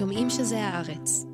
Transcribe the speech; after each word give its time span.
שומעים 0.00 0.30
שזה 0.30 0.64
הארץ. 0.66 1.26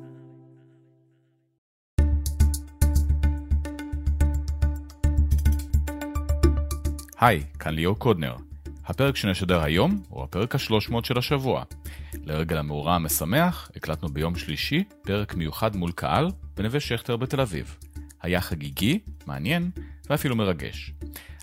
היי, 7.19 7.43
כאן 7.59 7.73
ליאור 7.73 7.99
קודנר. 7.99 8.35
הפרק 8.85 9.15
שנשדר 9.15 9.63
היום 9.63 10.03
הוא 10.09 10.23
הפרק 10.23 10.55
ה-300 10.55 10.93
של 11.03 11.17
השבוע. 11.17 11.63
לרגל 12.13 12.57
המאורע 12.57 12.95
המשמח, 12.95 13.71
הקלטנו 13.75 14.09
ביום 14.09 14.35
שלישי 14.35 14.83
פרק 15.01 15.35
מיוחד 15.35 15.75
מול 15.75 15.91
קהל 15.91 16.27
בנווה 16.57 16.79
שכטר 16.79 17.17
בתל 17.17 17.41
אביב. 17.41 17.77
היה 18.21 18.41
חגיגי, 18.41 18.99
מעניין 19.25 19.71
ואפילו 20.09 20.35
מרגש. 20.35 20.93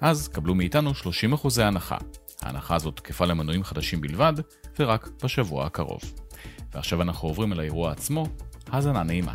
אז 0.00 0.28
קבלו 0.28 0.54
מאיתנו 0.54 0.90
30% 0.90 0.94
הנחה. 1.62 1.96
ההנחה 2.42 2.74
הזאת 2.74 2.96
תקפה 2.96 3.24
למנויים 3.24 3.64
חדשים 3.64 4.00
בלבד, 4.00 4.32
ורק 4.78 5.08
בשבוע 5.24 5.66
הקרוב. 5.66 6.00
ועכשיו 6.72 7.02
אנחנו 7.02 7.28
עוברים 7.28 7.52
אל 7.52 7.60
האירוע 7.60 7.92
עצמו, 7.92 8.26
האזנה 8.70 9.02
נעימה. 9.02 9.34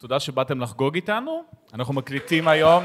תודה 0.00 0.20
שבאתם 0.20 0.60
לחגוג 0.60 0.94
איתנו. 0.94 1.44
אנחנו 1.74 1.94
מקליטים 1.94 2.48
היום... 2.48 2.84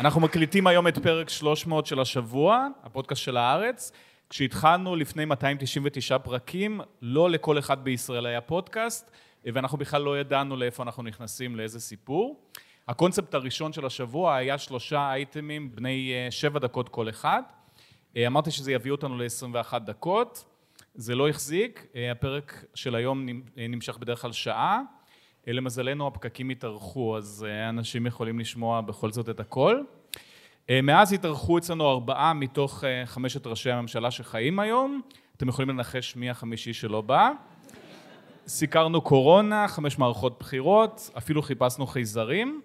אנחנו 0.00 0.20
מקליטים 0.20 0.66
היום 0.66 0.88
את 0.88 0.98
פרק 0.98 1.28
300 1.28 1.86
של 1.86 2.00
השבוע, 2.00 2.66
הפודקאסט 2.82 3.22
של 3.22 3.36
הארץ. 3.36 3.92
כשהתחלנו 4.30 4.96
לפני 4.96 5.24
299 5.24 6.18
פרקים, 6.18 6.80
לא 7.02 7.30
לכל 7.30 7.58
אחד 7.58 7.84
בישראל 7.84 8.26
היה 8.26 8.40
פודקאסט, 8.40 9.10
ואנחנו 9.44 9.78
בכלל 9.78 10.02
לא 10.02 10.20
ידענו 10.20 10.56
לאיפה 10.56 10.82
אנחנו 10.82 11.02
נכנסים, 11.02 11.56
לאיזה 11.56 11.80
סיפור. 11.80 12.50
הקונספט 12.88 13.34
הראשון 13.34 13.72
של 13.72 13.86
השבוע 13.86 14.34
היה 14.34 14.58
שלושה 14.58 15.12
אייטמים 15.12 15.74
בני 15.74 16.12
אה, 16.12 16.30
שבע 16.30 16.58
דקות 16.58 16.88
כל 16.88 17.08
אחד. 17.08 17.42
אה, 18.16 18.26
אמרתי 18.26 18.50
שזה 18.50 18.72
יביא 18.72 18.92
אותנו 18.92 19.18
ל-21 19.18 19.78
דקות. 19.78 20.51
זה 20.94 21.14
לא 21.14 21.28
החזיק, 21.28 21.86
אה, 21.96 22.12
הפרק 22.12 22.64
של 22.74 22.94
היום 22.94 23.26
נמשך 23.56 23.96
בדרך 23.98 24.22
כלל 24.22 24.32
שעה. 24.32 24.80
למזלנו 25.46 26.06
הפקקים 26.06 26.50
התארכו, 26.50 27.16
אז 27.16 27.46
אנשים 27.68 28.06
יכולים 28.06 28.38
לשמוע 28.38 28.80
בכל 28.80 29.12
זאת 29.12 29.28
את 29.28 29.40
הכל. 29.40 29.82
מאז 30.70 31.12
התארחו 31.12 31.58
אצלנו 31.58 31.90
ארבעה 31.90 32.32
מתוך 32.34 32.84
חמשת 33.04 33.46
ראשי 33.46 33.70
הממשלה 33.70 34.10
שחיים 34.10 34.58
היום. 34.58 35.00
אתם 35.36 35.48
יכולים 35.48 35.68
לנחש 35.68 36.16
מי 36.16 36.30
החמישי 36.30 36.72
שלא 36.72 37.00
בא. 37.00 37.30
סיקרנו 38.46 39.00
קורונה, 39.00 39.68
חמש 39.68 39.98
מערכות 39.98 40.38
בחירות, 40.38 41.10
אפילו 41.18 41.42
חיפשנו 41.42 41.86
חייזרים. 41.86 42.62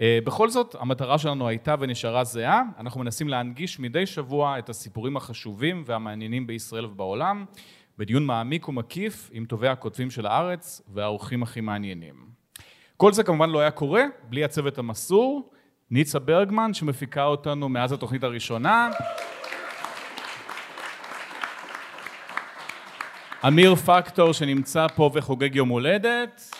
בכל 0.00 0.50
זאת, 0.50 0.76
המטרה 0.78 1.18
שלנו 1.18 1.48
הייתה 1.48 1.74
ונשארה 1.80 2.24
זהה. 2.24 2.62
אנחנו 2.78 3.00
מנסים 3.00 3.28
להנגיש 3.28 3.80
מדי 3.80 4.06
שבוע 4.06 4.58
את 4.58 4.68
הסיפורים 4.68 5.16
החשובים 5.16 5.82
והמעניינים 5.86 6.46
בישראל 6.46 6.84
ובעולם. 6.86 7.44
בדיון 7.98 8.26
מעמיק 8.26 8.68
ומקיף 8.68 9.30
עם 9.32 9.44
טובי 9.44 9.68
הכותבים 9.68 10.10
של 10.10 10.26
הארץ 10.26 10.82
והאורחים 10.88 11.42
הכי 11.42 11.60
מעניינים. 11.60 12.14
כל 12.96 13.12
זה 13.12 13.22
כמובן 13.22 13.50
לא 13.50 13.58
היה 13.60 13.70
קורה 13.70 14.02
בלי 14.28 14.44
הצוות 14.44 14.78
המסור, 14.78 15.50
ניצה 15.90 16.18
ברגמן 16.18 16.74
שמפיקה 16.74 17.24
אותנו 17.24 17.68
מאז 17.68 17.92
התוכנית 17.92 18.24
הראשונה, 18.24 18.90
אמיר 23.46 23.74
פקטור 23.74 24.32
שנמצא 24.32 24.86
פה 24.94 25.10
וחוגג 25.14 25.56
יום 25.56 25.68
הולדת, 25.68 26.54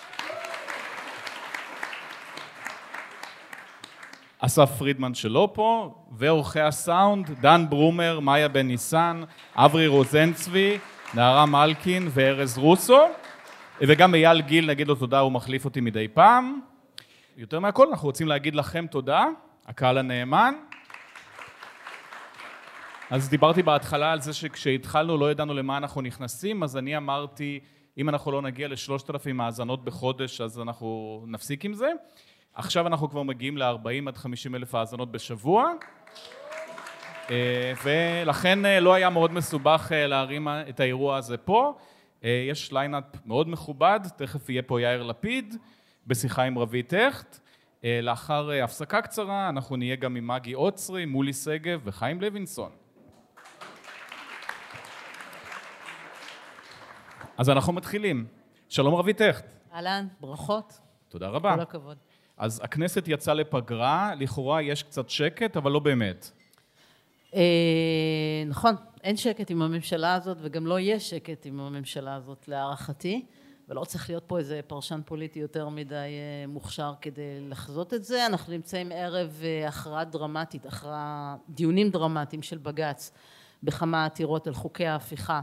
אסף 4.47 4.71
פרידמן 4.79 5.15
שלא 5.15 5.51
פה, 5.53 5.95
ועורכי 6.13 6.61
הסאונד, 6.61 7.31
דן 7.41 7.65
ברומר, 7.69 8.21
מאיה 8.21 8.49
בן 8.49 8.67
ניסן, 8.67 9.23
אברי 9.57 9.87
רוזנצבי, 9.87 10.79
נערה 11.15 11.47
מלקין 11.47 12.09
וארז 12.11 12.59
רוסו, 12.59 13.01
וגם 13.81 14.15
אייל 14.15 14.41
גיל, 14.41 14.67
נגיד 14.67 14.89
לו 14.89 14.95
תודה, 14.95 15.19
הוא 15.19 15.33
מחליף 15.33 15.65
אותי 15.65 15.81
מדי 15.81 16.09
פעם. 16.09 16.61
יותר 17.37 17.61
מהכל, 17.61 17.89
אנחנו 17.89 18.07
רוצים 18.07 18.29
להגיד 18.29 18.55
לכם 18.55 18.87
תודה, 18.91 19.27
הקהל 19.67 19.99
הנאמן. 19.99 20.55
אז 23.11 23.29
דיברתי 23.29 23.63
בהתחלה 23.63 24.13
על 24.13 24.21
זה 24.21 24.33
שכשהתחלנו 24.33 25.19
לא 25.19 25.31
ידענו 25.31 25.55
למה 25.55 25.77
אנחנו 25.77 26.01
נכנסים, 26.01 26.63
אז 26.63 26.77
אני 26.77 26.97
אמרתי, 26.97 27.61
אם 27.99 28.09
אנחנו 28.09 28.33
לא 28.33 28.43
נגיע 28.43 28.69
לשלושת 28.69 29.11
אלפים 29.11 29.41
האזנות 29.41 29.85
בחודש, 29.85 30.41
אז 30.41 30.61
אנחנו 30.61 31.21
נפסיק 31.27 31.65
עם 31.65 31.75
זה. 31.75 31.93
עכשיו 32.55 32.87
אנחנו 32.87 33.11
כבר 33.11 33.23
מגיעים 33.23 33.59
ל-40 33.59 34.09
עד 34.09 34.17
50 34.17 34.55
אלף 34.55 34.75
האזנות 34.75 35.13
בשבוע. 35.13 35.73
אה, 37.31 37.73
ולכן 37.85 38.67
אה, 38.67 38.81
לא 38.81 38.95
היה 38.95 39.11
מאוד 39.11 39.33
מסובך 39.33 39.89
אה, 39.93 40.07
להרים 40.07 40.49
את 40.49 40.81
האירוע 40.81 41.17
הזה 41.17 41.37
פה. 41.37 41.75
יש 42.23 42.73
lineup 42.73 43.05
מאוד 43.27 43.49
מכובד, 43.49 44.01
תכף 44.17 44.49
יהיה 44.49 44.63
פה 44.63 44.81
יאיר 44.81 45.03
לפיד 45.03 45.57
בשיחה 46.07 46.43
עם 46.43 46.59
רוית 46.59 46.93
הכט. 46.93 47.39
לאחר 48.03 48.51
הפסקה 48.65 49.03
קצרה 49.03 49.49
אנחנו 49.49 49.77
נהיה 49.77 49.97
גם 49.97 50.17
עם 50.17 50.27
מגי 50.27 50.53
אוצרי, 50.53 51.05
מולי 51.05 51.33
שגב 51.33 51.81
וחיים 51.85 52.21
לוינסון. 52.21 52.71
אז 57.39 57.51
אנחנו 57.51 57.73
מתחילים. 57.73 58.27
שלום 58.69 58.95
רבית 58.95 59.21
הכט. 59.21 59.45
אהלן, 59.73 60.07
ברכות. 60.21 60.81
תודה 61.09 61.29
רבה. 61.29 61.55
כל 61.55 61.61
הכבוד. 61.61 61.97
אז 62.39 62.61
הכנסת 62.65 63.05
יצאה 63.09 63.35
לפגרה, 63.35 64.13
לכאורה 64.19 64.63
יש 64.63 64.83
קצת 64.83 65.11
שקט, 65.11 65.57
אבל 65.57 65.71
לא 65.71 65.79
באמת. 65.79 66.31
אה, 67.35 68.45
נכון, 68.47 68.75
אין 69.03 69.17
שקט 69.17 69.51
עם 69.51 69.63
הממשלה 69.63 70.15
הזאת 70.15 70.37
וגם 70.41 70.67
לא 70.67 70.79
יהיה 70.79 71.01
שקט 71.01 71.47
עם 71.47 71.61
הממשלה 71.61 72.15
הזאת 72.15 72.49
להערכתי 72.49 73.25
ולא 73.69 73.85
צריך 73.85 74.11
להיות 74.11 74.25
פה 74.27 74.39
איזה 74.39 74.61
פרשן 74.67 75.01
פוליטי 75.05 75.39
יותר 75.39 75.69
מדי 75.69 75.95
אה, 75.95 76.47
מוכשר 76.49 76.93
כדי 77.01 77.41
לחזות 77.49 77.95
את 77.95 78.05
זה. 78.05 78.27
אנחנו 78.27 78.53
נמצאים 78.53 78.93
ערב 78.95 79.41
אה, 79.45 79.69
הכרעה 79.69 80.05
דרמטית, 80.05 80.67
הכרעה, 80.67 81.37
דיונים 81.49 81.91
דרמטיים 81.91 82.43
של 82.43 82.59
בג"ץ 82.59 83.13
בכמה 83.63 84.05
עתירות 84.05 84.47
על 84.47 84.55
חוקי 84.55 84.87
ההפיכה 84.87 85.41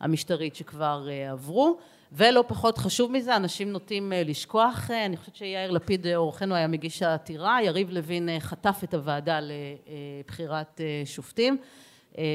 המשטרית 0.00 0.56
שכבר 0.56 1.08
עברו 1.30 1.78
ולא 2.12 2.44
פחות 2.48 2.78
חשוב 2.78 3.12
מזה, 3.12 3.36
אנשים 3.36 3.72
נוטים 3.72 4.12
לשכוח, 4.16 4.90
אני 4.90 5.16
חושבת 5.16 5.36
שיאיר 5.36 5.70
לפיד 5.70 6.06
אורחנו 6.06 6.54
היה 6.54 6.66
מגיש 6.66 7.02
העתירה, 7.02 7.62
יריב 7.62 7.90
לוין 7.90 8.28
חטף 8.40 8.80
את 8.84 8.94
הוועדה 8.94 9.38
לבחירת 9.40 10.80
שופטים 11.04 11.58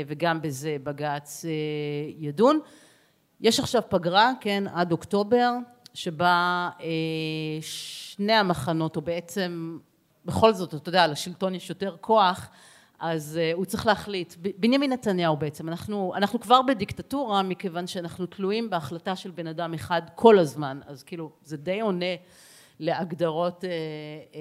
וגם 0.08 0.41
בזה 0.41 0.78
בג"ץ 0.84 1.46
ידון. 2.18 2.59
יש 3.41 3.59
עכשיו 3.59 3.81
פגרה, 3.90 4.31
כן, 4.41 4.63
עד 4.74 4.91
אוקטובר, 4.91 5.52
שבה 5.94 6.69
שני 7.62 8.34
המחנות, 8.34 8.96
או 8.96 9.02
בעצם 9.02 9.78
בכל 10.25 10.53
זאת, 10.53 10.75
אתה 10.75 10.90
יודע, 10.90 11.07
לשלטון 11.07 11.56
יש 11.56 11.69
יותר 11.69 11.96
כוח, 12.02 12.50
אז 13.00 13.39
uh, 13.39 13.57
הוא 13.57 13.66
צריך 13.66 13.85
להחליט, 13.85 14.33
בנימין 14.57 14.94
נתניהו 14.94 15.38
בעצם, 15.38 15.69
אנחנו, 15.69 16.13
אנחנו 16.16 16.39
כבר 16.39 16.61
בדיקטטורה 16.61 17.44
מכיוון 17.44 17.88
שאנחנו 17.88 18.25
תלויים 18.25 18.69
בהחלטה 18.69 19.16
של 19.16 19.31
בן 19.31 19.47
אדם 19.47 19.73
אחד 19.73 20.01
כל 20.16 20.39
הזמן, 20.39 20.80
אז 20.88 21.03
כאילו 21.03 21.30
זה 21.44 21.57
די 21.57 21.80
עונה 21.81 22.15
להגדרות 22.80 23.63
uh, 23.63 23.68
uh, 23.68 24.38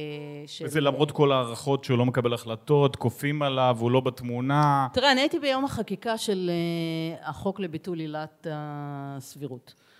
של... 0.46 0.64
וזה 0.64 0.80
למרות 0.80 1.10
כל 1.10 1.32
ההערכות 1.32 1.84
שהוא 1.84 1.98
לא 1.98 2.06
מקבל 2.06 2.34
החלטות, 2.34 2.96
כופים 2.96 3.42
עליו, 3.42 3.76
הוא 3.80 3.90
לא 3.90 4.00
בתמונה. 4.00 4.86
תראה, 4.92 5.12
אני 5.12 5.20
הייתי 5.20 5.38
ביום 5.38 5.64
החקיקה 5.64 6.18
של 6.18 6.50
uh, 6.50 7.28
החוק 7.28 7.60
לביטול 7.60 7.98
עילת 7.98 8.46
הסבירות. 8.50 9.74
אה, 9.78 9.93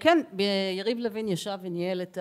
כן, 0.00 0.18
יריב 0.72 0.98
לוין 0.98 1.28
ישב 1.28 1.58
וניהל 1.62 2.02
את, 2.02 2.18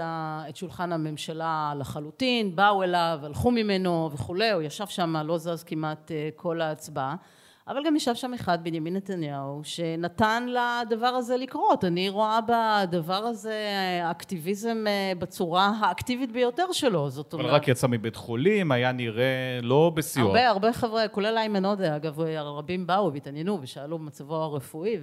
את 0.50 0.56
שולחן 0.56 0.92
הממשלה 0.92 1.74
לחלוטין, 1.80 2.56
באו 2.56 2.84
אליו, 2.84 3.20
הלכו 3.24 3.52
ממנו 3.52 4.10
וכולי, 4.14 4.52
הוא 4.52 4.62
ישב 4.62 4.88
שם, 4.88 5.16
לא 5.18 5.38
זז 5.38 5.64
כמעט 5.64 6.12
אה, 6.12 6.30
כל 6.36 6.62
ההצבעה, 6.62 7.16
אבל 7.68 7.86
גם 7.86 7.96
ישב 7.96 8.16
שם 8.16 8.34
אחד, 8.34 8.64
בנימין 8.64 8.96
נתניהו, 8.96 9.62
שנתן 9.64 10.46
לדבר 10.48 11.08
הזה 11.08 11.38
לקרות. 11.38 11.86
אני 11.86 12.10
רואה 12.10 12.40
בדבר 12.42 13.14
הזה 13.14 13.60
אקטיביזם 14.12 14.86
אה, 14.88 15.12
בצורה 15.20 15.72
האקטיבית 15.80 16.32
ביותר 16.32 16.72
שלו, 16.72 17.10
זאת 17.10 17.34
אומרת... 17.34 17.46
אבל 17.46 17.56
רק 17.56 17.68
יצא 17.68 17.88
מבית 17.88 18.16
חולים, 18.16 18.72
היה 18.72 18.92
נראה 18.92 19.60
לא 19.62 19.92
בסיוע. 19.96 20.28
הרבה, 20.28 20.50
הרבה 20.50 20.74
חבר'ה, 20.74 21.08
כולל 21.08 21.38
איימן 21.38 21.66
עודה, 21.66 21.96
אגב, 21.96 22.20
רבים 22.38 22.88
באו 22.88 23.14
והתעניינו 23.14 23.60
ושאלו 23.62 24.00
במצבו 24.00 24.36
הרפואי 24.36 24.98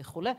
וכולי. 0.00 0.30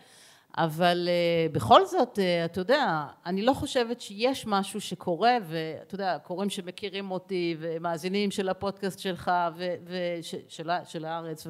אבל 0.58 1.08
uh, 1.08 1.54
בכל 1.54 1.86
זאת, 1.86 2.18
uh, 2.18 2.22
אתה 2.46 2.62
יודע, 2.62 3.06
אני 3.26 3.42
לא 3.42 3.54
חושבת 3.54 4.02
שיש 4.02 4.46
משהו 4.48 4.82
שקורה, 4.82 5.38
ואתה 5.44 5.96
יודע, 5.96 6.18
קוראים 6.24 6.50
שמכירים 6.50 7.12
אותי, 7.12 7.56
ומאזינים 7.60 8.32
של 8.32 8.50
הפודקאסט 8.50 9.00
שלך, 9.00 9.32
ושל 9.86 10.70
של 10.86 11.06
הארץ, 11.06 11.48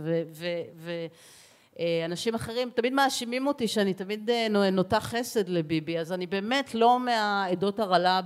ואנשים 1.79 2.35
אחרים 2.35 2.69
תמיד 2.75 2.93
מאשימים 2.93 3.47
אותי 3.47 3.67
שאני 3.67 3.93
תמיד 3.93 4.29
נוטה 4.71 4.99
חסד 4.99 5.49
לביבי, 5.49 5.99
אז 5.99 6.11
אני 6.11 6.27
באמת 6.27 6.75
לא 6.75 6.99
מהעדות 6.99 7.79
הרעלה 7.79 8.21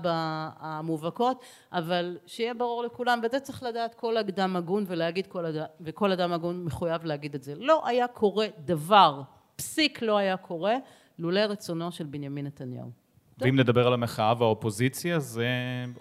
המובהקות, 0.59 1.43
אבל 1.71 2.17
שיהיה 2.25 2.53
ברור 2.53 2.83
לכולם, 2.83 3.21
וזה 3.23 3.39
צריך 3.39 3.63
לדעת 3.63 3.93
כל 3.93 4.17
אדם 4.17 4.55
הגון 4.55 4.83
ולהגיד 4.87 5.27
כל 5.27 5.45
אדם, 5.45 5.65
וכל 5.81 6.11
אדם 6.11 6.33
הגון 6.33 6.63
מחויב 6.63 7.05
להגיד 7.05 7.35
את 7.35 7.43
זה. 7.43 7.53
לא 7.55 7.87
היה 7.87 8.07
קורה 8.07 8.47
דבר 8.59 9.21
פסיק 9.55 10.01
לא 10.01 10.17
היה 10.17 10.37
קורה 10.37 10.75
לולא 11.19 11.39
רצונו 11.39 11.91
של 11.91 12.05
בנימין 12.05 12.45
נתניהו. 12.45 12.91
ואם 13.37 13.59
נדבר 13.59 13.87
על 13.87 13.93
המחאה 13.93 14.33
והאופוזיציה, 14.39 15.19
זה 15.19 15.47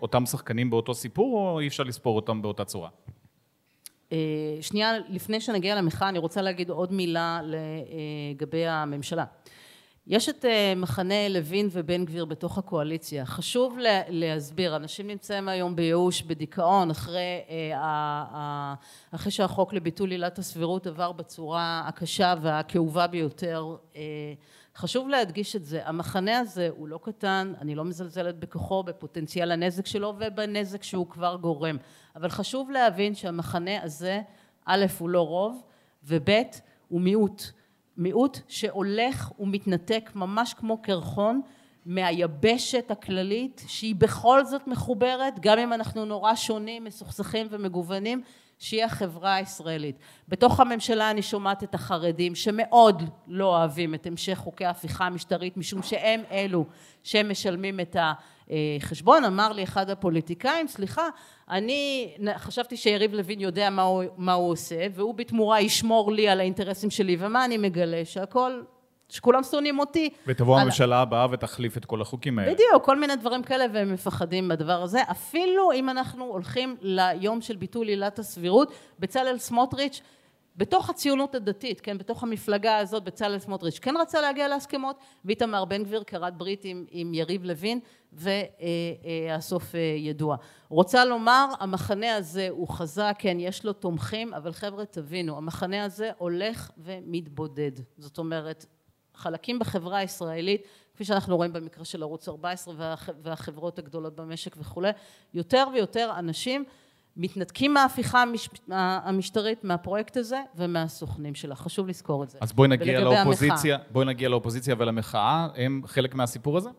אותם 0.02 0.26
שחקנים 0.26 0.70
באותו 0.70 0.94
סיפור, 0.94 1.38
או 1.38 1.60
אי 1.60 1.66
אפשר 1.66 1.82
לספור 1.82 2.16
אותם 2.16 2.42
באותה 2.42 2.64
צורה? 2.64 2.88
אה, 4.12 4.18
שנייה, 4.60 4.92
לפני 5.08 5.40
שנגיע 5.40 5.74
למחאה, 5.74 6.08
אני 6.08 6.18
רוצה 6.18 6.42
להגיד 6.42 6.70
עוד 6.70 6.92
מילה 6.92 7.40
לגבי 7.44 8.66
הממשלה. 8.66 9.24
יש 10.06 10.28
את 10.28 10.44
אה, 10.44 10.72
מחנה 10.76 11.28
לוין 11.28 11.68
ובן 11.72 12.04
גביר 12.04 12.24
בתוך 12.24 12.58
הקואליציה. 12.58 13.26
חשוב 13.26 13.78
להסביר, 14.08 14.76
אנשים 14.76 15.06
נמצאים 15.06 15.48
היום 15.48 15.76
בייאוש, 15.76 16.22
בדיכאון, 16.22 16.90
אחרי, 16.90 17.40
אה, 17.74 18.74
אחרי 19.10 19.32
שהחוק 19.32 19.72
לביטול 19.72 20.10
עילת 20.10 20.38
הסבירות 20.38 20.86
עבר 20.86 21.12
בצורה 21.12 21.84
הקשה 21.86 22.34
והכאובה 22.42 23.06
ביותר. 23.06 23.76
אה, 23.96 24.02
חשוב 24.76 25.08
להדגיש 25.08 25.56
את 25.56 25.64
זה, 25.64 25.80
המחנה 25.88 26.38
הזה 26.38 26.68
הוא 26.76 26.88
לא 26.88 26.98
קטן, 27.02 27.52
אני 27.60 27.74
לא 27.74 27.84
מזלזלת 27.84 28.38
בכוחו, 28.38 28.82
בפוטנציאל 28.82 29.52
הנזק 29.52 29.86
שלו 29.86 30.14
ובנזק 30.18 30.82
שהוא 30.82 31.06
כבר 31.06 31.36
גורם, 31.36 31.76
אבל 32.16 32.28
חשוב 32.28 32.70
להבין 32.70 33.14
שהמחנה 33.14 33.82
הזה, 33.82 34.20
א', 34.64 34.86
הוא 34.98 35.08
לא 35.08 35.26
רוב, 35.26 35.62
וב', 36.04 36.30
הוא 36.88 37.00
מיעוט. 37.00 37.42
מיעוט 37.96 38.38
שהולך 38.48 39.32
ומתנתק 39.38 40.10
ממש 40.14 40.54
כמו 40.54 40.82
קרחון 40.82 41.40
מהיבשת 41.86 42.90
הכללית 42.90 43.64
שהיא 43.66 43.94
בכל 43.94 44.44
זאת 44.44 44.66
מחוברת 44.66 45.40
גם 45.40 45.58
אם 45.58 45.72
אנחנו 45.72 46.04
נורא 46.04 46.34
שונים 46.34 46.84
מסוכסכים 46.84 47.46
ומגוונים 47.50 48.22
שהיא 48.62 48.84
החברה 48.84 49.34
הישראלית. 49.34 49.98
בתוך 50.28 50.60
הממשלה 50.60 51.10
אני 51.10 51.22
שומעת 51.22 51.62
את 51.62 51.74
החרדים 51.74 52.34
שמאוד 52.34 53.02
לא 53.28 53.44
אוהבים 53.44 53.94
את 53.94 54.06
המשך 54.06 54.38
חוקי 54.38 54.64
ההפיכה 54.64 55.06
המשטרית 55.06 55.56
משום 55.56 55.82
שהם 55.82 56.22
אלו 56.30 56.64
שמשלמים 57.02 57.80
את 57.80 57.96
החשבון. 58.00 59.24
אמר 59.24 59.52
לי 59.52 59.62
אחד 59.62 59.90
הפוליטיקאים, 59.90 60.68
סליחה, 60.68 61.08
אני 61.50 62.14
חשבתי 62.36 62.76
שיריב 62.76 63.14
לוין 63.14 63.40
יודע 63.40 63.70
מה 63.70 63.82
הוא, 63.82 64.04
מה 64.16 64.32
הוא 64.32 64.50
עושה 64.50 64.86
והוא 64.94 65.14
בתמורה 65.14 65.60
ישמור 65.60 66.12
לי 66.12 66.28
על 66.28 66.40
האינטרסים 66.40 66.90
שלי 66.90 67.16
ומה 67.18 67.44
אני 67.44 67.58
מגלה? 67.58 68.04
שהכל 68.04 68.62
שכולם 69.12 69.42
שונאים 69.42 69.78
אותי. 69.78 70.10
ותבוא 70.26 70.56
על... 70.56 70.62
הממשלה 70.62 71.00
הבאה 71.00 71.26
ותחליף 71.30 71.76
את 71.76 71.84
כל 71.84 72.00
החוקים 72.00 72.38
האלה. 72.38 72.52
בדיוק, 72.52 72.84
כל 72.84 72.98
מיני 72.98 73.16
דברים 73.16 73.42
כאלה, 73.42 73.64
והם 73.72 73.92
מפחדים 73.92 74.48
מהדבר 74.48 74.82
הזה. 74.82 75.02
אפילו 75.10 75.72
אם 75.72 75.88
אנחנו 75.88 76.24
הולכים 76.24 76.76
ליום 76.80 77.40
של 77.40 77.56
ביטול 77.56 77.88
עילת 77.88 78.18
הסבירות, 78.18 78.72
בצלאל 78.98 79.38
סמוטריץ', 79.38 80.00
בתוך 80.56 80.90
הציונות 80.90 81.34
הדתית, 81.34 81.80
כן, 81.80 81.98
בתוך 81.98 82.22
המפלגה 82.22 82.76
הזאת, 82.76 83.04
בצלאל 83.04 83.38
סמוטריץ', 83.38 83.78
כן 83.78 83.94
רצה 84.00 84.20
להגיע 84.20 84.48
להסכמות, 84.48 84.96
ואיתמר 85.24 85.64
בן 85.64 85.84
גביר 85.84 86.02
כרת 86.04 86.36
ברית 86.36 86.64
עם, 86.64 86.84
עם 86.90 87.14
יריב 87.14 87.44
לוין, 87.44 87.80
והסוף 88.12 89.74
אה, 89.74 89.80
אה, 89.80 89.94
ידוע. 89.98 90.36
רוצה 90.68 91.04
לומר, 91.04 91.46
המחנה 91.60 92.16
הזה 92.16 92.48
הוא 92.50 92.68
חזק, 92.68 93.16
כן, 93.18 93.36
יש 93.40 93.64
לו 93.64 93.72
תומכים, 93.72 94.34
אבל 94.34 94.52
חבר'ה 94.52 94.84
תבינו, 94.84 95.36
המחנה 95.36 95.84
הזה 95.84 96.10
הולך 96.18 96.70
ומתבודד. 96.78 97.72
זאת 97.98 98.18
אומרת, 98.18 98.66
חלקים 99.14 99.58
בחברה 99.58 99.98
הישראלית, 99.98 100.62
כפי 100.94 101.04
שאנחנו 101.04 101.36
רואים 101.36 101.52
במקרה 101.52 101.84
של 101.84 102.02
ערוץ 102.02 102.28
14 102.28 102.74
והחברות 103.22 103.78
הגדולות 103.78 104.16
במשק 104.16 104.56
וכולי, 104.58 104.90
יותר 105.34 105.66
ויותר 105.74 106.12
אנשים 106.18 106.64
מתנתקים 107.16 107.74
מההפיכה 107.74 108.24
המשטרית, 108.68 109.64
מהפרויקט 109.64 110.16
הזה 110.16 110.42
ומהסוכנים 110.54 111.34
שלה. 111.34 111.54
חשוב 111.54 111.88
לזכור 111.88 112.24
את 112.24 112.30
זה. 112.30 112.38
אז 112.40 112.52
בואי 112.52 112.68
נגיע 112.68 113.00
לאופוזיציה, 113.00 113.78
בואי 113.90 114.06
נגיע 114.06 114.28
לאופוזיציה 114.28 114.74
ולמחאה. 114.78 115.48
הם 115.56 115.82
חלק 115.86 116.14
מהסיפור 116.14 116.56
הזה? 116.56 116.70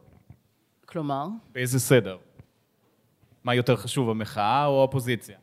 כלומר? 0.86 1.28
באיזה 1.52 1.80
סדר? 1.80 2.18
מה 3.44 3.56
יותר 3.56 3.76
חשוב, 3.76 4.10
המחאה 4.10 4.66
או 4.66 4.80
האופוזיציה? 4.80 5.38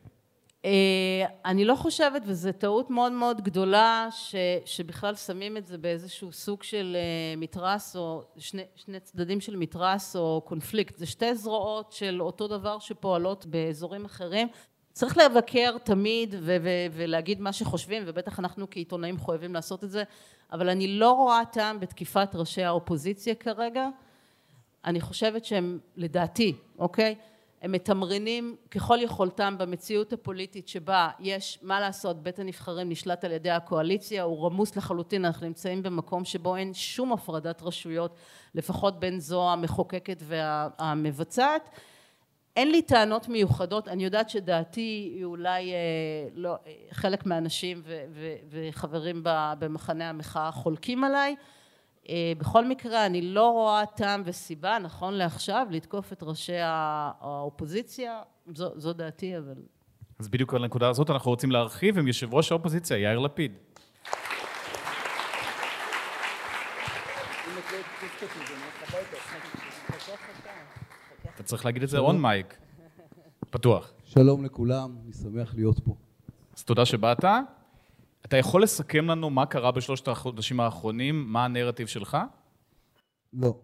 אה, 0.65 1.25
אני 1.45 1.65
לא 1.65 1.75
חושבת, 1.75 2.21
וזו 2.25 2.51
טעות 2.51 2.89
מאוד 2.89 3.11
מאוד 3.11 3.41
גדולה, 3.41 4.07
ש, 4.11 4.35
שבכלל 4.65 5.15
שמים 5.15 5.57
את 5.57 5.65
זה 5.65 5.77
באיזשהו 5.77 6.31
סוג 6.31 6.63
של 6.63 6.97
אה, 6.99 7.35
מתרס, 7.37 7.95
או 7.95 8.23
שני, 8.37 8.63
שני 8.75 8.99
צדדים 8.99 9.41
של 9.41 9.55
מתרס 9.55 10.15
או 10.15 10.41
קונפליקט. 10.45 10.97
זה 10.97 11.05
שתי 11.05 11.35
זרועות 11.35 11.91
של 11.91 12.21
אותו 12.21 12.47
דבר 12.47 12.79
שפועלות 12.79 13.45
באזורים 13.45 14.05
אחרים. 14.05 14.47
צריך 14.93 15.17
לבקר 15.17 15.77
תמיד 15.77 16.35
ו- 16.39 16.57
ו- 16.61 16.87
ולהגיד 16.91 17.41
מה 17.41 17.53
שחושבים, 17.53 18.03
ובטח 18.05 18.39
אנחנו 18.39 18.67
כעיתונאים 18.71 19.19
חייבים 19.19 19.53
לעשות 19.53 19.83
את 19.83 19.91
זה, 19.91 20.03
אבל 20.51 20.69
אני 20.69 20.87
לא 20.87 21.11
רואה 21.11 21.41
טעם 21.51 21.79
בתקיפת 21.79 22.29
ראשי 22.33 22.63
האופוזיציה 22.63 23.35
כרגע. 23.35 23.87
אני 24.85 25.01
חושבת 25.01 25.45
שהם, 25.45 25.79
לדעתי, 25.95 26.55
אוקיי? 26.79 27.15
הם 27.61 27.71
מתמרנים 27.71 28.55
ככל 28.71 28.97
יכולתם 29.01 29.55
במציאות 29.57 30.13
הפוליטית 30.13 30.67
שבה 30.67 31.09
יש 31.19 31.59
מה 31.61 31.79
לעשות 31.79 32.23
בית 32.23 32.39
הנבחרים 32.39 32.89
נשלט 32.89 33.23
על 33.23 33.31
ידי 33.31 33.49
הקואליציה 33.49 34.23
הוא 34.23 34.45
רמוס 34.45 34.75
לחלוטין 34.75 35.25
אנחנו 35.25 35.47
נמצאים 35.47 35.83
במקום 35.83 36.25
שבו 36.25 36.55
אין 36.55 36.73
שום 36.73 37.13
הפרדת 37.13 37.61
רשויות 37.61 38.15
לפחות 38.55 38.99
בין 38.99 39.19
זו 39.19 39.51
המחוקקת 39.51 40.23
והמבצעת. 40.27 41.69
אין 42.55 42.71
לי 42.71 42.81
טענות 42.81 43.29
מיוחדות 43.29 43.87
אני 43.87 44.03
יודעת 44.03 44.29
שדעתי 44.29 45.11
היא 45.15 45.25
אולי 45.25 45.71
אה, 45.73 45.77
לא, 46.35 46.55
חלק 46.91 47.25
מהאנשים 47.25 47.81
וחברים 48.49 49.21
במחנה 49.59 50.09
המחאה 50.09 50.51
חולקים 50.51 51.03
עליי 51.03 51.31
אה, 51.31 51.60
בכל 52.37 52.65
מקרה 52.65 53.05
אני 53.05 53.21
לא 53.21 53.51
רואה 53.51 53.85
טעם 53.85 54.21
וסיבה 54.25 54.79
נכון 54.79 55.13
לעכשיו 55.13 55.67
לתקוף 55.69 56.13
את 56.13 56.23
ראשי 56.23 56.57
האופוזיציה. 56.59 58.21
זו, 58.55 58.69
זו 58.75 58.93
דעתי 58.93 59.37
אבל 59.37 59.55
אז 60.19 60.29
בדיוק 60.29 60.53
על 60.53 60.63
הנקודה 60.63 60.89
הזאת 60.89 61.09
אנחנו 61.09 61.31
רוצים 61.31 61.51
להרחיב 61.51 61.97
עם 61.97 62.07
יושב 62.07 62.33
ראש 62.33 62.51
האופוזיציה 62.51 62.97
יאיר 62.97 63.19
לפיד. 63.19 63.51
אתה 71.35 71.43
צריך 71.43 71.65
להגיד 71.65 71.83
את 71.83 71.89
זה 71.89 71.97
און 71.97 72.21
מייק 72.21 72.57
פתוח. 73.49 73.91
שלום 74.03 74.45
לכולם 74.45 74.95
אני 75.03 75.13
שמח 75.13 75.55
להיות 75.55 75.79
פה. 75.79 75.95
אז 76.57 76.63
תודה 76.63 76.85
שבאת 76.85 77.25
אתה 78.25 78.37
יכול 78.37 78.63
לסכם 78.63 79.05
לנו 79.05 79.29
מה 79.29 79.45
קרה 79.45 79.71
בשלושת 79.71 80.07
החודשים 80.07 80.59
האחרונים? 80.59 81.33
מה 81.33 81.45
הנרטיב 81.45 81.87
שלך? 81.87 82.17
לא. 83.33 83.55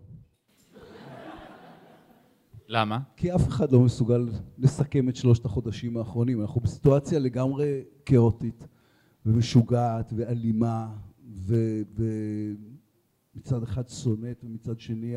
למה? 2.68 3.00
כי 3.18 3.36
אף 3.36 3.48
אחד 3.48 3.72
לא 3.72 3.80
מסוגל 3.80 4.30
לסכם 4.58 5.10
את 5.10 5.16
שלושת 5.16 5.46
החודשים 5.46 5.98
האחרונים. 5.98 6.42
אנחנו 6.42 6.62
בסיטואציה 6.62 7.20
לגמרי 7.20 7.84
כאוטית 8.06 8.68
ומשוגעת 9.26 10.14
ואלימה 10.16 10.88
ומצד 13.36 13.64
אחד 13.64 13.90
שונאת 13.90 14.44
ומצד 14.44 14.80
שני 14.80 15.16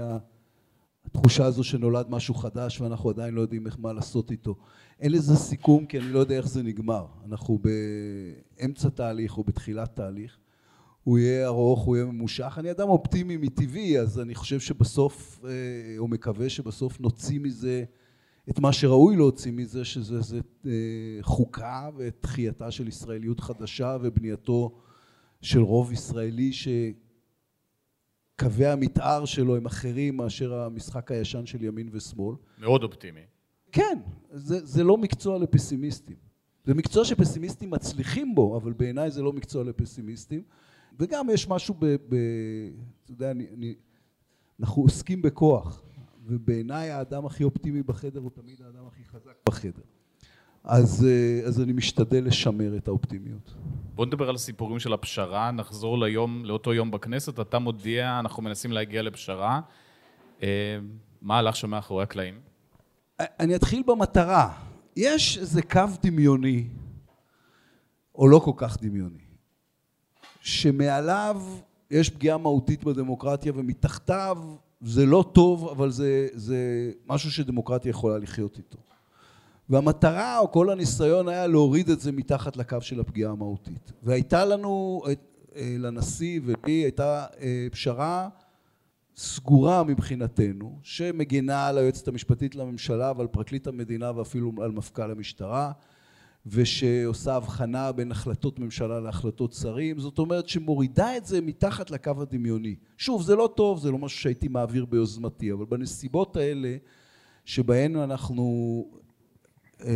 התחושה 1.04 1.44
הזו 1.44 1.64
שנולד 1.64 2.06
משהו 2.10 2.34
חדש 2.34 2.80
ואנחנו 2.80 3.10
עדיין 3.10 3.34
לא 3.34 3.40
יודעים 3.40 3.66
איך 3.66 3.76
מה 3.80 3.92
לעשות 3.92 4.30
איתו. 4.30 4.56
אין 5.00 5.12
לזה 5.12 5.36
סיכום 5.36 5.86
כי 5.86 5.98
אני 5.98 6.12
לא 6.12 6.18
יודע 6.18 6.36
איך 6.36 6.48
זה 6.48 6.62
נגמר. 6.62 7.06
אנחנו 7.26 7.58
באמצע 8.58 8.88
תהליך 8.88 9.38
או 9.38 9.44
בתחילת 9.44 9.96
תהליך. 9.96 10.38
הוא 11.04 11.18
יהיה 11.18 11.46
ארוך, 11.46 11.80
הוא 11.80 11.96
יהיה 11.96 12.06
ממושך. 12.06 12.54
אני 12.58 12.70
אדם 12.70 12.88
אופטימי 12.88 13.36
מטבעי, 13.36 13.98
אז 13.98 14.20
אני 14.20 14.34
חושב 14.34 14.60
שבסוף, 14.60 15.40
אה, 15.44 15.50
או 15.98 16.08
מקווה 16.08 16.48
שבסוף 16.48 17.00
נוציא 17.00 17.40
מזה 17.40 17.84
את 18.50 18.58
מה 18.58 18.72
שראוי 18.72 19.16
להוציא 19.16 19.52
מזה, 19.52 19.84
שזה 19.84 20.20
זה, 20.20 20.40
אה, 20.66 20.72
חוקה 21.20 21.88
ותחייתה 21.96 22.70
של 22.70 22.88
ישראליות 22.88 23.40
חדשה 23.40 23.96
ובנייתו 24.02 24.78
של 25.42 25.60
רוב 25.60 25.92
ישראלי 25.92 26.52
ש... 26.52 26.68
קווי 28.40 28.66
המתאר 28.66 29.24
שלו 29.24 29.56
הם 29.56 29.66
אחרים 29.66 30.16
מאשר 30.16 30.54
המשחק 30.54 31.10
הישן 31.10 31.46
של 31.46 31.64
ימין 31.64 31.88
ושמאל. 31.92 32.36
מאוד 32.58 32.82
אופטימי. 32.82 33.20
כן, 33.72 33.98
זה, 34.30 34.66
זה 34.66 34.84
לא 34.84 34.96
מקצוע 34.96 35.38
לפסימיסטים. 35.38 36.16
זה 36.64 36.74
מקצוע 36.74 37.04
שפסימיסטים 37.04 37.70
מצליחים 37.70 38.34
בו, 38.34 38.56
אבל 38.56 38.72
בעיניי 38.72 39.10
זה 39.10 39.22
לא 39.22 39.32
מקצוע 39.32 39.64
לפסימיסטים. 39.64 40.42
וגם 40.98 41.30
יש 41.30 41.48
משהו 41.48 41.74
ב... 41.78 41.86
ב 41.86 42.14
אתה 43.04 43.12
יודע, 43.12 43.30
אני, 43.30 43.46
אני, 43.54 43.74
אנחנו 44.60 44.82
עוסקים 44.82 45.22
בכוח, 45.22 45.82
ובעיניי 46.26 46.90
האדם 46.90 47.26
הכי 47.26 47.44
אופטימי 47.44 47.82
בחדר 47.82 48.20
הוא 48.20 48.30
תמיד 48.30 48.62
האדם 48.62 48.86
הכי 48.86 49.04
חזק 49.04 49.34
בחדר. 49.48 49.82
אז, 50.64 51.06
אה, 51.06 51.46
אז 51.46 51.60
אני 51.60 51.72
משתדל 51.72 52.24
לשמר 52.24 52.76
את 52.76 52.88
האופטימיות. 52.88 53.54
בוא 53.94 54.06
נדבר 54.06 54.28
על 54.28 54.34
הסיפורים 54.34 54.78
של 54.78 54.92
הפשרה, 54.92 55.50
נחזור 55.50 55.98
ליום, 55.98 56.44
לאותו 56.44 56.74
יום 56.74 56.90
בכנסת, 56.90 57.40
אתה 57.40 57.58
מודיע, 57.58 58.18
אנחנו 58.18 58.42
מנסים 58.42 58.72
להגיע 58.72 59.02
לפשרה. 59.02 59.60
אה, 60.42 60.78
מה 61.22 61.38
הלך 61.38 61.56
שם 61.56 61.70
מאחורי 61.70 62.02
הקלעים? 62.02 62.49
אני 63.40 63.56
אתחיל 63.56 63.82
במטרה. 63.86 64.52
יש 64.96 65.38
איזה 65.38 65.62
קו 65.62 65.84
דמיוני, 66.02 66.64
או 68.14 68.28
לא 68.28 68.38
כל 68.38 68.52
כך 68.56 68.82
דמיוני, 68.82 69.24
שמעליו 70.40 71.42
יש 71.90 72.10
פגיעה 72.10 72.38
מהותית 72.38 72.84
בדמוקרטיה 72.84 73.52
ומתחתיו 73.54 74.38
זה 74.80 75.06
לא 75.06 75.24
טוב, 75.32 75.68
אבל 75.68 75.90
זה, 75.90 76.28
זה 76.32 76.90
משהו 77.06 77.30
שדמוקרטיה 77.30 77.90
יכולה 77.90 78.18
לחיות 78.18 78.58
איתו. 78.58 78.78
והמטרה 79.68 80.38
או 80.38 80.52
כל 80.52 80.70
הניסיון 80.70 81.28
היה 81.28 81.46
להוריד 81.46 81.90
את 81.90 82.00
זה 82.00 82.12
מתחת 82.12 82.56
לקו 82.56 82.80
של 82.80 83.00
הפגיעה 83.00 83.32
המהותית. 83.32 83.92
והייתה 84.02 84.44
לנו, 84.44 85.02
אה, 85.06 85.74
לנשיא 85.78 86.40
ולי, 86.44 86.72
הייתה 86.72 87.26
אה, 87.40 87.66
פשרה 87.72 88.28
סגורה 89.16 89.84
מבחינתנו, 89.84 90.78
שמגינה 90.82 91.66
על 91.66 91.78
היועצת 91.78 92.08
המשפטית 92.08 92.54
לממשלה 92.54 93.12
ועל 93.16 93.26
פרקליט 93.26 93.66
המדינה 93.66 94.12
ואפילו 94.16 94.52
על 94.62 94.70
מפכ"ל 94.70 95.10
המשטרה, 95.10 95.72
ושעושה 96.46 97.34
הבחנה 97.34 97.92
בין 97.92 98.12
החלטות 98.12 98.58
ממשלה 98.58 99.00
להחלטות 99.00 99.52
שרים, 99.52 99.98
זאת 99.98 100.18
אומרת 100.18 100.48
שמורידה 100.48 101.16
את 101.16 101.26
זה 101.26 101.40
מתחת 101.40 101.90
לקו 101.90 102.12
הדמיוני. 102.20 102.74
שוב, 102.98 103.22
זה 103.22 103.36
לא 103.36 103.52
טוב, 103.56 103.78
זה 103.78 103.90
לא 103.90 103.98
משהו 103.98 104.20
שהייתי 104.20 104.48
מעביר 104.48 104.84
ביוזמתי, 104.84 105.52
אבל 105.52 105.64
בנסיבות 105.64 106.36
האלה 106.36 106.76
שבהן 107.44 107.96
אנחנו, 107.96 108.84
אה, 109.80 109.86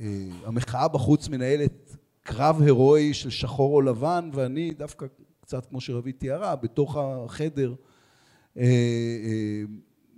אה, 0.00 0.28
המחאה 0.44 0.88
בחוץ 0.88 1.28
מנהלת 1.28 1.96
קרב 2.22 2.62
הירואי 2.62 3.14
של 3.14 3.30
שחור 3.30 3.74
או 3.74 3.80
לבן, 3.80 4.30
ואני 4.32 4.70
דווקא 4.70 5.06
קצת 5.40 5.66
כמו 5.66 5.80
שרבית 5.80 6.20
תיארה, 6.20 6.56
בתוך 6.56 6.96
החדר 6.96 7.74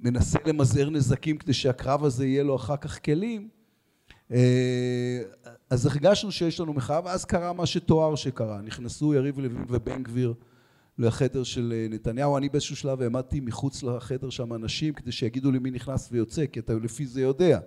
מנסה 0.03 0.39
למזער 0.47 0.91
נזקים 0.91 1.37
כדי 1.39 1.53
שהקרב 1.53 2.05
הזה 2.05 2.27
יהיה 2.27 2.43
לו 2.43 2.57
אחר 2.57 2.77
כך 2.77 3.05
כלים, 3.05 3.49
אה, 4.33 5.23
אז 5.71 5.87
הרגשנו 5.87 6.33
שיש 6.33 6.61
לנו 6.61 6.73
מחאה, 6.73 7.01
ואז 7.05 7.25
קרה 7.25 7.53
מה 7.53 7.67
שתואר 7.67 8.15
שקרה. 8.15 8.61
נכנסו 8.61 9.15
יריב 9.15 9.39
לוין 9.39 9.65
ובן 9.69 10.03
גביר 10.03 10.35
לחדר 10.99 11.43
של 11.43 11.75
נתניהו. 11.91 12.37
אני 12.37 12.49
באיזשהו 12.49 12.77
שלב 12.77 13.03
העמדתי 13.03 13.41
מחוץ 13.41 13.83
לחדר 13.83 14.31
שם 14.31 14.55
אנשים 14.55 14.95
כדי 14.95 15.13
שיגידו 15.13 15.51
לי 15.51 15.59
מי 15.59 15.71
נכנס 15.71 16.09
ויוצא, 16.13 16.47
כי 16.47 16.61
אתה 16.61 16.73
לפי 16.83 17.07
זה 17.07 17.21
יודע. 17.21 17.61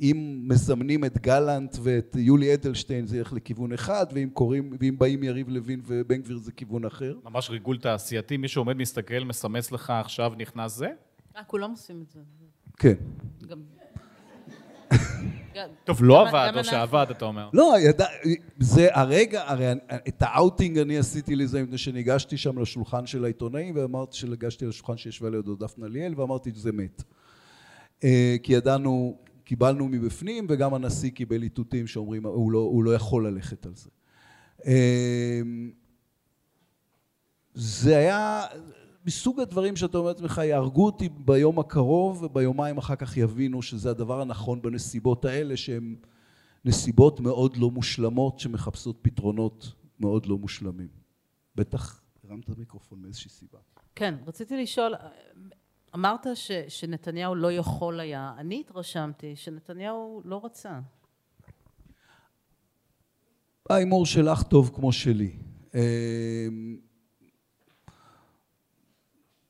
אם 0.00 0.40
מזמנים 0.48 1.04
את 1.04 1.18
גלנט 1.18 1.76
ואת 1.82 2.16
יולי 2.18 2.54
אדלשטיין 2.54 3.06
זה 3.06 3.18
ילך 3.18 3.32
לכיוון 3.32 3.72
אחד, 3.72 4.06
ואם, 4.12 4.28
קוראים, 4.32 4.76
ואם 4.80 4.98
באים 4.98 5.22
יריב 5.22 5.48
לוין 5.48 5.80
ובן 5.86 6.22
גביר 6.22 6.38
זה 6.38 6.52
כיוון 6.52 6.84
אחר. 6.84 7.14
ממש 7.24 7.50
ריגול 7.50 7.78
תעשייתי, 7.78 8.36
מי 8.36 8.48
שעומד 8.48 8.76
מסתכל, 8.76 9.24
מסמס 9.24 9.72
לך 9.72 9.90
עכשיו 9.90 10.32
נכנס 10.38 10.76
זה? 10.76 10.88
אה, 11.36 11.44
כולם 11.44 11.70
עושים 11.70 12.02
את 12.02 12.10
זה. 12.10 12.20
כן. 12.76 12.94
גם... 13.46 13.58
טוב, 15.84 16.04
לא 16.04 16.28
עבד, 16.28 16.52
או 16.56 16.64
שעבד, 16.64 17.06
אתה 17.10 17.24
אומר. 17.24 17.48
לא, 17.52 17.74
ידע, 17.78 18.06
זה 18.58 18.88
הרגע, 18.92 19.42
הרי 19.46 19.72
את 20.08 20.22
האאוטינג 20.22 20.78
אני 20.78 20.98
עשיתי 20.98 21.36
לזה 21.36 21.62
מפני 21.62 21.78
שניגשתי 21.78 22.36
שם 22.36 22.58
לשולחן 22.58 23.06
של 23.06 23.24
העיתונאים, 23.24 23.76
ואמרתי 23.76 24.16
שניגשתי 24.16 24.66
לשולחן 24.66 24.96
שישבה 24.96 25.30
לידו 25.30 25.56
דפנה 25.56 25.88
ליאל, 25.88 26.20
ואמרתי 26.20 26.50
שזה 26.54 26.72
מת. 26.72 27.02
אה, 28.04 28.36
כי 28.42 28.52
ידענו, 28.52 29.18
קיבלנו 29.50 29.88
מבפנים, 29.88 30.46
וגם 30.48 30.74
הנשיא 30.74 31.10
קיבל 31.10 31.42
איתותים 31.42 31.86
שאומרים, 31.86 32.26
הוא 32.26 32.52
לא, 32.52 32.58
הוא 32.58 32.84
לא 32.84 32.94
יכול 32.94 33.26
ללכת 33.26 33.66
על 33.66 33.72
זה. 33.74 33.90
אה, 34.66 35.40
זה 37.54 37.96
היה 37.96 38.42
מסוג 39.06 39.40
הדברים 39.40 39.76
שאתה 39.76 39.98
אומר 39.98 40.08
לעצמך, 40.08 40.40
יהרגו 40.44 40.86
אותי 40.86 41.08
ביום 41.08 41.58
הקרוב, 41.58 42.22
וביומיים 42.22 42.78
אחר 42.78 42.96
כך 42.96 43.16
יבינו 43.16 43.62
שזה 43.62 43.90
הדבר 43.90 44.20
הנכון 44.20 44.62
בנסיבות 44.62 45.24
האלה, 45.24 45.56
שהן 45.56 45.96
נסיבות 46.64 47.20
מאוד 47.20 47.56
לא 47.56 47.70
מושלמות, 47.70 48.38
שמחפשות 48.38 48.98
פתרונות 49.02 49.72
מאוד 50.00 50.26
לא 50.26 50.38
מושלמים. 50.38 50.88
בטח 51.54 52.02
הרמת 52.24 52.58
מיקרופון 52.58 53.02
מאיזושהי 53.02 53.30
סיבה. 53.30 53.58
כן, 53.94 54.14
רציתי 54.26 54.62
לשאול, 54.62 54.94
אמרת 55.94 56.26
ש, 56.34 56.50
שנתניהו 56.68 57.34
לא 57.34 57.52
יכול 57.52 58.00
היה, 58.00 58.32
אני 58.38 58.60
התרשמתי 58.60 59.36
שנתניהו 59.36 60.22
לא 60.24 60.40
רצה. 60.44 60.80
ההימור 63.70 64.06
שלך 64.06 64.42
טוב 64.42 64.70
כמו 64.74 64.92
שלי. 64.92 65.36
אמ, 65.74 65.80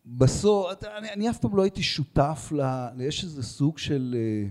בסוף, 0.06 0.85
אני, 0.85 1.12
אני 1.12 1.30
אף 1.30 1.38
פעם 1.38 1.56
לא 1.56 1.62
הייתי 1.62 1.82
שותף 1.82 2.52
ל... 2.56 2.61
יש 3.00 3.25
איזה 3.25 3.42
סוג 3.42 3.78
של 3.78 4.16
אה, 4.18 4.49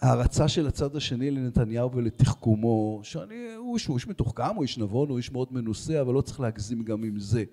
הערצה 0.00 0.48
של 0.48 0.66
הצד 0.66 0.96
השני 0.96 1.30
לנתניהו 1.30 1.92
ולתחכומו, 1.92 3.00
שאני, 3.02 3.54
הוא 3.56 3.74
איש, 3.74 3.86
הוא 3.86 3.96
איש 3.96 4.06
מתוחכם, 4.06 4.54
הוא 4.54 4.62
איש 4.62 4.78
נבון, 4.78 5.08
הוא 5.08 5.16
איש 5.16 5.32
מאוד 5.32 5.48
מנוסה, 5.50 6.00
אבל 6.00 6.14
לא 6.14 6.20
צריך 6.20 6.40
להגזים 6.40 6.82
גם 6.82 7.04
עם 7.04 7.18
זה. 7.18 7.44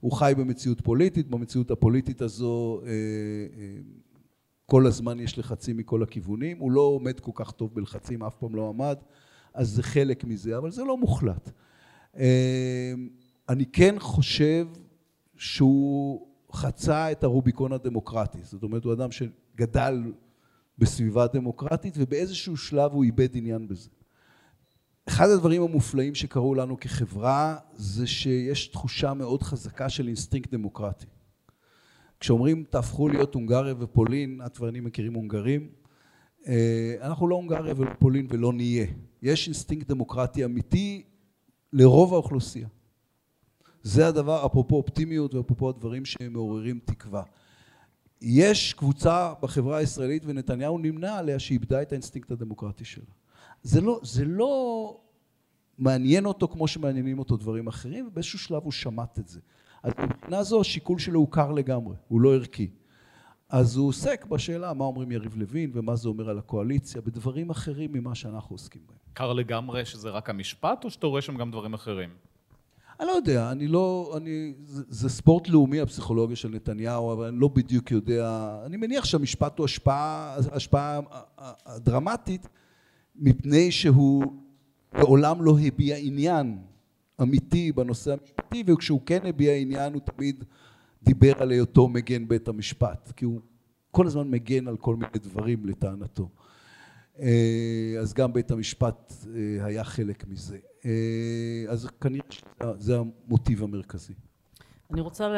הוא 0.00 0.12
חי 0.12 0.32
במציאות 0.36 0.80
פוליטית, 0.80 1.28
במציאות 1.28 1.70
הפוליטית 1.70 2.22
הזו 2.22 2.80
אה, 2.82 2.88
אה, 2.88 3.76
כל 4.66 4.86
הזמן 4.86 5.20
יש 5.20 5.38
לחצים 5.38 5.76
מכל 5.76 6.02
הכיוונים, 6.02 6.58
הוא 6.58 6.72
לא 6.72 6.80
עומד 6.80 7.20
כל 7.20 7.32
כך 7.34 7.50
טוב 7.50 7.74
בלחצים, 7.74 8.22
אף 8.22 8.34
פעם 8.34 8.54
לא 8.54 8.68
עמד, 8.68 8.96
אז 9.54 9.68
זה 9.68 9.82
חלק 9.82 10.24
מזה, 10.24 10.58
אבל 10.58 10.70
זה 10.70 10.84
לא 10.84 10.96
מוחלט. 10.96 11.50
אה, 12.16 12.92
אני 13.48 13.66
כן 13.66 13.94
חושב 13.98 14.66
שהוא 15.36 16.26
חצה 16.52 17.12
את 17.12 17.24
הרוביקון 17.24 17.72
הדמוקרטי, 17.72 18.38
זאת 18.42 18.62
אומרת 18.62 18.84
הוא 18.84 18.92
אדם 18.92 19.08
שגדל 19.12 20.12
בסביבה 20.78 21.26
דמוקרטית 21.26 21.94
ובאיזשהו 21.98 22.56
שלב 22.56 22.92
הוא 22.92 23.04
איבד 23.04 23.36
עניין 23.36 23.68
בזה. 23.68 23.90
אחד 25.10 25.28
הדברים 25.28 25.62
המופלאים 25.62 26.14
שקרו 26.14 26.54
לנו 26.54 26.80
כחברה 26.80 27.56
זה 27.74 28.06
שיש 28.06 28.66
תחושה 28.66 29.14
מאוד 29.14 29.42
חזקה 29.42 29.88
של 29.88 30.06
אינסטינקט 30.06 30.52
דמוקרטי. 30.52 31.06
כשאומרים 32.20 32.64
תהפכו 32.70 33.08
להיות 33.08 33.34
הונגריה 33.34 33.74
ופולין, 33.78 34.40
את 34.46 34.60
ואני 34.60 34.80
מכירים 34.80 35.14
הונגרים, 35.14 35.68
אה, 36.46 36.94
אנחנו 37.02 37.28
לא 37.28 37.34
הונגריה 37.34 37.74
ופולין 37.76 38.26
ולא 38.30 38.52
נהיה. 38.52 38.86
יש 39.22 39.46
אינסטינקט 39.46 39.88
דמוקרטי 39.88 40.44
אמיתי 40.44 41.02
לרוב 41.72 42.14
האוכלוסייה. 42.14 42.68
זה 43.82 44.08
הדבר, 44.08 44.46
אפרופו 44.46 44.76
אופטימיות 44.76 45.34
ואפרופו 45.34 45.68
הדברים 45.68 46.04
שהם 46.04 46.32
מעוררים 46.32 46.80
תקווה. 46.84 47.22
יש 48.20 48.72
קבוצה 48.72 49.32
בחברה 49.42 49.76
הישראלית 49.76 50.22
ונתניהו 50.26 50.78
נמנה 50.78 51.18
עליה 51.18 51.38
שאיבדה 51.38 51.82
את 51.82 51.92
האינסטינקט 51.92 52.30
הדמוקרטי 52.30 52.84
שלה. 52.84 53.19
זה 53.62 53.80
לא, 53.80 54.00
זה 54.02 54.24
לא 54.24 54.96
מעניין 55.78 56.26
אותו 56.26 56.48
כמו 56.48 56.68
שמעניינים 56.68 57.18
אותו 57.18 57.36
דברים 57.36 57.68
אחרים 57.68 58.06
ובאיזשהו 58.06 58.38
שלב 58.38 58.62
הוא 58.62 58.72
שמט 58.72 59.18
את 59.18 59.28
זה. 59.28 59.40
אז 59.82 59.92
מבחינה 59.98 60.42
זו 60.42 60.60
השיקול 60.60 60.98
שלו 60.98 61.20
הוא 61.20 61.28
קר 61.30 61.52
לגמרי, 61.52 61.96
הוא 62.08 62.20
לא 62.20 62.34
ערכי. 62.34 62.70
אז 63.48 63.76
הוא 63.76 63.88
עוסק 63.88 64.26
בשאלה 64.26 64.74
מה 64.74 64.84
אומרים 64.84 65.12
יריב 65.12 65.36
לוין 65.36 65.70
ומה 65.74 65.96
זה 65.96 66.08
אומר 66.08 66.30
על 66.30 66.38
הקואליציה 66.38 67.00
בדברים 67.00 67.50
אחרים 67.50 67.92
ממה 67.92 68.14
שאנחנו 68.14 68.54
עוסקים 68.54 68.82
בהם. 68.88 68.98
קר 69.12 69.32
לגמרי 69.32 69.84
שזה 69.84 70.10
רק 70.10 70.30
המשפט 70.30 70.84
או 70.84 70.90
שאתה 70.90 71.06
רואה 71.06 71.22
שם 71.22 71.36
גם 71.36 71.50
דברים 71.50 71.74
אחרים? 71.74 72.10
אני 73.00 73.08
לא 73.08 73.12
יודע, 73.12 73.50
אני 73.50 73.68
לא, 73.68 74.14
אני, 74.16 74.54
זה, 74.64 74.82
זה 74.88 75.08
ספורט 75.08 75.48
לאומי 75.48 75.80
הפסיכולוגיה 75.80 76.36
של 76.36 76.48
נתניהו, 76.48 77.12
אבל 77.12 77.26
אני 77.26 77.36
לא 77.36 77.48
בדיוק 77.48 77.90
יודע, 77.90 78.56
אני 78.66 78.76
מניח 78.76 79.04
שהמשפט 79.04 79.58
הוא 79.58 79.64
השפעה, 79.64 80.36
השפעה 80.52 81.00
דרמטית, 81.76 82.48
מפני 83.16 83.72
שהוא 83.72 84.24
לעולם 84.94 85.42
לא 85.42 85.58
הביע 85.66 85.96
עניין 85.96 86.58
אמיתי 87.22 87.72
בנושא 87.72 88.12
המשפטי, 88.12 88.64
וכשהוא 88.66 89.00
כן 89.06 89.26
הביע 89.26 89.54
עניין 89.54 89.92
הוא 89.92 90.00
תמיד 90.00 90.44
דיבר 91.02 91.42
על 91.42 91.50
היותו 91.50 91.88
מגן 91.88 92.28
בית 92.28 92.48
המשפט, 92.48 93.12
כי 93.16 93.24
הוא 93.24 93.40
כל 93.90 94.06
הזמן 94.06 94.30
מגן 94.30 94.68
על 94.68 94.76
כל 94.76 94.96
מיני 94.96 95.18
דברים 95.22 95.66
לטענתו. 95.66 96.28
אה, 97.20 97.94
אז 98.00 98.14
גם 98.14 98.32
בית 98.32 98.50
המשפט 98.50 99.12
אה, 99.34 99.64
היה 99.66 99.84
חלק 99.84 100.24
מזה. 100.28 100.58
אה, 100.84 101.64
אז 101.68 101.88
כנראה 102.00 102.24
שזה 102.30 102.96
המוטיב 102.98 103.62
המרכזי. 103.62 104.14
אני 104.92 105.00
רוצה 105.00 105.28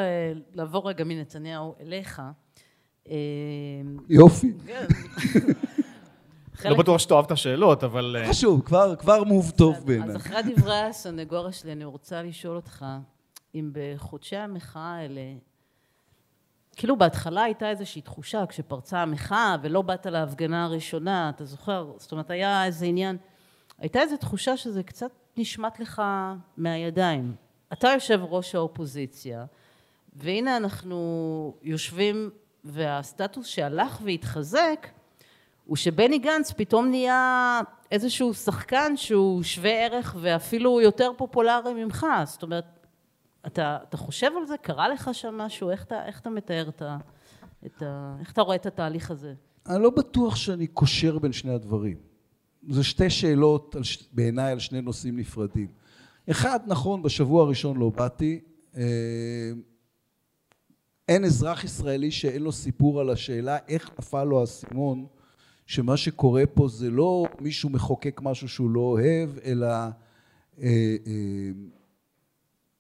לעבור 0.55 0.89
רגע 0.89 1.05
מנתניהו 1.05 1.75
אליך. 1.81 2.23
יופי. 4.09 4.53
לא 6.71 6.77
בטוח 6.77 6.99
שאתה 6.99 7.15
אוהב 7.15 7.25
את 7.25 7.31
השאלות, 7.31 7.85
אבל... 7.85 8.17
חשוב, 8.29 8.63
כבר 8.99 9.25
מוב 9.25 9.51
טוב 9.51 9.87
בעיניי. 9.87 10.09
אז 10.11 10.17
אחרי 10.17 10.43
דברי 10.43 10.81
הסנגוריה 10.81 11.53
שלי, 11.53 11.73
אני 11.73 11.85
רוצה 11.85 12.23
לשאול 12.23 12.57
אותך, 12.57 12.85
אם 13.55 13.71
בחודשי 13.73 14.37
המחאה 14.37 14.95
האלה, 14.95 15.21
כאילו 16.77 16.99
בהתחלה 16.99 17.43
הייתה 17.43 17.71
איזושהי 17.71 18.03
תחושה 18.03 18.47
כשפרצה 18.47 19.03
המחאה 19.03 19.57
ולא 19.63 19.83
באת 19.83 20.07
להפגנה 20.07 20.65
הראשונה, 20.65 21.31
אתה 21.35 21.45
זוכר? 21.45 21.93
זאת 21.97 22.13
אומרת, 22.13 22.31
היה 22.31 22.65
איזה 22.65 22.87
עניין, 22.87 23.17
הייתה 23.79 24.01
איזו 24.01 24.17
תחושה 24.17 24.57
שזה 24.57 24.83
קצת 24.83 25.11
נשמט 25.37 25.81
לך 25.81 26.03
מהידיים. 26.57 27.35
אתה 27.73 27.89
יושב 27.89 28.21
ראש 28.23 28.55
האופוזיציה, 28.55 29.45
והנה 30.13 30.57
אנחנו 30.57 31.55
יושבים, 31.63 32.31
והסטטוס 32.65 33.47
שהלך 33.47 34.01
והתחזק, 34.05 34.87
הוא 35.73 35.77
שבני 35.77 36.19
גנץ 36.19 36.53
פתאום 36.53 36.87
נהיה 36.87 37.61
איזשהו 37.91 38.35
שחקן 38.35 38.97
שהוא 38.97 39.43
שווה 39.43 39.71
ערך 39.71 40.17
ואפילו 40.21 40.81
יותר 40.81 41.11
פופולרי 41.17 41.85
ממך, 41.85 42.07
זאת 42.25 42.43
אומרת, 42.43 42.65
אתה, 43.47 43.79
אתה 43.89 43.97
חושב 43.97 44.31
על 44.41 44.47
זה? 44.47 44.55
קרה 44.57 44.89
לך 44.89 45.11
שם 45.13 45.35
משהו? 45.35 45.71
איך 45.71 45.85
אתה, 45.85 46.07
איך 46.07 46.21
אתה 46.21 46.31
מתאר 46.31 46.69
את 46.69 46.83
ה, 46.83 46.97
את 47.67 47.83
ה... 47.83 48.17
איך 48.21 48.33
אתה 48.33 48.43
רואה 48.43 48.57
את 48.57 48.67
התהליך 48.67 49.11
הזה? 49.11 49.35
אני 49.67 49.83
לא 49.83 49.91
בטוח 49.91 50.37
שאני 50.37 50.67
קושר 50.67 51.19
בין 51.19 51.33
שני 51.33 51.55
הדברים. 51.55 51.97
זה 52.69 52.85
שתי 52.85 53.11
שאלות 53.11 53.77
על, 53.77 53.83
בעיניי 54.13 54.53
על 54.53 54.59
שני 54.59 54.81
נושאים 54.81 55.17
נפרדים. 55.17 55.69
אחד, 56.31 56.61
נכון, 56.67 57.03
בשבוע 57.03 57.43
הראשון 57.43 57.77
לא 57.77 57.91
באתי. 57.91 58.41
אה, 58.77 58.83
אין 61.09 61.25
אזרח 61.25 61.65
ישראלי 61.65 62.11
שאין 62.11 62.43
לו 62.43 62.53
סיפור 62.53 63.01
על 63.01 63.11
השאלה 63.11 63.59
איך 63.69 63.91
נפל 63.99 64.25
לו 64.25 64.41
האסימון 64.41 65.07
שמה 65.67 65.97
שקורה 65.97 66.47
פה 66.55 66.69
זה 66.69 66.91
לא 66.91 67.27
מישהו 67.41 67.71
מחוקק 67.71 68.21
משהו 68.25 68.49
שהוא 68.49 68.71
לא 68.71 68.81
אוהב, 68.81 69.31
אלא 69.45 69.67
אה, 69.67 69.89
אה, 70.63 71.51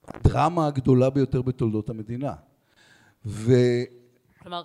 הדרמה 0.08 0.66
הגדולה 0.66 1.10
ביותר 1.10 1.42
בתולדות 1.42 1.90
המדינה. 1.90 2.32
ו... 3.26 3.52
כלומר, 4.42 4.62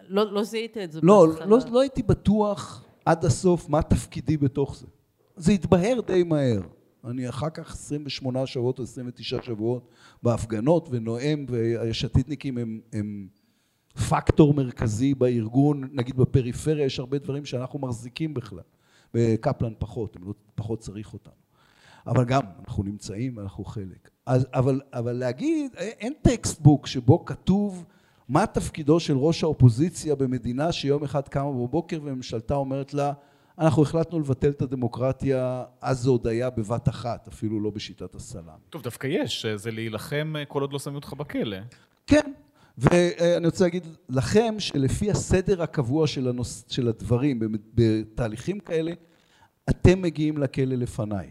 לא, 0.00 0.32
לא 0.32 0.44
זיהית 0.44 0.76
את 0.76 0.92
זה 0.92 1.00
לא, 1.02 1.28
לא, 1.46 1.58
לא 1.70 1.80
הייתי 1.80 2.02
בטוח 2.02 2.84
עד 3.04 3.24
הסוף 3.24 3.68
מה 3.68 3.82
תפקידי 3.82 4.36
בתוך 4.36 4.76
זה. 4.76 4.86
זה 5.36 5.52
התבהר 5.52 6.00
די 6.06 6.22
מהר. 6.22 6.60
אני 7.04 7.28
אחר 7.28 7.50
כך 7.50 7.72
28 7.72 8.46
שבועות 8.46 8.78
או 8.78 8.84
29 8.84 9.42
שבועות 9.42 9.88
בהפגנות 10.22 10.88
ונואם 10.90 11.46
והעש 11.48 11.87
עתידניקים 11.87 12.58
הם, 12.58 12.80
הם 12.92 13.28
פקטור 14.08 14.54
מרכזי 14.54 15.14
בארגון, 15.14 15.88
נגיד 15.92 16.16
בפריפריה 16.16 16.86
יש 16.86 16.98
הרבה 16.98 17.18
דברים 17.18 17.44
שאנחנו 17.44 17.78
מחזיקים 17.78 18.34
בכלל, 18.34 18.60
בקפלן 19.14 19.72
פחות, 19.78 20.16
לא, 20.20 20.34
פחות 20.54 20.80
צריך 20.80 21.12
אותנו. 21.12 21.32
אבל 22.06 22.24
גם 22.24 22.42
אנחנו 22.60 22.82
נמצאים 22.82 23.36
ואנחנו 23.36 23.64
חלק. 23.64 24.10
אז, 24.26 24.46
אבל, 24.54 24.80
אבל 24.92 25.12
להגיד, 25.12 25.74
אין 25.76 26.12
textbook 26.22 26.86
שבו 26.86 27.24
כתוב 27.24 27.84
מה 28.28 28.46
תפקידו 28.46 29.00
של 29.00 29.16
ראש 29.16 29.42
האופוזיציה 29.42 30.14
במדינה 30.14 30.72
שיום 30.72 31.04
אחד 31.04 31.28
קמה 31.28 31.52
בבוקר 31.52 32.00
וממשלתה 32.02 32.54
אומרת 32.54 32.94
לה 32.94 33.12
אנחנו 33.58 33.82
החלטנו 33.82 34.20
לבטל 34.20 34.48
את 34.50 34.62
הדמוקרטיה, 34.62 35.64
אז 35.80 36.00
זה 36.00 36.10
עוד 36.10 36.26
היה 36.26 36.50
בבת 36.50 36.88
אחת, 36.88 37.28
אפילו 37.28 37.60
לא 37.60 37.70
בשיטת 37.70 38.14
הסלאם. 38.14 38.58
טוב, 38.70 38.82
דווקא 38.82 39.06
יש, 39.06 39.46
זה 39.46 39.70
להילחם 39.70 40.34
כל 40.48 40.62
עוד 40.62 40.72
לא 40.72 40.78
שמים 40.78 40.96
אותך 40.96 41.12
בכלא. 41.12 41.56
כן, 42.06 42.32
ואני 42.78 43.46
רוצה 43.46 43.64
להגיד 43.64 43.86
לכם 44.08 44.54
שלפי 44.58 45.10
הסדר 45.10 45.62
הקבוע 45.62 46.06
של, 46.06 46.28
הנוס, 46.28 46.64
של 46.68 46.88
הדברים 46.88 47.40
בתהליכים 47.74 48.60
כאלה, 48.60 48.92
אתם 49.70 50.02
מגיעים 50.02 50.38
לכלא 50.38 50.74
לפניי. 50.76 51.30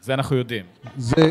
זה 0.00 0.14
אנחנו 0.14 0.36
יודעים. 0.36 0.64
זה, 0.96 1.30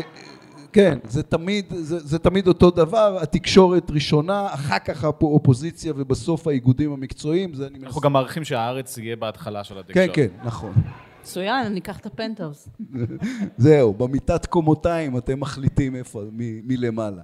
כן, 0.72 0.98
זה 1.04 1.22
תמיד, 1.22 1.64
זה, 1.70 1.98
זה 1.98 2.18
תמיד 2.18 2.48
אותו 2.48 2.70
דבר, 2.70 3.18
התקשורת 3.22 3.90
ראשונה, 3.90 4.46
אחר 4.54 4.78
כך 4.78 5.04
האופוזיציה 5.04 5.92
ובסוף 5.96 6.46
האיגודים 6.46 6.92
המקצועיים, 6.92 7.54
זה 7.54 7.66
אני 7.66 7.78
אנחנו 7.78 8.00
מס... 8.00 8.04
גם 8.04 8.12
מעריכים 8.12 8.44
שהארץ 8.44 8.98
יהיה 8.98 9.16
בהתחלה 9.16 9.64
של 9.64 9.78
התקשורת. 9.78 10.10
כן, 10.14 10.28
כן, 10.28 10.46
נכון. 10.46 10.72
מצוין, 11.20 11.66
אני 11.66 11.80
אקח 11.80 11.98
את 11.98 12.06
הפנטהאוס. 12.06 12.68
זהו, 13.56 13.94
במיטת 13.94 14.46
קומותיים 14.46 15.18
אתם 15.18 15.40
מחליטים 15.40 15.96
איפה, 15.96 16.22
מ, 16.32 16.68
מלמעלה. 16.68 17.22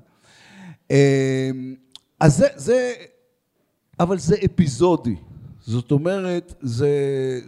אז 2.21 2.37
זה, 2.37 2.47
זה, 2.57 2.93
אבל 4.01 4.19
זה 4.19 4.37
אפיזודי. 4.45 5.17
זאת 5.61 5.91
אומרת, 5.91 6.55
זה, 6.61 6.89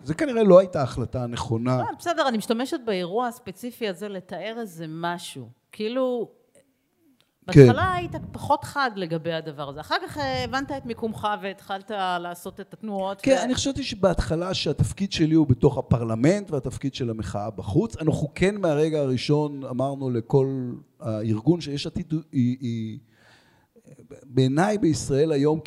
זה 0.04 0.14
כנראה 0.14 0.42
לא 0.42 0.58
הייתה 0.58 0.82
החלטה 0.82 1.26
נכונה. 1.26 1.78
לא, 1.78 1.84
בסדר, 1.98 2.28
אני 2.28 2.38
משתמשת 2.38 2.80
באירוע 2.86 3.26
הספציפי 3.26 3.88
הזה 3.88 4.08
לתאר 4.08 4.56
איזה 4.60 4.86
משהו. 4.88 5.48
כאילו, 5.72 6.28
כן. 7.52 7.66
בהתחלה 7.66 7.82
כן. 7.82 7.98
היית 7.98 8.12
פחות 8.32 8.64
חד 8.64 8.90
לגבי 8.96 9.32
הדבר 9.32 9.68
הזה. 9.68 9.80
אחר 9.80 9.94
כך 10.06 10.18
הבנת 10.44 10.72
את 10.76 10.86
מיקומך 10.86 11.28
והתחלת 11.42 11.90
לעשות 12.20 12.60
את 12.60 12.74
התנועות. 12.74 13.20
כן, 13.20 13.36
ו... 13.40 13.44
אני 13.44 13.54
חשבתי 13.54 13.82
שבהתחלה 13.82 14.54
שהתפקיד 14.54 15.12
שלי 15.12 15.34
הוא 15.34 15.46
בתוך 15.46 15.78
הפרלמנט 15.78 16.50
והתפקיד 16.50 16.94
של 16.94 17.10
המחאה 17.10 17.50
בחוץ. 17.50 17.96
אנחנו 17.96 18.28
כן 18.34 18.56
מהרגע 18.56 19.00
הראשון 19.00 19.64
אמרנו 19.64 20.10
לכל 20.10 20.72
הארגון 21.00 21.60
שיש 21.60 21.86
עתיד 21.86 22.14
היא, 22.32 22.56
היא 22.60 22.98
בעיניי 24.24 24.78
בישראל 24.78 25.32
היום 25.32 25.60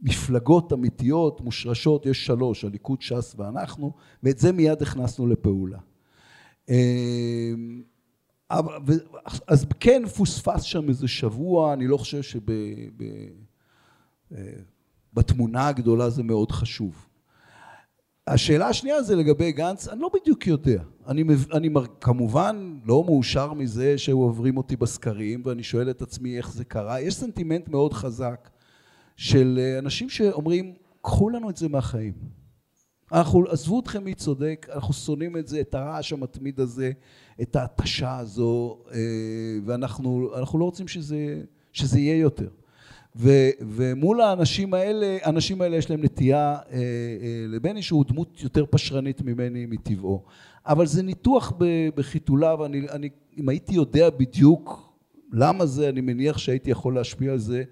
כמפלגות 0.00 0.72
אמיתיות, 0.72 1.40
מושרשות, 1.40 2.06
יש 2.06 2.26
שלוש, 2.26 2.64
הליכוד, 2.64 3.02
ש"ס 3.02 3.34
ואנחנו, 3.38 3.92
ואת 4.22 4.38
זה 4.38 4.52
מיד 4.52 4.82
הכנסנו 4.82 5.26
לפעולה. 5.26 5.78
אמ, 6.68 7.82
אז 9.48 9.66
כן 9.80 10.02
פוספס 10.16 10.62
שם 10.62 10.88
איזה 10.88 11.08
שבוע, 11.08 11.72
אני 11.72 11.86
לא 11.86 11.96
חושב 11.96 12.20
שבתמונה 15.12 15.60
אה, 15.60 15.68
הגדולה 15.68 16.10
זה 16.10 16.22
מאוד 16.22 16.52
חשוב. 16.52 17.06
השאלה 18.26 18.68
השנייה 18.68 19.02
זה 19.02 19.16
לגבי 19.16 19.52
גנץ, 19.52 19.88
אני 19.88 20.00
לא 20.00 20.10
בדיוק 20.14 20.46
יודע. 20.46 20.82
אני, 21.08 21.24
אני 21.52 21.68
כמובן 22.00 22.78
לא 22.84 23.04
מאושר 23.04 23.52
מזה 23.52 23.98
שעוברים 23.98 24.56
אותי 24.56 24.76
בסקרים 24.76 25.42
ואני 25.44 25.62
שואל 25.62 25.90
את 25.90 26.02
עצמי 26.02 26.36
איך 26.36 26.52
זה 26.52 26.64
קרה. 26.64 27.00
יש 27.00 27.14
סנטימנט 27.14 27.68
מאוד 27.68 27.92
חזק 27.92 28.50
של 29.16 29.58
אה, 29.62 29.78
אנשים 29.78 30.08
שאומרים, 30.08 30.74
קחו 31.00 31.30
לנו 31.30 31.50
את 31.50 31.56
זה 31.56 31.68
מהחיים. 31.68 32.12
אנחנו, 33.12 33.44
עזבו 33.48 33.80
אתכם 33.80 34.04
מי 34.04 34.14
צודק, 34.14 34.66
אנחנו 34.74 34.94
שונאים 34.94 35.36
את 35.36 35.48
זה, 35.48 35.60
את 35.60 35.74
הרעש 35.74 36.12
המתמיד 36.12 36.60
הזה, 36.60 36.92
את 37.42 37.56
ההתשה 37.56 38.18
הזו, 38.18 38.78
אה, 38.92 38.98
ואנחנו 39.64 40.58
לא 40.58 40.64
רוצים 40.64 40.88
שזה, 40.88 41.42
שזה 41.72 42.00
יהיה 42.00 42.16
יותר. 42.16 42.48
ו, 43.16 43.30
ומול 43.60 44.20
האנשים 44.20 44.74
האלה, 44.74 45.18
האנשים 45.22 45.62
האלה 45.62 45.76
יש 45.76 45.90
להם 45.90 46.04
נטייה 46.04 46.58
אה, 46.70 46.76
אה, 46.78 46.80
לבני 47.48 47.82
שהוא 47.82 48.04
דמות 48.08 48.42
יותר 48.42 48.64
פשרנית 48.70 49.22
ממני 49.22 49.66
מטבעו. 49.66 50.22
אבל 50.66 50.86
זה 50.86 51.02
ניתוח 51.02 51.52
בחיתוליו, 51.94 52.66
אני, 52.66 52.88
אני, 52.90 53.08
אם 53.36 53.48
הייתי 53.48 53.74
יודע 53.74 54.10
בדיוק 54.10 54.92
למה 55.32 55.66
זה, 55.66 55.88
אני 55.88 56.00
מניח 56.00 56.38
שהייתי 56.38 56.70
יכול 56.70 56.94
להשפיע 56.94 57.32
על 57.32 57.38
זה, 57.38 57.64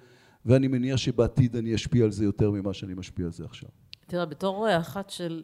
ואני 0.47 0.69
מניח 0.69 0.97
שבעתיד 0.97 1.57
אני 1.57 1.75
אשפיע 1.75 2.05
על 2.05 2.11
זה 2.11 2.25
יותר 2.25 2.51
ממה 2.51 2.75
שאני 2.75 2.95
משפיע 2.95 3.25
על 3.27 3.33
זה 3.33 3.45
עכשיו. 3.45 3.69
תראה, 4.07 4.27
בתור 4.27 4.79
אחת 4.79 5.11
של, 5.11 5.43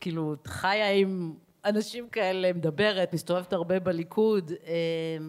כאילו, 0.00 0.36
חיה 0.46 0.92
עם 0.92 1.34
אנשים 1.64 2.08
כאלה, 2.08 2.52
מדברת, 2.52 3.14
מסתובבת 3.14 3.52
הרבה 3.52 3.80
בליכוד, 3.80 4.52
אה, 4.66 5.26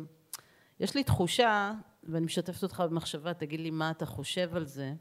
יש 0.79 0.95
לי 0.95 1.03
תחושה 1.03 1.73
ואני 2.03 2.25
משתפת 2.25 2.63
אותך 2.63 2.83
במחשבה, 2.89 3.33
תגיד 3.33 3.59
לי 3.59 3.71
מה 3.71 3.91
אתה 3.91 4.05
חושב 4.05 4.55
על 4.55 4.65
זה, 4.65 4.93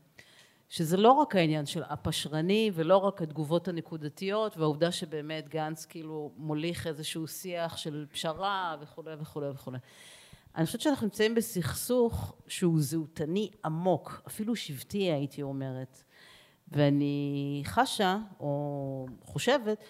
שזה 0.68 0.96
לא 0.96 1.12
רק 1.12 1.36
העניין 1.36 1.66
של 1.66 1.82
הפשרני 1.88 2.70
ולא 2.74 2.96
רק 2.96 3.22
התגובות 3.22 3.68
הנקודתיות 3.68 4.56
והעובדה 4.56 4.92
שבאמת 4.92 5.48
גנץ 5.48 5.84
כאילו 5.84 6.32
מוליך 6.36 6.86
איזשהו 6.86 7.26
שיח 7.26 7.76
של 7.76 8.06
פשרה 8.12 8.76
וכולי 8.80 9.14
וכולי 9.20 9.48
וכולי. 9.48 9.78
אני 10.56 10.66
חושבת 10.66 10.80
שאנחנו 10.80 11.06
נמצאים 11.06 11.34
בסכסוך 11.34 12.34
שהוא 12.46 12.80
זהותני 12.80 13.50
עמוק, 13.64 14.22
אפילו 14.26 14.56
שבטי 14.56 14.98
הייתי 14.98 15.42
אומרת. 15.42 16.02
ואני 16.68 17.62
חשה 17.64 18.18
או 18.40 19.06
חושבת 19.24 19.84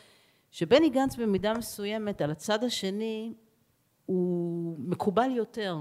שבני 0.50 0.90
גנץ 0.90 1.16
במידה 1.16 1.54
מסוימת 1.54 2.20
על 2.20 2.30
הצד 2.30 2.64
השני 2.64 3.32
הוא 4.06 4.76
מקובל 4.78 5.30
יותר 5.30 5.76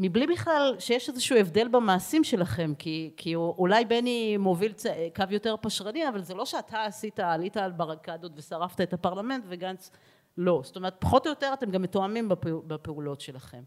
מבלי 0.00 0.26
בכלל 0.26 0.76
שיש 0.78 1.08
איזשהו 1.08 1.36
הבדל 1.36 1.68
במעשים 1.68 2.24
שלכם, 2.24 2.72
כי, 2.78 3.10
כי 3.16 3.34
אולי 3.34 3.84
בני 3.84 4.36
מוביל 4.36 4.72
צ... 4.72 4.86
קו 5.16 5.24
יותר 5.30 5.54
פשרני, 5.60 6.08
אבל 6.08 6.22
זה 6.22 6.34
לא 6.34 6.46
שאתה 6.46 6.84
עשית, 6.84 7.20
עלית 7.20 7.56
על 7.56 7.72
ברקדות 7.72 8.32
ושרפת 8.36 8.80
את 8.80 8.92
הפרלמנט 8.92 9.44
וגנץ 9.48 9.90
לא. 10.36 10.60
זאת 10.64 10.76
אומרת, 10.76 10.96
פחות 10.98 11.26
או 11.26 11.30
יותר 11.30 11.50
אתם 11.52 11.70
גם 11.70 11.82
מתואמים 11.82 12.28
בפעול, 12.28 12.62
בפעולות 12.66 13.20
שלכם. 13.20 13.62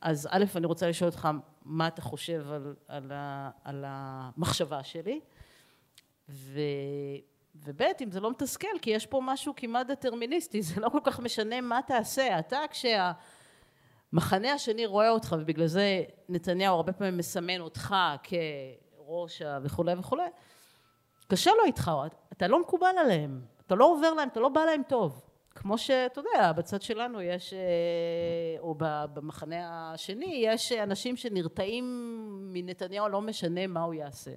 אז 0.00 0.28
א', 0.30 0.44
אני 0.56 0.66
רוצה 0.66 0.88
לשאול 0.88 1.10
אותך 1.10 1.28
מה 1.64 1.88
אתה 1.88 2.02
חושב 2.02 2.50
על, 2.50 2.74
על, 2.88 3.12
ה, 3.12 3.50
על 3.64 3.84
המחשבה 3.86 4.84
שלי, 4.84 5.20
ו... 6.28 6.60
וב' 7.54 7.82
אם 8.02 8.10
זה 8.10 8.20
לא 8.20 8.30
מתסכל, 8.30 8.78
כי 8.82 8.90
יש 8.90 9.06
פה 9.06 9.20
משהו 9.24 9.52
כמעט 9.56 9.86
דטרמיניסטי, 9.86 10.62
זה 10.68 10.80
לא 10.80 10.88
כל 10.88 11.00
כך 11.04 11.20
משנה 11.20 11.60
מה 11.60 11.80
תעשה. 11.86 12.38
אתה 12.38 12.58
כשה... 12.70 13.12
המחנה 14.12 14.52
השני 14.52 14.86
רואה 14.86 15.10
אותך, 15.10 15.36
ובגלל 15.38 15.66
זה 15.66 16.02
נתניהו 16.28 16.76
הרבה 16.76 16.92
פעמים 16.92 17.16
מסמן 17.16 17.60
אותך 17.60 17.94
כראש 18.22 19.42
וכולי 19.62 19.94
וכולי, 19.98 20.22
קשה 21.28 21.50
לו 21.50 21.64
איתך, 21.64 21.90
אתה 22.32 22.48
לא 22.48 22.60
מקובל 22.60 22.94
עליהם, 22.98 23.40
אתה 23.66 23.74
לא 23.74 23.92
עובר 23.92 24.14
להם, 24.14 24.28
אתה 24.28 24.40
לא 24.40 24.48
בא 24.48 24.60
להם 24.60 24.82
טוב. 24.88 25.22
כמו 25.54 25.78
שאתה 25.78 26.20
יודע, 26.20 26.52
בצד 26.52 26.82
שלנו 26.82 27.20
יש, 27.20 27.52
אה, 27.52 27.58
או 28.60 28.74
במחנה 29.14 29.92
השני, 29.92 30.42
יש 30.44 30.72
אנשים 30.72 31.16
שנרתעים 31.16 31.84
מנתניהו, 32.52 33.08
לא 33.08 33.20
משנה 33.20 33.66
מה 33.66 33.82
הוא 33.82 33.94
יעשה. 33.94 34.30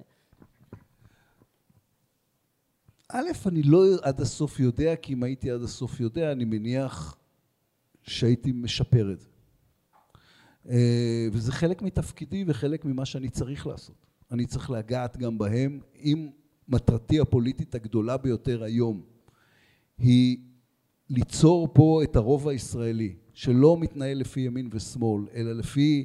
א', 3.08 3.30
אני 3.46 3.62
לא 3.62 3.84
עד 4.02 4.20
הסוף 4.20 4.60
יודע, 4.60 4.96
כי 4.96 5.12
אם 5.12 5.22
הייתי 5.22 5.50
עד 5.50 5.62
הסוף 5.62 6.00
יודע, 6.00 6.32
אני 6.32 6.44
מניח 6.44 7.16
שהייתי 8.02 8.52
משפר 8.52 9.12
את 9.12 9.20
זה. 9.20 9.35
אה, 10.70 11.28
וזה 11.32 11.52
חלק 11.52 11.82
מתפקידי 11.82 12.44
וחלק 12.46 12.84
ממה 12.84 13.04
שאני 13.04 13.28
צריך 13.28 13.66
לעשות. 13.66 14.06
אני 14.30 14.46
צריך 14.46 14.70
לגעת 14.70 15.16
גם 15.16 15.38
בהם, 15.38 15.80
אם 15.96 16.28
מטרתי 16.68 17.20
הפוליטית 17.20 17.74
הגדולה 17.74 18.16
ביותר 18.16 18.62
היום 18.62 19.02
היא 19.98 20.38
ליצור 21.10 21.68
פה 21.72 22.00
את 22.02 22.16
הרוב 22.16 22.48
הישראלי, 22.48 23.14
שלא 23.34 23.76
מתנהל 23.80 24.18
לפי 24.18 24.40
ימין 24.40 24.68
ושמאל, 24.72 25.22
אלא 25.34 25.52
לפי 25.52 26.04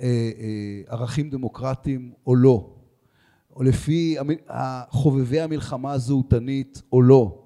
אה, 0.00 0.30
אה, 0.38 0.82
ערכים 0.88 1.30
דמוקרטיים 1.30 2.12
או 2.26 2.36
לא, 2.36 2.72
או 3.56 3.62
לפי 3.62 4.16
חובבי 4.88 5.40
המלחמה 5.40 5.92
הזהותנית 5.92 6.82
או 6.92 7.02
לא, 7.02 7.45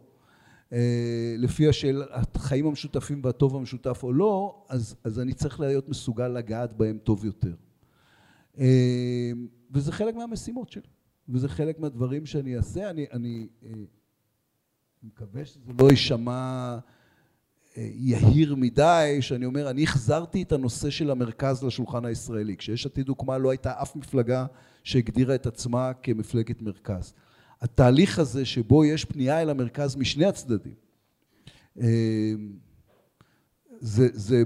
לפי 1.39 1.69
השאל, 1.69 2.03
החיים 2.11 2.67
המשותפים 2.67 3.21
והטוב 3.25 3.57
המשותף 3.57 4.01
או 4.03 4.13
לא, 4.13 4.65
אז, 4.69 4.97
אז 5.05 5.21
אני 5.21 5.33
צריך 5.33 5.61
להיות 5.61 5.89
מסוגל 5.89 6.29
לגעת 6.29 6.73
בהם 6.73 6.99
טוב 6.99 7.25
יותר. 7.25 7.55
אה, 8.59 9.33
וזה 9.71 9.93
חלק 9.93 10.15
מהמשימות 10.15 10.71
שלי, 10.71 10.89
וזה 11.29 11.49
חלק 11.49 11.79
מהדברים 11.79 12.27
שאני 12.27 12.57
אעשה. 12.57 12.91
אני, 12.91 13.07
אני 13.13 13.47
אה, 13.67 13.71
מקווה 15.03 15.45
שזה 15.45 15.73
לא 15.79 15.91
יישמע 15.91 16.79
יהיר 17.77 18.55
מדי, 18.55 19.19
שאני 19.21 19.45
אומר, 19.45 19.71
אני 19.71 19.83
החזרתי 19.83 20.43
את 20.43 20.53
הנושא 20.53 20.91
של 20.91 21.11
המרכז 21.11 21.65
לשולחן 21.65 22.05
הישראלי. 22.05 22.57
כשיש 22.57 22.87
עתיד 22.87 23.09
הוקמה 23.09 23.39
לא 23.39 23.51
הייתה 23.51 23.83
אף 23.83 23.97
מפלגה 23.97 24.47
שהגדירה 24.85 25.35
את 25.35 25.47
עצמה 25.47 25.93
כמפלגת 26.03 26.63
מרכז. 26.63 27.15
התהליך 27.62 28.18
הזה 28.18 28.44
שבו 28.44 28.85
יש 28.85 29.05
פנייה 29.05 29.42
אל 29.42 29.51
המרכז 29.51 29.96
משני 29.96 30.27
הצדדים, 30.27 30.75
אה, 31.81 31.87
זה, 33.81 34.09
זה, 34.12 34.42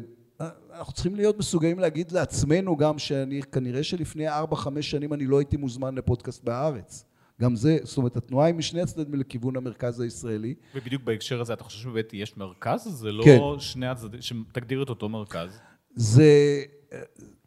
אנחנו 0.73 0.93
צריכים 0.93 1.15
להיות 1.15 1.39
מסוגלים 1.39 1.79
להגיד 1.79 2.13
לעצמנו 2.13 2.77
גם 2.77 2.99
שאני, 2.99 3.43
כנראה 3.43 3.83
שלפני 3.83 4.29
ארבע 4.29 4.57
חמש 4.57 4.91
שנים 4.91 5.13
אני 5.13 5.27
לא 5.27 5.39
הייתי 5.39 5.57
מוזמן 5.57 5.95
לפודקאסט 5.95 6.45
בהארץ. 6.45 7.05
גם 7.41 7.57
זה, 7.57 7.79
זאת 7.83 7.97
אומרת, 7.97 8.17
התנועה 8.17 8.47
היא 8.47 8.55
משני 8.55 8.81
הצדדים 8.81 9.15
לכיוון 9.15 9.57
המרכז 9.57 10.01
הישראלי. 10.01 10.55
ובדיוק 10.75 11.03
בהקשר 11.03 11.41
הזה, 11.41 11.53
אתה 11.53 11.65
חושב 11.65 11.79
שבאמת 11.79 12.15
יש 12.15 12.37
מרכז? 12.37 12.83
זה 12.85 13.13
לא 13.13 13.25
כן. 13.25 13.39
שני 13.59 13.87
הצדדים, 13.87 14.23
שתגדיר 14.23 14.83
את 14.83 14.89
אותו 14.89 15.09
מרכז? 15.09 15.61
זה... 15.97 16.63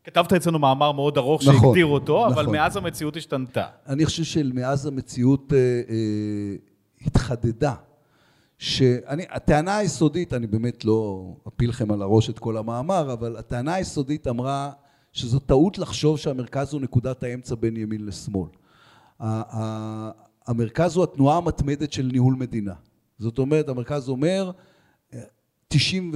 כתבת 0.07 0.33
אצלנו 0.33 0.59
מאמר 0.59 0.91
מאוד 0.91 1.17
ארוך 1.17 1.41
נכון, 1.41 1.61
שהגדיר 1.61 1.85
אותו, 1.85 2.19
נכון. 2.19 2.33
אבל 2.33 2.51
מאז 2.51 2.77
המציאות 2.77 3.17
השתנתה. 3.17 3.65
אני 3.87 4.05
חושב 4.05 4.23
שמאז 4.23 4.85
המציאות 4.85 5.53
אה, 5.53 5.57
אה, 5.57 6.55
התחדדה. 7.01 7.73
שאני, 8.57 9.25
הטענה 9.29 9.77
היסודית, 9.77 10.33
אני 10.33 10.47
באמת 10.47 10.85
לא 10.85 11.27
אפיל 11.47 11.69
לכם 11.69 11.91
על 11.91 12.01
הראש 12.01 12.29
את 12.29 12.39
כל 12.39 12.57
המאמר, 12.57 13.13
אבל 13.13 13.37
הטענה 13.37 13.73
היסודית 13.73 14.27
אמרה 14.27 14.71
שזו 15.13 15.39
טעות 15.39 15.77
לחשוב 15.77 16.17
שהמרכז 16.17 16.73
הוא 16.73 16.81
נקודת 16.81 17.23
האמצע 17.23 17.55
בין 17.55 17.77
ימין 17.77 18.05
לשמאל. 18.05 18.49
המרכז 20.47 20.95
הוא 20.95 21.03
התנועה 21.03 21.37
המתמדת 21.37 21.93
של 21.93 22.09
ניהול 22.11 22.35
מדינה. 22.35 22.73
זאת 23.19 23.37
אומרת, 23.37 23.69
המרכז 23.69 24.09
אומר, 24.09 24.51
90 25.67 26.11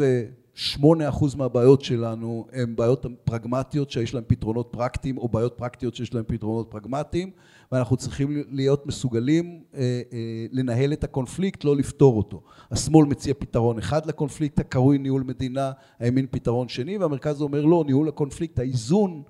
אה, 0.62 0.68
ו... 0.68 0.72
שמונה 0.72 1.10
אחוז 1.10 1.36
מהבעיות 1.36 1.82
שלנו 1.82 2.48
הן 2.54 2.76
בעיות 2.76 3.06
פרגמטיות 3.24 3.92
שיש 3.92 4.14
להן 4.14 4.24
פתרונות 4.28 4.70
פרקטיים 4.72 5.18
או 5.18 5.28
בעיות 5.28 5.54
פרקטיות 5.58 5.96
שיש 5.96 6.14
להן 6.14 6.24
פתרונות 6.28 6.72
פרגמטיים 6.72 7.32
ואנחנו 7.72 7.98
צריכים 7.98 8.44
להיות 8.50 8.86
מסוגלים 8.86 9.64
אה, 9.76 10.02
אה, 10.14 10.46
לנהל 10.52 10.94
את 10.94 11.04
הקונפליקט, 11.04 11.64
לא 11.64 11.76
לפתור 11.76 12.18
אותו. 12.18 12.44
השמאל 12.72 13.06
מציע 13.06 13.34
פתרון 13.40 13.78
אחד 13.78 14.06
לקונפליקט 14.06 14.60
הקרוי 14.60 14.98
ניהול 14.98 15.24
מדינה, 15.24 15.72
הימין 16.00 16.28
פתרון 16.32 16.68
שני 16.68 16.98
והמרכז 16.98 17.42
אומר 17.42 17.66
לא, 17.66 17.84
ניהול 17.86 18.08
הקונפליקט, 18.08 18.60
האיזון 18.60 19.24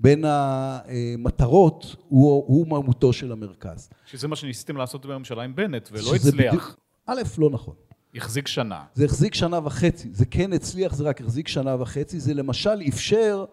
בין 0.00 0.24
המטרות 0.26 1.96
הוא, 2.08 2.44
הוא 2.46 2.68
מהותו 2.68 3.12
של 3.12 3.32
המרכז. 3.32 3.90
שזה 4.06 4.28
מה 4.28 4.36
שניסיתם 4.36 4.76
לעשות 4.76 5.06
בממשלה 5.06 5.42
עם 5.42 5.54
בנט 5.54 5.88
ולא 5.92 6.14
הצליח. 6.14 6.34
בדיוק, 6.34 6.76
א', 7.06 7.22
לא 7.38 7.50
נכון. 7.50 7.74
החזיק 8.14 8.48
שנה. 8.48 8.82
זה 8.94 9.04
החזיק 9.04 9.34
שנה 9.34 9.60
וחצי. 9.64 10.08
זה 10.12 10.26
כן 10.26 10.52
הצליח, 10.52 10.94
זה 10.94 11.04
רק 11.04 11.20
החזיק 11.20 11.48
שנה 11.48 11.82
וחצי. 11.82 12.20
זה 12.20 12.34
למשל 12.34 12.82
אפשר 12.88 13.44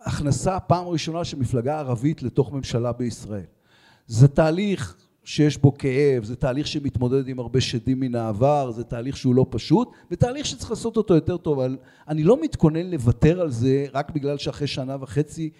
הכנסה 0.00 0.60
פעם 0.60 0.86
ראשונה 0.86 1.24
של 1.24 1.38
מפלגה 1.38 1.78
ערבית 1.78 2.22
לתוך 2.22 2.52
ממשלה 2.52 2.92
בישראל. 2.92 3.44
זה 4.06 4.28
תהליך 4.28 4.96
שיש 5.24 5.58
בו 5.58 5.78
כאב, 5.78 6.24
זה 6.24 6.36
תהליך 6.36 6.66
שמתמודד 6.66 7.28
עם 7.28 7.38
הרבה 7.38 7.60
שדים 7.60 8.00
מן 8.00 8.14
העבר, 8.14 8.70
זה 8.70 8.84
תהליך 8.84 9.16
שהוא 9.16 9.34
לא 9.34 9.46
פשוט, 9.50 9.88
ותהליך 10.10 10.46
שצריך 10.46 10.70
לעשות 10.70 10.96
אותו 10.96 11.14
יותר 11.14 11.36
טוב, 11.36 11.60
אבל 11.60 11.76
אני 12.08 12.24
לא 12.24 12.42
מתכונן 12.42 12.90
לוותר 12.90 13.40
על 13.40 13.50
זה 13.50 13.86
רק 13.92 14.10
בגלל 14.10 14.38
שאחרי 14.38 14.66
שנה 14.66 14.96
וחצי 15.00 15.50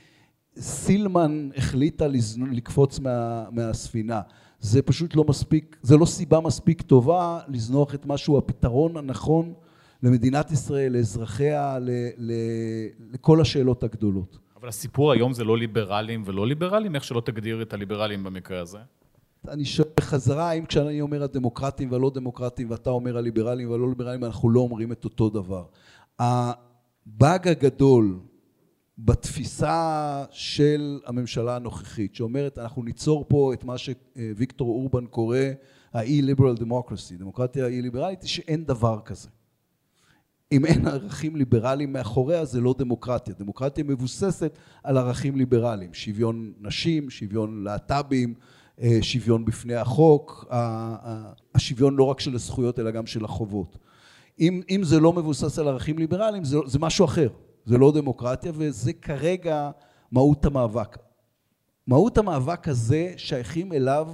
סילמן 0.59 1.49
החליטה 1.57 2.07
לקפוץ 2.51 2.99
מה, 2.99 3.45
מהספינה. 3.51 4.21
זה 4.61 4.83
פשוט 4.83 5.17
לא 5.17 5.25
מספיק, 5.25 5.77
זה 5.83 5.97
לא 5.97 6.07
סיבה 6.07 6.41
מספיק 6.41 6.83
טובה 6.83 7.41
לזנוח 7.49 7.95
את 7.95 8.07
משהו 8.07 8.39
הפתרון 8.39 8.97
הנכון 8.97 9.53
למדינת 10.03 10.51
ישראל, 10.51 10.93
לאזרחיה, 10.93 11.79
ל, 11.79 11.91
ל, 12.19 12.33
לכל 13.13 13.41
השאלות 13.41 13.83
הגדולות. 13.83 14.39
אבל 14.61 14.69
הסיפור 14.69 15.13
היום 15.13 15.33
זה 15.33 15.45
לא 15.45 15.59
ליברלים 15.59 16.23
ולא 16.27 16.47
ליברלים, 16.47 16.95
איך 16.95 17.05
שלא 17.05 17.23
תגדיר 17.25 17.63
את 17.63 17.73
הליברלים 17.73 18.25
במקרה 18.25 18.61
הזה? 18.61 18.79
אני 19.49 19.65
שואל 19.65 19.89
בחזרה, 19.97 20.51
האם 20.51 20.65
כשאני 20.65 21.01
אומר 21.01 21.23
הדמוקרטים 21.23 21.93
והלא 21.93 22.11
דמוקרטים 22.15 22.71
ואתה 22.71 22.91
אומר 22.91 23.19
הליברלים 23.19 23.71
והלא 23.71 23.89
ליברלים, 23.89 24.25
אנחנו 24.25 24.51
לא 24.51 24.61
אומרים 24.61 24.93
את 24.93 25.05
אותו 25.05 25.31
דבר. 25.31 25.65
הבאג 26.19 27.49
הגדול 27.49 28.19
בתפיסה 29.05 30.25
של 30.31 31.01
הממשלה 31.07 31.57
הנוכחית, 31.57 32.15
שאומרת 32.15 32.59
אנחנו 32.59 32.83
ניצור 32.83 33.25
פה 33.29 33.53
את 33.55 33.65
מה 33.65 33.75
שוויקטור 33.79 34.69
אורבן 34.69 35.07
קורא 35.07 35.39
ה-e-liberal 35.93 36.61
democracy, 36.61 37.19
דמוקרטיה 37.19 37.67
אי-ליברלית, 37.67 38.23
שאין 38.25 38.65
דבר 38.65 39.01
כזה. 39.05 39.29
אם 40.53 40.67
אין 40.67 40.87
ערכים 40.87 41.37
ליברליים 41.37 41.93
מאחוריה 41.93 42.45
זה 42.45 42.61
לא 42.61 42.75
דמוקרטיה. 42.79 43.35
דמוקרטיה 43.39 43.85
מבוססת 43.85 44.59
על 44.85 44.99
ערכים 44.99 45.37
ליברליים, 45.37 45.95
שוויון 45.95 46.53
נשים, 46.61 47.11
שוויון 47.11 47.65
להט"בים, 47.65 48.35
אה, 48.81 48.99
שוויון 49.03 49.45
בפני 49.45 49.75
החוק, 49.75 50.45
השוויון 51.55 51.97
לא 51.97 52.05
רק 52.05 52.21
של 52.21 52.35
הזכויות 52.35 52.79
אלא 52.79 52.91
גם 52.91 53.07
של 53.07 53.25
החובות. 53.25 53.79
אם, 54.41 54.63
אם 54.71 54.81
זה 54.85 55.01
לא 55.01 55.13
מבוסס 55.13 55.59
על 55.59 55.69
ערכים 55.69 55.99
ליברליים 55.99 56.45
זה, 56.45 56.59
זה 56.67 56.79
משהו 56.79 57.05
אחר. 57.05 57.29
זה 57.71 57.79
לא 57.79 57.93
דמוקרטיה 57.93 58.53
וזה 58.55 58.93
כרגע 58.93 59.71
מהות 60.13 60.45
המאבק. 60.45 60.99
מהות 61.87 62.19
המאבק 62.19 62.69
הזה 62.69 63.13
שייכים 63.17 63.73
אליו 63.73 64.09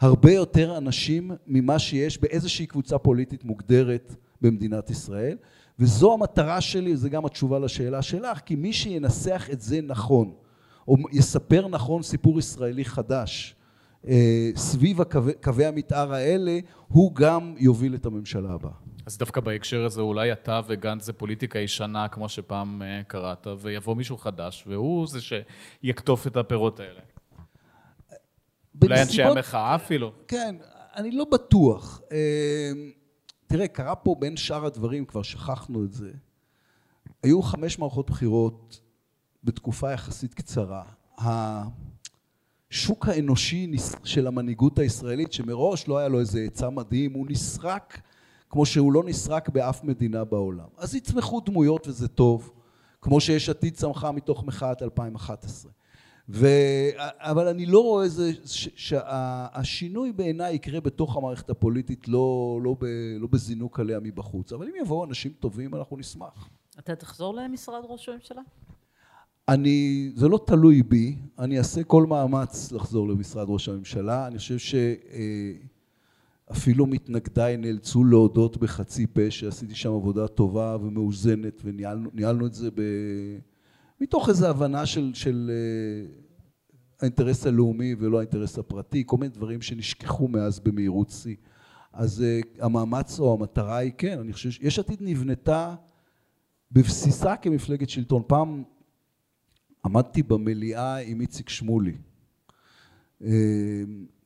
הרבה 0.00 0.32
יותר 0.32 0.78
אנשים 0.78 1.30
ממה 1.46 1.78
שיש 1.78 2.20
באיזושהי 2.20 2.66
קבוצה 2.66 2.98
פוליטית 2.98 3.44
מוגדרת 3.44 4.14
במדינת 4.40 4.90
ישראל 4.90 5.36
וזו 5.78 6.12
המטרה 6.14 6.60
שלי, 6.60 6.96
זה 6.96 7.08
גם 7.08 7.26
התשובה 7.26 7.58
לשאלה 7.58 8.02
שלך, 8.02 8.38
כי 8.38 8.56
מי 8.56 8.72
שינסח 8.72 9.48
את 9.52 9.60
זה 9.60 9.80
נכון 9.82 10.32
או 10.88 10.96
יספר 11.12 11.68
נכון 11.68 12.02
סיפור 12.02 12.38
ישראלי 12.38 12.84
חדש 12.84 13.56
אה, 14.08 14.50
סביב 14.56 14.98
קווי 15.42 15.66
המתאר 15.66 16.12
האלה 16.12 16.58
הוא 16.88 17.14
גם 17.14 17.54
יוביל 17.58 17.94
את 17.94 18.06
הממשלה 18.06 18.52
הבאה. 18.52 18.87
אז 19.08 19.18
דווקא 19.18 19.40
בהקשר 19.40 19.84
הזה 19.84 20.00
אולי 20.00 20.32
אתה 20.32 20.60
וגנץ 20.66 21.04
זה 21.04 21.12
פוליטיקה 21.12 21.58
ישנה, 21.58 22.08
כמו 22.08 22.28
שפעם 22.28 22.82
אה, 22.82 23.02
קראת, 23.06 23.46
ויבוא 23.60 23.96
מישהו 23.96 24.16
חדש, 24.16 24.64
והוא 24.66 25.06
זה 25.06 25.18
שיקטוף 25.20 26.26
את 26.26 26.36
הפירות 26.36 26.80
האלה. 26.80 27.00
אולי 28.82 29.02
אנשי 29.02 29.22
המחאה 29.22 29.74
אפילו. 29.74 30.12
כן, 30.28 30.56
אני 30.96 31.10
לא 31.10 31.24
בטוח. 31.24 32.00
אה, 32.12 32.72
תראה, 33.46 33.68
קרה 33.68 33.94
פה 33.94 34.16
בין 34.18 34.36
שאר 34.36 34.66
הדברים, 34.66 35.04
כבר 35.04 35.22
שכחנו 35.22 35.84
את 35.84 35.92
זה, 35.92 36.10
היו 37.22 37.42
חמש 37.42 37.78
מערכות 37.78 38.10
בחירות 38.10 38.80
בתקופה 39.44 39.92
יחסית 39.92 40.34
קצרה. 40.34 40.82
השוק 41.18 43.08
האנושי 43.08 43.72
של 44.04 44.26
המנהיגות 44.26 44.78
הישראלית, 44.78 45.32
שמראש 45.32 45.88
לא 45.88 45.98
היה 45.98 46.08
לו 46.08 46.20
איזה 46.20 46.40
עצה 46.40 46.70
מדהים, 46.70 47.12
הוא 47.12 47.26
נסרק 47.28 48.00
כמו 48.50 48.66
שהוא 48.66 48.92
לא 48.92 49.02
נסרק 49.04 49.48
באף 49.48 49.84
מדינה 49.84 50.24
בעולם. 50.24 50.66
אז 50.76 50.94
יצמחו 50.94 51.40
דמויות 51.40 51.88
וזה 51.88 52.08
טוב, 52.08 52.50
כמו 53.02 53.20
שיש 53.20 53.48
עתיד 53.48 53.74
צמחה 53.74 54.12
מתוך 54.12 54.44
מחאת 54.44 54.82
2011. 54.82 55.72
ו... 56.28 56.48
אבל 57.18 57.48
אני 57.48 57.66
לא 57.66 57.82
רואה 57.82 58.04
איזה, 58.04 58.32
שהשינוי 58.74 60.12
בעיניי 60.12 60.54
יקרה 60.54 60.80
בתוך 60.80 61.16
המערכת 61.16 61.50
הפוליטית, 61.50 62.08
לא, 62.08 62.58
לא, 62.62 62.76
ב... 62.80 62.84
לא 63.20 63.26
בזינוק 63.30 63.80
עליה 63.80 64.00
מבחוץ. 64.00 64.52
אבל 64.52 64.66
אם 64.68 64.72
יבואו 64.82 65.04
אנשים 65.04 65.32
טובים, 65.40 65.74
אנחנו 65.74 65.96
נשמח. 65.96 66.48
אתה 66.78 66.96
תחזור 66.96 67.34
למשרד 67.34 67.82
ראש 67.88 68.08
הממשלה? 68.08 68.42
אני, 69.48 70.10
זה 70.14 70.28
לא 70.28 70.40
תלוי 70.46 70.82
בי, 70.82 71.16
אני 71.38 71.58
אעשה 71.58 71.84
כל 71.84 72.06
מאמץ 72.06 72.72
לחזור 72.72 73.08
למשרד 73.08 73.46
ראש 73.50 73.68
הממשלה. 73.68 74.26
אני 74.26 74.38
חושב 74.38 74.58
שאפילו 76.48 76.86
מתנגדיי 76.86 77.56
נאלצו 77.56 78.04
להודות 78.04 78.56
בחצי 78.56 79.06
פה 79.06 79.30
שעשיתי 79.30 79.74
שם 79.74 79.92
עבודה 79.92 80.28
טובה 80.28 80.76
ומאוזנת 80.80 81.62
וניהלנו 81.64 82.46
את 82.46 82.54
זה 82.54 82.70
ב... 82.70 82.82
מתוך 84.00 84.28
איזו 84.28 84.46
הבנה 84.46 84.86
של, 84.86 85.10
של 85.14 85.50
אה, 85.50 86.10
האינטרס 87.00 87.46
הלאומי 87.46 87.94
ולא 87.98 88.18
האינטרס 88.18 88.58
הפרטי, 88.58 89.02
כל 89.06 89.16
מיני 89.16 89.32
דברים 89.34 89.62
שנשכחו 89.62 90.28
מאז 90.28 90.60
במהירות 90.60 91.10
שיא. 91.10 91.36
אז 91.92 92.24
uh, 92.24 92.64
המאמץ 92.64 93.20
או 93.20 93.34
המטרה 93.34 93.76
היא 93.76 93.92
כן, 93.98 94.18
אני 94.18 94.32
חושב 94.32 94.50
שיש 94.50 94.78
עתיד 94.78 94.98
נבנתה 95.00 95.74
בבסיסה 96.72 97.36
כמפלגת 97.36 97.88
שלטון. 97.88 98.22
פעם 98.26 98.62
עמדתי 99.84 100.22
במליאה 100.22 100.96
עם 100.96 101.20
איציק 101.20 101.48
שמולי 101.48 101.94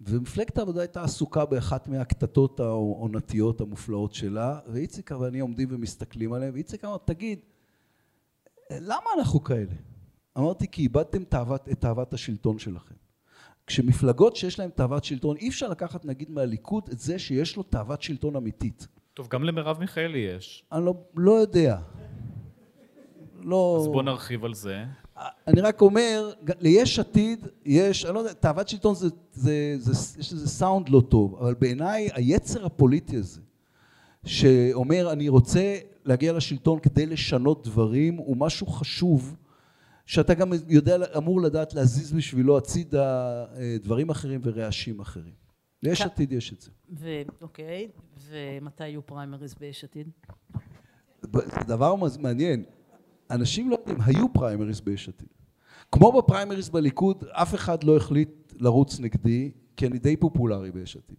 ומפלגת 0.01 0.59
העבודה 0.59 0.81
הייתה 0.81 1.03
עסוקה 1.03 1.45
באחת 1.45 1.89
מהקטטות 1.89 2.61
העונתיות 2.61 3.61
המופלאות 3.61 4.15
שלה 4.15 4.59
ואיציק 4.67 5.11
ואני 5.21 5.41
עומדים 5.41 5.69
ומסתכלים 5.73 6.33
עליהם 6.33 6.55
ואיציק 6.55 6.85
אמר 6.85 6.97
תגיד 7.05 7.39
למה 8.71 9.07
אנחנו 9.19 9.45
כאלה? 9.45 9.75
אמרתי 10.39 10.67
כי 10.69 10.83
איבדתם 10.83 11.25
תאוות, 11.25 11.69
את 11.69 11.81
תאוות 11.81 12.15
השלטון 12.15 12.59
שלכם. 12.59 12.95
כשמפלגות 13.67 14.37
שיש 14.37 14.59
להן 14.59 14.71
תאוות 14.71 15.05
שלטון 15.05 15.37
אי 15.37 15.49
אפשר 15.49 15.69
לקחת 15.69 16.05
נגיד 16.05 16.31
מהליכוד 16.31 16.89
את 16.93 16.99
זה 16.99 17.19
שיש 17.19 17.57
לו 17.57 17.63
תאוות 17.63 18.03
שלטון 18.03 18.37
אמיתית. 18.37 18.87
טוב 19.15 19.29
גם 19.29 19.45
למרב 19.45 19.79
מיכאלי 19.79 20.19
יש. 20.19 20.65
אני 20.73 20.85
לא, 20.85 20.95
לא 21.17 21.33
יודע. 21.33 21.79
לא... 23.41 23.79
אז 23.81 23.87
בוא 23.87 24.03
נרחיב 24.03 24.45
על 24.45 24.55
זה 24.55 24.85
אני 25.47 25.61
רק 25.61 25.81
אומר, 25.81 26.33
ליש 26.61 26.99
עתיד 26.99 27.47
יש, 27.65 28.05
אני 28.05 28.15
לא 28.15 28.19
יודע, 28.19 28.33
תאוות 28.33 28.69
שלטון 28.69 28.95
זה, 28.95 29.09
זה, 29.33 29.75
זה, 29.79 30.21
יש 30.21 30.33
לזה 30.33 30.49
סאונד 30.49 30.89
לא 30.89 31.03
טוב, 31.09 31.35
אבל 31.35 31.55
בעיניי 31.55 32.09
היצר 32.15 32.67
הפוליטי 32.67 33.17
הזה, 33.17 33.41
שאומר 34.25 35.13
אני 35.13 35.29
רוצה 35.29 35.79
להגיע 36.05 36.33
לשלטון 36.33 36.81
כדי 36.81 37.07
לשנות 37.07 37.67
דברים, 37.67 38.17
הוא 38.17 38.37
משהו 38.37 38.67
חשוב, 38.67 39.37
שאתה 40.07 40.35
גם 40.35 40.53
יודע, 40.69 40.97
אמור 41.17 41.41
לדעת 41.41 41.75
להזיז 41.75 42.13
בשבילו 42.13 42.57
הצידה 42.57 43.45
אה, 43.57 43.77
דברים 43.83 44.11
אחרים 44.11 44.41
ורעשים 44.45 45.01
אחרים. 45.01 45.43
ליש 45.83 46.01
עתיד 46.01 46.33
יש 46.33 46.53
את 46.53 46.61
זה. 46.61 46.71
אוקיי, 47.43 47.89
ומתי 48.31 48.89
יהיו 48.89 49.07
פריימריז 49.07 49.55
ביש 49.55 49.85
עתיד? 49.85 50.09
דבר 51.67 51.95
מעניין, 52.19 52.65
אנשים 53.31 53.71
לא 53.71 53.77
יודעים, 53.81 53.99
היו 54.05 54.33
פריימריז 54.33 54.81
ביש 54.81 55.09
עתיד. 55.09 55.29
כמו 55.93 56.13
בפריימריז 56.13 56.69
בליכוד, 56.69 57.25
אף 57.31 57.55
אחד 57.55 57.85
לא 57.85 57.97
החליט 57.97 58.53
לרוץ 58.61 59.01
נגדי, 59.01 59.51
כי 59.77 59.87
אני 59.87 59.99
די 59.99 60.17
פופולרי 60.17 60.71
ביש 60.71 60.97
עתיד. 60.97 61.17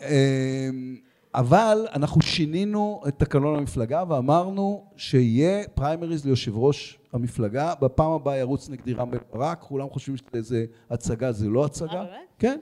אמ, 0.00 0.96
אבל 1.34 1.86
אנחנו 1.94 2.22
שינינו 2.22 3.02
את 3.08 3.18
תקנון 3.18 3.58
המפלגה 3.58 4.04
ואמרנו 4.08 4.84
שיהיה 4.96 5.68
פריימריז 5.74 6.24
ליושב 6.24 6.56
ראש 6.56 6.98
המפלגה, 7.12 7.74
בפעם 7.80 8.10
הבאה 8.12 8.36
ירוץ 8.36 8.68
נגדי 8.70 8.92
רם 8.92 9.10
בן 9.10 9.18
ברק, 9.32 9.60
כולם 9.60 9.90
חושבים 9.90 10.16
שזה 10.16 10.64
הצגה, 10.90 11.32
זה 11.32 11.48
לא 11.48 11.64
הצגה. 11.64 12.00
אה? 12.00 12.06
כן. 12.38 12.58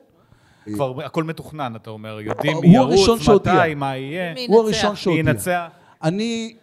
כבר 0.74 1.04
הכל 1.04 1.24
מתוכנן, 1.24 1.72
אתה 1.76 1.90
אומר, 1.90 2.20
יודעים 2.20 2.56
מי 2.60 2.74
ירוץ, 2.74 3.28
מתי, 3.28 3.74
מה 3.76 3.96
יהיה. 3.96 4.34
הוא 4.48 4.60
הראשון 4.60 4.96
שהודיע. 4.96 5.68
אני 6.02 6.56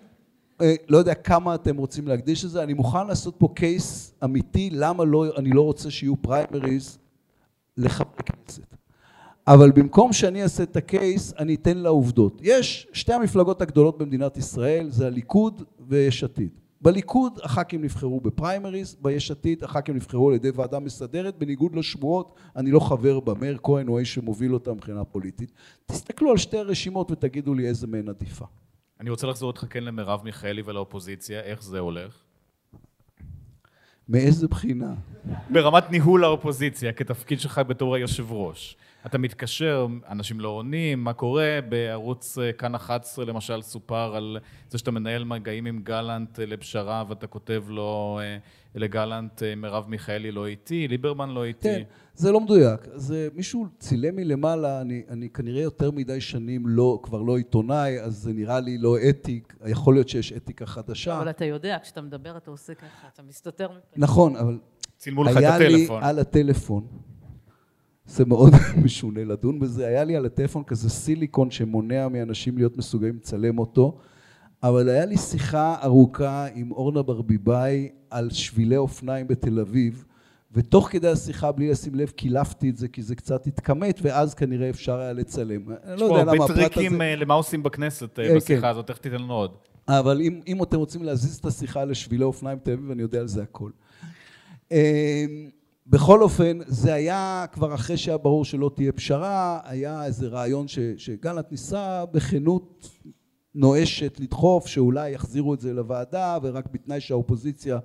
לא 0.89 0.97
יודע 0.97 1.13
כמה 1.13 1.55
אתם 1.55 1.77
רוצים 1.77 2.07
להקדיש 2.07 2.45
לזה, 2.45 2.63
אני 2.63 2.73
מוכן 2.73 3.07
לעשות 3.07 3.35
פה 3.37 3.47
קייס 3.55 4.13
אמיתי 4.23 4.69
למה 4.73 5.05
לא, 5.05 5.25
אני 5.37 5.49
לא 5.49 5.61
רוצה 5.61 5.91
שיהיו 5.91 6.21
פריימריז 6.21 6.97
לחברי 7.77 8.23
כנסת. 8.25 8.75
אבל 9.47 9.71
במקום 9.71 10.13
שאני 10.13 10.43
אעשה 10.43 10.63
את 10.63 10.75
הקייס, 10.75 11.33
אני 11.39 11.55
אתן 11.55 11.77
לעובדות. 11.77 12.41
יש 12.43 12.87
שתי 12.93 13.13
המפלגות 13.13 13.61
הגדולות 13.61 13.97
במדינת 13.97 14.37
ישראל, 14.37 14.89
זה 14.89 15.07
הליכוד 15.07 15.63
ויש 15.87 16.23
עתיד. 16.23 16.49
בליכוד 16.81 17.39
הח"כים 17.43 17.81
נבחרו 17.81 18.19
בפריימריז, 18.19 18.97
ביש 19.01 19.31
עתיד 19.31 19.63
הח"כים 19.63 19.95
נבחרו 19.95 20.29
על 20.29 20.35
ידי 20.35 20.49
ועדה 20.55 20.79
מסדרת, 20.79 21.37
בניגוד 21.37 21.75
לשמועות 21.75 22.35
אני 22.55 22.71
לא 22.71 22.79
חבר 22.79 23.19
בה, 23.19 23.33
מאיר 23.33 23.57
כהן 23.63 23.87
הוא 23.87 23.97
האיש 23.97 24.13
שמוביל 24.13 24.53
אותה 24.53 24.73
מבחינה 24.73 25.03
פוליטית. 25.03 25.51
תסתכלו 25.85 26.31
על 26.31 26.37
שתי 26.37 26.57
הרשימות 26.57 27.11
ותגידו 27.11 27.53
לי 27.53 27.67
איזה 27.67 27.87
מהן 27.87 28.09
עדיפה. 28.09 28.45
אני 28.99 29.09
רוצה 29.09 29.27
לחזור 29.27 29.51
איתך 29.51 29.65
כן 29.69 29.83
למרב 29.83 30.21
מיכאלי 30.23 30.61
ולאופוזיציה, 30.65 31.41
איך 31.41 31.63
זה 31.63 31.79
הולך? 31.79 32.23
מאיזה 34.09 34.47
בחינה? 34.47 34.93
ברמת 35.49 35.91
ניהול 35.91 36.23
האופוזיציה, 36.23 36.93
כתפקיד 36.93 37.39
שלך 37.39 37.61
בתור 37.67 37.95
היושב 37.95 38.31
ראש. 38.31 38.77
אתה 39.05 39.17
מתקשר, 39.17 39.87
אנשים 40.09 40.39
לא 40.39 40.49
עונים, 40.49 41.03
מה 41.03 41.13
קורה? 41.13 41.59
בערוץ 41.69 42.37
אה, 42.37 42.53
כאן 42.53 42.75
11 42.75 43.25
למשל 43.25 43.61
סופר 43.61 44.15
על 44.15 44.37
זה 44.69 44.77
שאתה 44.77 44.91
מנהל 44.91 45.23
מגעים 45.23 45.65
עם 45.65 45.81
גלנט 45.83 46.39
אה, 46.39 46.45
לפשרה 46.45 47.03
ואתה 47.07 47.27
כותב 47.27 47.63
לו 47.67 48.19
אה, 48.21 48.37
לגלנט 48.75 49.43
מרב 49.57 49.85
מיכאלי 49.87 50.31
לא 50.31 50.47
איתי, 50.47 50.87
ליברמן 50.87 51.29
לא 51.29 51.43
איתי. 51.43 51.67
כן, 51.69 51.83
זה 52.15 52.31
לא 52.31 52.39
מדויק. 52.39 52.81
זה 52.95 53.27
מישהו 53.33 53.67
צילם 53.79 54.15
מלמעלה, 54.15 54.81
אני, 54.81 55.03
אני 55.09 55.29
כנראה 55.29 55.61
יותר 55.61 55.91
מדי 55.91 56.21
שנים 56.21 56.67
לא, 56.67 56.99
כבר 57.03 57.21
לא 57.21 57.37
עיתונאי, 57.37 57.99
אז 58.01 58.17
זה 58.17 58.33
נראה 58.33 58.59
לי 58.59 58.77
לא 58.77 58.97
אתי, 59.09 59.41
יכול 59.65 59.93
להיות 59.93 60.09
שיש 60.09 60.33
אתיקה 60.33 60.65
חדשה. 60.65 61.17
אבל 61.17 61.29
אתה 61.29 61.45
יודע, 61.45 61.77
כשאתה 61.83 62.01
מדבר 62.01 62.37
אתה 62.37 62.51
עושה 62.51 62.73
ככה, 62.73 63.07
אתה 63.13 63.23
מסתתר. 63.23 63.67
נכון, 63.97 64.35
אבל... 64.35 64.57
צילמו 64.97 65.23
לך 65.23 65.37
את 65.37 65.43
הטלפון. 65.43 66.03
היה 66.03 66.03
לי 66.03 66.09
על 66.09 66.19
הטלפון. 66.19 66.87
זה 68.05 68.25
מאוד 68.25 68.53
משונה 68.83 69.23
לדון 69.23 69.59
בזה. 69.59 69.87
היה 69.87 70.03
לי 70.03 70.15
על 70.15 70.25
הטלפון 70.25 70.63
כזה 70.63 70.89
סיליקון 70.89 71.51
שמונע 71.51 72.07
מאנשים 72.07 72.57
להיות 72.57 72.77
מסוגלים 72.77 73.15
לצלם 73.15 73.59
אותו, 73.59 73.97
אבל 74.67 74.89
היה 74.89 75.05
לי 75.05 75.17
שיחה 75.17 75.75
ארוכה 75.83 76.47
עם 76.55 76.71
אורנה 76.71 77.01
ברביבאי 77.01 77.89
על 78.09 78.29
שבילי 78.29 78.77
אופניים 78.77 79.27
בתל 79.27 79.59
אביב, 79.59 80.05
ותוך 80.51 80.89
כדי 80.91 81.07
השיחה, 81.07 81.51
בלי 81.51 81.69
לשים 81.69 81.95
לב, 81.95 82.09
קילפתי 82.09 82.69
את 82.69 82.77
זה, 82.77 82.87
כי 82.87 83.01
זה 83.01 83.15
קצת 83.15 83.47
התכמת, 83.47 83.99
ואז 84.01 84.33
כנראה 84.33 84.69
אפשר 84.69 84.99
היה 84.99 85.13
לצלם. 85.13 85.61
יש 85.71 86.01
לא 86.01 86.07
פה 86.07 86.19
הרבה 86.19 86.47
טריקים 86.47 87.01
הזה... 87.01 87.15
למה 87.17 87.33
עושים 87.33 87.63
בכנסת 87.63 88.19
אה, 88.19 88.35
בשיחה 88.35 88.61
כן. 88.61 88.67
הזאת, 88.67 88.89
איך 88.89 88.97
תיתן 88.97 89.15
לנו 89.15 89.33
עוד? 89.33 89.51
אבל 89.87 90.21
אם, 90.21 90.41
אם 90.47 90.63
אתם 90.63 90.77
רוצים 90.77 91.03
להזיז 91.03 91.37
את 91.37 91.45
השיחה 91.45 91.85
לשבילי 91.85 92.23
אופניים 92.23 92.57
בתל 92.57 92.71
אביב, 92.71 92.91
אני 92.91 93.01
יודע 93.01 93.19
על 93.19 93.27
זה 93.27 93.43
הכל. 93.43 93.69
אמ, 94.71 94.77
בכל 95.87 96.21
אופן, 96.21 96.59
זה 96.65 96.93
היה 96.93 97.45
כבר 97.51 97.73
אחרי 97.73 97.97
שהיה 97.97 98.17
ברור 98.17 98.45
שלא 98.45 98.71
תהיה 98.75 98.91
פשרה, 98.91 99.59
היה 99.63 100.05
איזה 100.05 100.27
רעיון 100.27 100.67
ש, 100.67 100.79
שגלנט 100.97 101.51
ניסה 101.51 102.05
בכנות 102.05 102.89
נואשת 103.55 104.19
לדחוף 104.19 104.67
שאולי 104.67 105.11
יחזירו 105.11 105.53
את 105.53 105.59
זה 105.59 105.73
לוועדה 105.73 106.37
ורק 106.41 106.65
בתנאי 106.71 106.99
שהאופוזיציה 107.01 107.79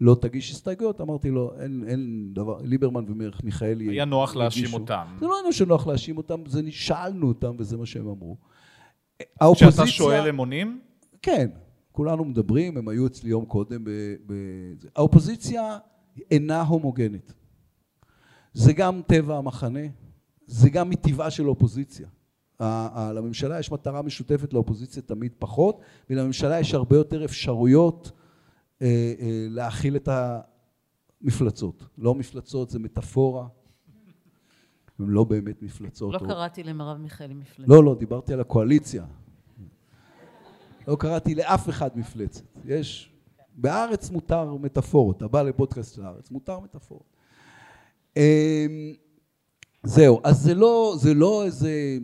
לא 0.00 0.16
תגיש 0.20 0.50
הסתייגויות, 0.50 1.00
אמרתי 1.00 1.30
לו 1.30 1.52
אין, 1.60 1.84
אין 1.86 2.30
דבר, 2.34 2.60
ליברמן 2.62 3.04
ומיכאלי 3.08 3.88
היה 3.88 4.04
נוח 4.04 4.36
להאשים 4.36 4.74
אותם. 4.74 5.06
זה 5.20 5.26
לא 5.26 5.40
היה 5.42 5.52
שנוח 5.52 5.86
להאשים 5.86 6.16
אותם, 6.16 6.40
זה 6.46 6.62
שאלנו 6.70 7.28
אותם 7.28 7.54
וזה 7.58 7.76
מה 7.76 7.86
שהם 7.86 8.08
אמרו. 8.08 8.36
האופוזיציה... 9.40 9.84
כשאתה 9.84 9.86
שואל 9.86 10.28
הם 10.28 10.36
עונים? 10.36 10.80
כן, 11.22 11.50
כולנו 11.92 12.24
מדברים, 12.24 12.76
הם 12.76 12.88
היו 12.88 13.06
אצלי 13.06 13.30
יום 13.30 13.44
קודם. 13.44 13.84
ב, 13.84 13.90
ב... 14.26 14.34
האופוזיציה 14.96 15.78
אינה 16.30 16.62
הומוגנית. 16.62 17.34
זה 18.52 18.72
גם 18.72 19.00
טבע 19.06 19.36
המחנה, 19.36 19.80
זה 20.46 20.70
גם 20.70 20.90
מטבעה 20.90 21.30
של 21.30 21.44
האופוזיציה. 21.44 22.08
לממשלה 23.14 23.58
יש 23.58 23.72
מטרה 23.72 24.02
משותפת, 24.02 24.52
לאופוזיציה 24.52 25.02
תמיד 25.02 25.32
פחות, 25.38 25.80
ולממשלה 26.10 26.60
יש 26.60 26.74
הרבה 26.74 26.96
יותר 26.96 27.24
אפשרויות 27.24 28.10
אה, 28.82 29.14
אה, 29.20 29.46
להכיל 29.50 29.96
את 29.96 30.08
המפלצות. 31.22 31.84
לא 31.98 32.14
מפלצות, 32.14 32.70
זה 32.70 32.78
מטאפורה. 32.78 33.46
הן 34.98 35.06
לא 35.08 35.24
באמת 35.24 35.62
מפלצות. 35.62 36.12
לא 36.12 36.18
או... 36.18 36.26
קראתי 36.26 36.62
למרב 36.62 36.98
מיכאלי 36.98 37.34
מפלצת. 37.34 37.68
לא, 37.68 37.84
לא, 37.84 37.94
דיברתי 37.94 38.32
על 38.32 38.40
הקואליציה. 38.40 39.04
לא 40.88 40.96
קראתי 40.96 41.34
לאף 41.34 41.68
אחד 41.68 41.90
מפלצת. 41.98 42.44
יש... 42.64 43.10
בארץ 43.56 44.10
מותר 44.10 44.54
מטאפורות. 44.54 45.16
אתה 45.16 45.28
בא 45.28 45.42
לפודקאסט 45.42 45.94
של 45.94 46.02
הארץ, 46.02 46.30
מותר 46.30 46.60
מטאפורות. 46.60 47.14
אמ, 48.16 48.22
זהו, 49.82 50.20
אז 50.24 50.42
זה 50.42 50.54
לא, 50.54 50.94
זה 50.98 51.14
לא 51.14 51.44
איזה 51.44 51.98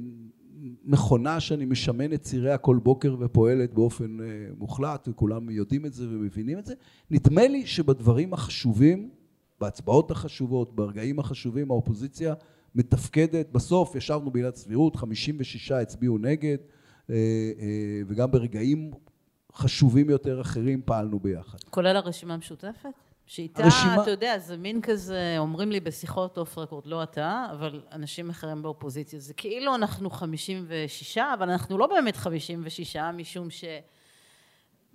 מכונה 0.84 1.40
שאני 1.40 1.64
משמן 1.64 2.12
את 2.12 2.22
ציריה 2.22 2.58
כל 2.58 2.78
בוקר 2.82 3.16
ופועלת 3.20 3.74
באופן 3.74 4.20
אה, 4.20 4.26
מוחלט, 4.58 5.08
וכולם 5.10 5.50
יודעים 5.50 5.86
את 5.86 5.92
זה 5.92 6.08
ומבינים 6.08 6.58
את 6.58 6.66
זה. 6.66 6.74
נדמה 7.10 7.48
לי 7.48 7.66
שבדברים 7.66 8.34
החשובים, 8.34 9.10
בהצבעות 9.60 10.10
החשובות, 10.10 10.76
ברגעים 10.76 11.18
החשובים, 11.18 11.70
האופוזיציה 11.70 12.34
מתפקדת. 12.74 13.52
בסוף 13.52 13.94
ישבנו 13.94 14.30
בעילת 14.30 14.56
סבירות, 14.56 14.96
56 14.96 15.72
הצביעו 15.72 16.18
נגד, 16.18 16.56
אה, 17.10 17.14
אה, 17.14 18.00
וגם 18.06 18.30
ברגעים 18.30 18.90
חשובים 19.54 20.10
יותר 20.10 20.40
אחרים 20.40 20.82
פעלנו 20.84 21.20
ביחד. 21.20 21.58
כולל 21.70 21.96
הרשימה 21.96 22.34
המשותפת? 22.34 23.09
שאיתה, 23.30 23.64
הרשימה- 23.64 24.02
אתה 24.02 24.10
יודע, 24.10 24.38
זה 24.38 24.56
מין 24.56 24.80
כזה, 24.82 25.34
אומרים 25.38 25.72
לי 25.72 25.80
בשיחות 25.80 26.38
אוף 26.38 26.58
רקורד, 26.58 26.86
לא 26.86 27.02
אתה, 27.02 27.46
אבל 27.52 27.82
אנשים 27.92 28.30
אחרים 28.30 28.62
באופוזיציה, 28.62 29.18
זה 29.18 29.34
כאילו 29.34 29.74
אנחנו 29.74 30.10
56, 30.10 31.18
אבל 31.18 31.50
אנחנו 31.50 31.78
לא 31.78 31.86
באמת 31.86 32.16
56, 32.16 32.96
משום 32.96 33.48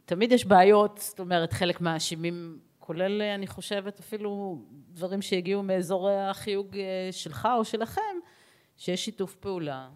שתמיד 0.06 0.32
יש 0.32 0.45
בעיות, 0.45 0.98
זאת 0.98 1.19
אומרת, 1.19 1.54
חלק 1.54 1.82
מהאשימים, 1.82 2.60
כולל, 2.80 3.21
אני 3.21 3.48
חושבת, 3.48 4.00
אפילו 4.00 4.62
דברים 4.91 5.21
שהגיעו 5.21 5.63
מאזורי 5.63 6.21
החיוג 6.21 6.78
אה, 6.78 7.10
שלך 7.12 7.48
או 7.58 7.65
שלכם, 7.65 8.02
שיש 8.78 9.06
שיתוף 9.06 9.36
פעולה 9.36 9.89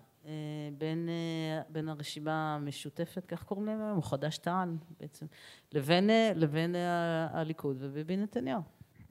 בין, 0.77 1.10
אה, 1.10 1.62
בין 1.69 1.89
הרשימה 1.89 2.55
המשותפת, 2.55 3.25
כך 3.25 3.43
קוראים 3.43 3.65
להם 3.65 3.82
היום, 3.82 3.97
או 3.97 4.01
חד"ש 4.01 4.38
תע"ל 4.38 4.75
בעצם, 4.99 5.25
לבין, 5.73 6.10
אה, 6.10 6.32
לבין 6.36 6.75
הליכוד 7.32 7.77
וביבי 7.79 8.17
נתניהו. 8.17 8.62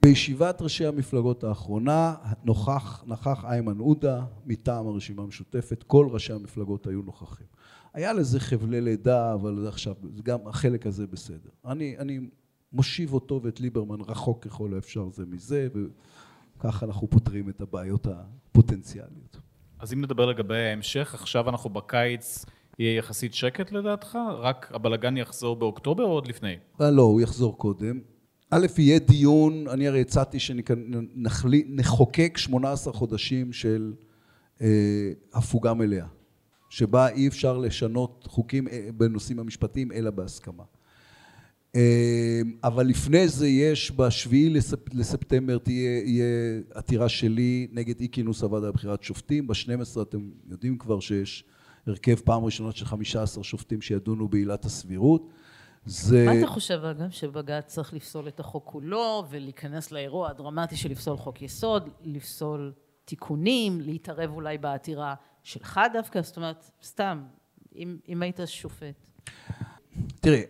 בישיבת 0.01 0.61
ראשי 0.61 0.85
המפלגות 0.85 1.43
האחרונה 1.43 2.15
נוכח, 2.43 3.03
נכח 3.07 3.45
איימן 3.45 3.77
עודה 3.77 4.25
מטעם 4.45 4.87
הרשימה 4.87 5.23
המשותפת, 5.23 5.83
כל 5.83 6.07
ראשי 6.11 6.33
המפלגות 6.33 6.87
היו 6.87 7.01
נוכחים. 7.01 7.47
היה 7.93 8.13
לזה 8.13 8.39
חבלי 8.39 8.81
לידה, 8.81 9.33
אבל 9.33 9.67
עכשיו, 9.67 9.95
גם 10.23 10.47
החלק 10.47 10.85
הזה 10.85 11.07
בסדר. 11.07 11.49
אני, 11.65 11.97
אני 11.97 12.19
מושיב 12.73 13.13
אותו 13.13 13.41
ואת 13.43 13.59
ליברמן 13.59 14.01
רחוק 14.01 14.45
ככל 14.45 14.73
האפשר 14.73 15.09
זה 15.09 15.25
מזה, 15.25 15.67
וככה 16.57 16.85
אנחנו 16.85 17.09
פותרים 17.09 17.49
את 17.49 17.61
הבעיות 17.61 18.07
הפוטנציאליות. 18.07 19.48
אז 19.79 19.93
אם 19.93 20.01
נדבר 20.01 20.25
לגבי 20.25 20.57
ההמשך, 20.57 21.13
עכשיו 21.13 21.49
אנחנו 21.49 21.69
בקיץ, 21.69 22.45
יהיה 22.79 22.97
יחסית 22.97 23.33
שקט 23.33 23.71
לדעתך? 23.71 24.17
רק 24.39 24.71
הבלגן 24.73 25.17
יחזור 25.17 25.55
באוקטובר 25.55 26.03
או 26.03 26.09
עוד 26.09 26.27
לפני? 26.27 26.55
אה, 26.81 26.91
לא, 26.91 27.01
הוא 27.01 27.21
יחזור 27.21 27.57
קודם. 27.57 27.99
א', 28.51 28.65
יהיה 28.77 28.99
דיון, 28.99 29.67
אני 29.67 29.87
הרי 29.87 30.01
הצעתי 30.01 30.39
שנחוקק 30.39 32.37
18 32.37 32.93
חודשים 32.93 33.53
של 33.53 33.93
אה, 34.61 34.67
הפוגה 35.33 35.73
מלאה, 35.73 36.05
שבה 36.69 37.09
אי 37.09 37.27
אפשר 37.27 37.57
לשנות 37.57 38.27
חוקים 38.29 38.67
אה, 38.67 38.89
בנושאים 38.97 39.39
המשפטיים 39.39 39.91
אלא 39.91 40.11
בהסכמה. 40.11 40.63
אבל 42.63 42.87
לפני 42.87 43.27
זה 43.27 43.47
יש 43.47 43.91
בשביעי 43.91 44.49
לספ... 44.49 44.93
לספטמבר 44.93 45.57
תהיה 45.57 46.01
יהיה 46.05 46.61
עתירה 46.73 47.09
שלי 47.09 47.67
נגד 47.71 48.01
אי 48.01 48.07
כינוס 48.11 48.43
הוועדה 48.43 48.67
לבחירת 48.67 49.03
שופטים, 49.03 49.47
ב-12 49.47 50.01
אתם 50.01 50.29
יודעים 50.49 50.77
כבר 50.77 50.99
שיש 50.99 51.43
הרכב 51.87 52.15
פעם 52.15 52.43
ראשונה 52.43 52.71
של 52.71 52.85
15 52.85 53.43
שופטים 53.43 53.81
שידונו 53.81 54.27
בעילת 54.27 54.65
הסבירות. 54.65 55.29
זה... 55.85 56.25
מה 56.25 56.39
אתה 56.39 56.47
חושב 56.47 56.85
אגב 56.85 57.09
שבג"ץ 57.09 57.65
צריך 57.65 57.93
לפסול 57.93 58.27
את 58.27 58.39
החוק 58.39 58.65
כולו 58.65 59.23
ולהיכנס 59.29 59.91
לאירוע 59.91 60.29
הדרמטי 60.29 60.75
של 60.75 60.91
לפסול 60.91 61.17
חוק 61.17 61.41
יסוד, 61.41 61.89
לפסול 62.03 62.73
תיקונים, 63.05 63.81
להתערב 63.81 64.29
אולי 64.29 64.57
בעתירה 64.57 65.15
שלך 65.43 65.79
דווקא? 65.93 66.21
זאת 66.21 66.37
אומרת, 66.37 66.71
סתם, 66.83 67.23
אם, 67.75 67.97
אם 68.09 68.21
היית 68.21 68.39
שופט. 68.45 69.07
תראה, 70.21 70.41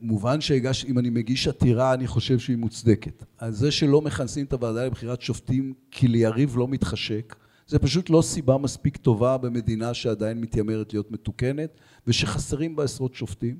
מובן 0.00 0.40
שהגש, 0.40 0.84
אם 0.84 0.98
אני 0.98 1.10
מגיש 1.10 1.48
עתירה, 1.48 1.94
אני 1.94 2.06
חושב 2.06 2.38
שהיא 2.38 2.56
מוצדקת. 2.56 3.24
אז 3.38 3.58
זה 3.58 3.70
שלא 3.70 4.00
מכנסים 4.00 4.44
את 4.44 4.52
הוועדה 4.52 4.86
לבחירת 4.86 5.20
שופטים 5.20 5.74
כי 5.90 6.08
ליריב 6.08 6.56
לא 6.56 6.68
מתחשק, 6.68 7.36
זה 7.66 7.78
פשוט 7.78 8.10
לא 8.10 8.22
סיבה 8.22 8.58
מספיק 8.58 8.96
טובה 8.96 9.38
במדינה 9.38 9.94
שעדיין 9.94 10.40
מתיימרת 10.40 10.92
להיות 10.92 11.10
מתוקנת, 11.10 11.70
ושחסרים 12.06 12.76
בה 12.76 12.84
עשרות 12.84 13.14
שופטים, 13.14 13.58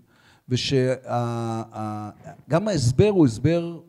ושגם 0.48 1.08
ההסבר 2.68 3.08
הוא 3.08 3.26
הסבר 3.26 3.80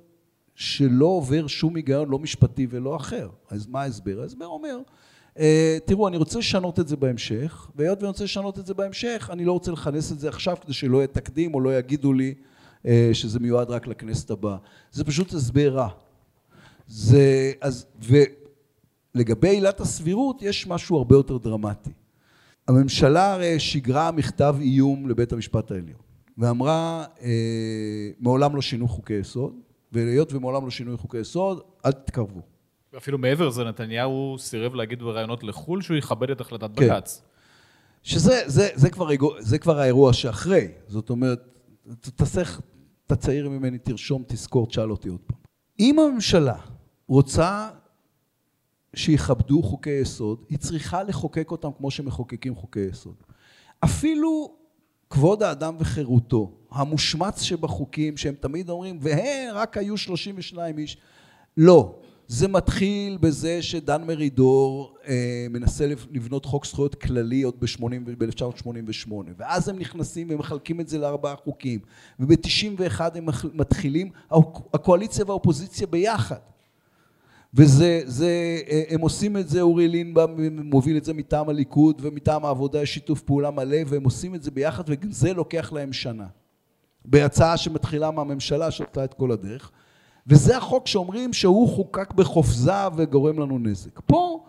שלא 0.55 1.05
עובר 1.05 1.47
שום 1.47 1.75
היגיון, 1.75 2.09
לא 2.09 2.19
משפטי 2.19 2.67
ולא 2.69 2.95
אחר. 2.95 3.29
אז 3.49 3.67
מה 3.67 3.81
ההסבר? 3.81 4.21
ההסבר 4.21 4.47
אומר, 4.47 4.77
תראו, 5.85 6.07
אני 6.07 6.17
רוצה 6.17 6.39
לשנות 6.39 6.79
את 6.79 6.87
זה 6.87 6.95
בהמשך, 6.95 7.67
והיות 7.75 7.99
ואני 7.99 8.07
רוצה 8.07 8.23
לשנות 8.23 8.59
את 8.59 8.65
זה 8.65 8.73
בהמשך, 8.73 9.29
אני 9.33 9.45
לא 9.45 9.51
רוצה 9.51 9.71
לכנס 9.71 10.11
את 10.11 10.19
זה 10.19 10.29
עכשיו 10.29 10.57
כדי 10.61 10.73
שלא 10.73 10.97
יהיה 10.97 11.07
תקדים 11.07 11.53
או 11.53 11.61
לא 11.61 11.77
יגידו 11.77 12.13
לי 12.13 12.33
אה, 12.85 13.09
שזה 13.13 13.39
מיועד 13.39 13.69
רק 13.69 13.87
לכנסת 13.87 14.31
הבאה. 14.31 14.57
זה 14.91 15.03
פשוט 15.03 15.33
הסבר 15.33 15.73
רע. 15.73 15.89
זה, 16.87 17.51
אז, 17.61 17.85
ולגבי 19.15 19.49
עילת 19.49 19.79
הסבירות 19.79 20.41
יש 20.41 20.67
משהו 20.67 20.97
הרבה 20.97 21.15
יותר 21.15 21.37
דרמטי. 21.37 21.91
הממשלה 22.67 23.33
הרי 23.33 23.59
שיגרה 23.59 24.11
מכתב 24.11 24.55
איום 24.59 25.09
לבית 25.09 25.33
המשפט 25.33 25.71
העליון, 25.71 25.99
ואמרה, 26.37 27.05
אה, 27.21 28.09
מעולם 28.19 28.55
לא 28.55 28.61
שינו 28.61 28.87
חוקי 28.87 29.13
יסוד, 29.13 29.53
והיות 29.91 30.33
ומעולם 30.33 30.65
לא 30.65 30.71
שינו 30.71 30.97
חוקי 30.97 31.17
יסוד, 31.17 31.61
אל 31.85 31.91
תתקרבו. 31.91 32.54
ואפילו 32.95 33.17
מעבר 33.17 33.47
לזה, 33.47 33.63
נתניהו 33.63 34.35
סירב 34.39 34.75
להגיד 34.75 34.99
בראיונות 35.03 35.43
לחו"ל 35.43 35.81
שהוא 35.81 35.97
יכבד 35.97 36.29
את 36.29 36.41
החלטת 36.41 36.69
כן. 36.79 36.85
בג"ץ. 36.87 37.21
שזה 38.03 38.41
זה, 38.45 38.69
זה 38.75 38.89
כבר, 38.89 39.09
זה 39.39 39.57
כבר 39.57 39.79
האירוע 39.79 40.13
שאחרי, 40.13 40.67
זאת 40.87 41.09
אומרת, 41.09 41.39
ת- 42.01 42.09
תעשה, 42.09 42.41
אתה 43.07 43.15
צעיר 43.15 43.49
ממני, 43.49 43.77
תרשום, 43.77 44.23
תזכור, 44.27 44.67
תשאל 44.67 44.91
אותי 44.91 45.09
עוד 45.09 45.19
פעם. 45.27 45.37
אם 45.79 45.99
הממשלה 45.99 46.55
רוצה 47.07 47.69
שיכבדו 48.95 49.63
חוקי 49.63 49.89
יסוד, 49.89 50.43
היא 50.49 50.57
צריכה 50.57 51.03
לחוקק 51.03 51.51
אותם 51.51 51.69
כמו 51.77 51.91
שמחוקקים 51.91 52.55
חוקי 52.55 52.79
יסוד. 52.79 53.15
אפילו 53.83 54.55
כבוד 55.09 55.43
האדם 55.43 55.75
וחירותו, 55.79 56.51
המושמץ 56.71 57.41
שבחוקים, 57.41 58.17
שהם 58.17 58.35
תמיד 58.39 58.69
אומרים, 58.69 58.97
והם 59.01 59.55
רק 59.55 59.77
היו 59.77 59.97
32 59.97 60.77
איש, 60.77 60.97
לא. 61.57 61.95
זה 62.27 62.47
מתחיל 62.47 63.17
בזה 63.17 63.61
שדן 63.61 64.03
מרידור 64.03 64.95
אה, 65.07 65.47
מנסה 65.49 65.87
לב- 65.87 66.05
לבנות 66.11 66.45
חוק 66.45 66.65
זכויות 66.65 66.95
כללי 66.95 67.41
עוד 67.41 67.55
ב-1988 67.59 69.11
ואז 69.37 69.69
הם 69.69 69.79
נכנסים 69.79 70.27
ומחלקים 70.29 70.79
את 70.81 70.87
זה 70.87 70.97
לארבעה 70.97 71.35
חוקים 71.35 71.79
וב-91 72.19 73.01
הם 73.15 73.25
מתחילים 73.53 74.09
הקו- 74.31 74.63
הקואליציה 74.73 75.25
והאופוזיציה 75.27 75.87
ביחד. 75.87 76.35
וזה, 77.53 78.01
זה, 78.05 78.59
אה, 78.69 78.83
הם 78.89 79.01
עושים 79.01 79.37
את 79.37 79.49
זה, 79.49 79.61
אורי 79.61 79.87
לינבאום 79.87 80.31
מוביל 80.63 80.97
את 80.97 81.05
זה 81.05 81.13
מטעם 81.13 81.49
הליכוד 81.49 82.01
ומטעם 82.01 82.45
העבודה 82.45 82.81
יש 82.81 82.93
שיתוף 82.93 83.21
פעולה 83.21 83.51
מלא 83.51 83.77
והם 83.87 84.03
עושים 84.03 84.35
את 84.35 84.43
זה 84.43 84.51
ביחד 84.51 84.83
וזה 84.87 85.33
לוקח 85.33 85.73
להם 85.73 85.93
שנה. 85.93 86.27
בהצעה 87.05 87.57
שמתחילה 87.57 88.11
מהממשלה 88.11 88.71
שעושה 88.71 89.03
את 89.03 89.13
כל 89.13 89.31
הדרך 89.31 89.71
וזה 90.27 90.57
החוק 90.57 90.87
שאומרים 90.87 91.33
שהוא 91.33 91.69
חוקק 91.69 92.13
בחופזה 92.13 92.87
וגורם 92.95 93.39
לנו 93.39 93.59
נזק. 93.59 93.99
פה 94.05 94.45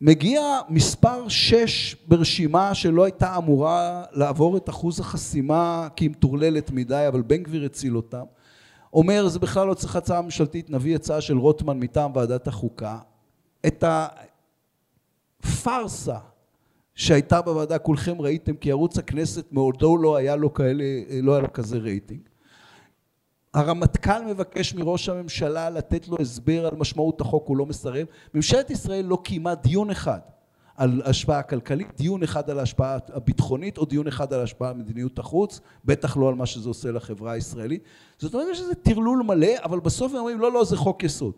מגיע 0.00 0.60
מספר 0.68 1.28
שש 1.28 1.96
ברשימה 2.08 2.74
שלא 2.74 3.04
הייתה 3.04 3.36
אמורה 3.36 4.04
לעבור 4.12 4.56
את 4.56 4.68
אחוז 4.68 5.00
החסימה 5.00 5.88
כי 5.96 6.04
היא 6.04 6.10
מטורללת 6.10 6.70
מדי, 6.70 7.04
אבל 7.08 7.22
בן 7.22 7.42
גביר 7.42 7.64
הציל 7.64 7.96
אותם. 7.96 8.24
אומר, 8.92 9.28
זה 9.28 9.38
בכלל 9.38 9.66
לא 9.66 9.74
צריך 9.74 9.96
הצעה 9.96 10.22
ממשלתית, 10.22 10.70
נביא 10.70 10.94
הצעה 10.94 11.20
של 11.20 11.38
רוטמן 11.38 11.78
מטעם 11.78 12.10
ועדת 12.14 12.48
החוקה. 12.48 12.98
את 13.66 13.84
הפארסה 15.44 16.18
שהייתה 16.94 17.42
בוועדה, 17.42 17.78
כולכם 17.78 18.20
ראיתם, 18.20 18.56
כי 18.56 18.70
ערוץ 18.70 18.98
הכנסת 18.98 19.52
מעודו 19.52 19.96
לא 19.96 20.16
היה 20.16 20.36
לו 20.36 20.54
כאלה, 20.54 20.84
לא 21.22 21.32
היה 21.32 21.42
לו 21.42 21.52
כזה 21.52 21.78
רייטינג. 21.78 22.20
הרמטכ"ל 23.54 24.24
מבקש 24.26 24.74
מראש 24.74 25.08
הממשלה 25.08 25.70
לתת 25.70 26.08
לו 26.08 26.16
הסבר 26.20 26.66
על 26.66 26.74
משמעות 26.76 27.20
החוק, 27.20 27.48
הוא 27.48 27.56
לא 27.56 27.66
מסרב. 27.66 28.06
ממשלת 28.34 28.70
ישראל 28.70 29.04
לא 29.04 29.18
קיימה 29.24 29.54
דיון 29.54 29.90
אחד 29.90 30.18
על 30.76 31.02
השפעה 31.04 31.42
כלכלית, 31.42 31.88
דיון 31.96 32.22
אחד 32.22 32.50
על 32.50 32.58
ההשפעה 32.58 32.98
הביטחונית 33.12 33.78
או 33.78 33.84
דיון 33.84 34.06
אחד 34.06 34.32
על 34.32 34.40
השפעה 34.40 34.70
על 34.70 34.76
מדיניות 34.76 35.18
החוץ, 35.18 35.60
בטח 35.84 36.16
לא 36.16 36.28
על 36.28 36.34
מה 36.34 36.46
שזה 36.46 36.68
עושה 36.68 36.92
לחברה 36.92 37.32
הישראלית. 37.32 37.82
זאת 38.18 38.34
אומרת 38.34 38.56
שזה 38.56 38.74
טרלול 38.74 39.22
מלא, 39.22 39.52
אבל 39.64 39.80
בסוף 39.80 40.12
הם 40.12 40.18
אומרים 40.18 40.40
לא, 40.40 40.52
לא, 40.52 40.64
זה 40.64 40.76
חוק 40.76 41.02
יסוד. 41.02 41.34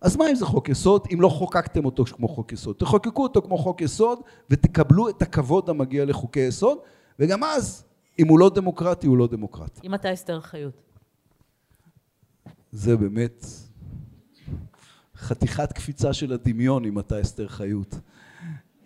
אז 0.00 0.16
מה 0.16 0.30
אם 0.30 0.34
זה 0.34 0.46
חוק 0.46 0.68
יסוד, 0.68 1.06
אם 1.12 1.20
לא 1.20 1.28
חוקקתם 1.28 1.84
אותו 1.84 2.04
כמו 2.04 2.28
חוק 2.28 2.52
יסוד? 2.52 2.76
תחוקקו 2.76 3.22
אותו 3.22 3.42
כמו 3.42 3.58
חוק 3.58 3.80
יסוד 3.80 4.20
ותקבלו 4.50 5.08
את 5.08 5.22
הכבוד 5.22 5.70
המגיע 5.70 6.04
לחוקי 6.04 6.40
יסוד, 6.40 6.78
וגם 7.18 7.44
אז, 7.44 7.84
אם 8.18 8.28
הוא 8.28 8.38
לא 8.38 8.50
דמוקרטי, 8.54 9.06
הוא 9.06 9.18
לא 9.18 9.26
דמוקרטי. 9.26 9.80
אם 9.84 9.94
אתה 9.94 10.12
אסתר 10.12 10.40
חיות. 10.40 10.87
זה 12.72 12.96
באמת 12.96 13.46
חתיכת 15.16 15.72
קפיצה 15.72 16.12
של 16.12 16.32
הדמיון 16.32 16.84
אם 16.84 16.98
אתה 16.98 17.20
אסתר 17.20 17.48
חיות. 17.48 17.94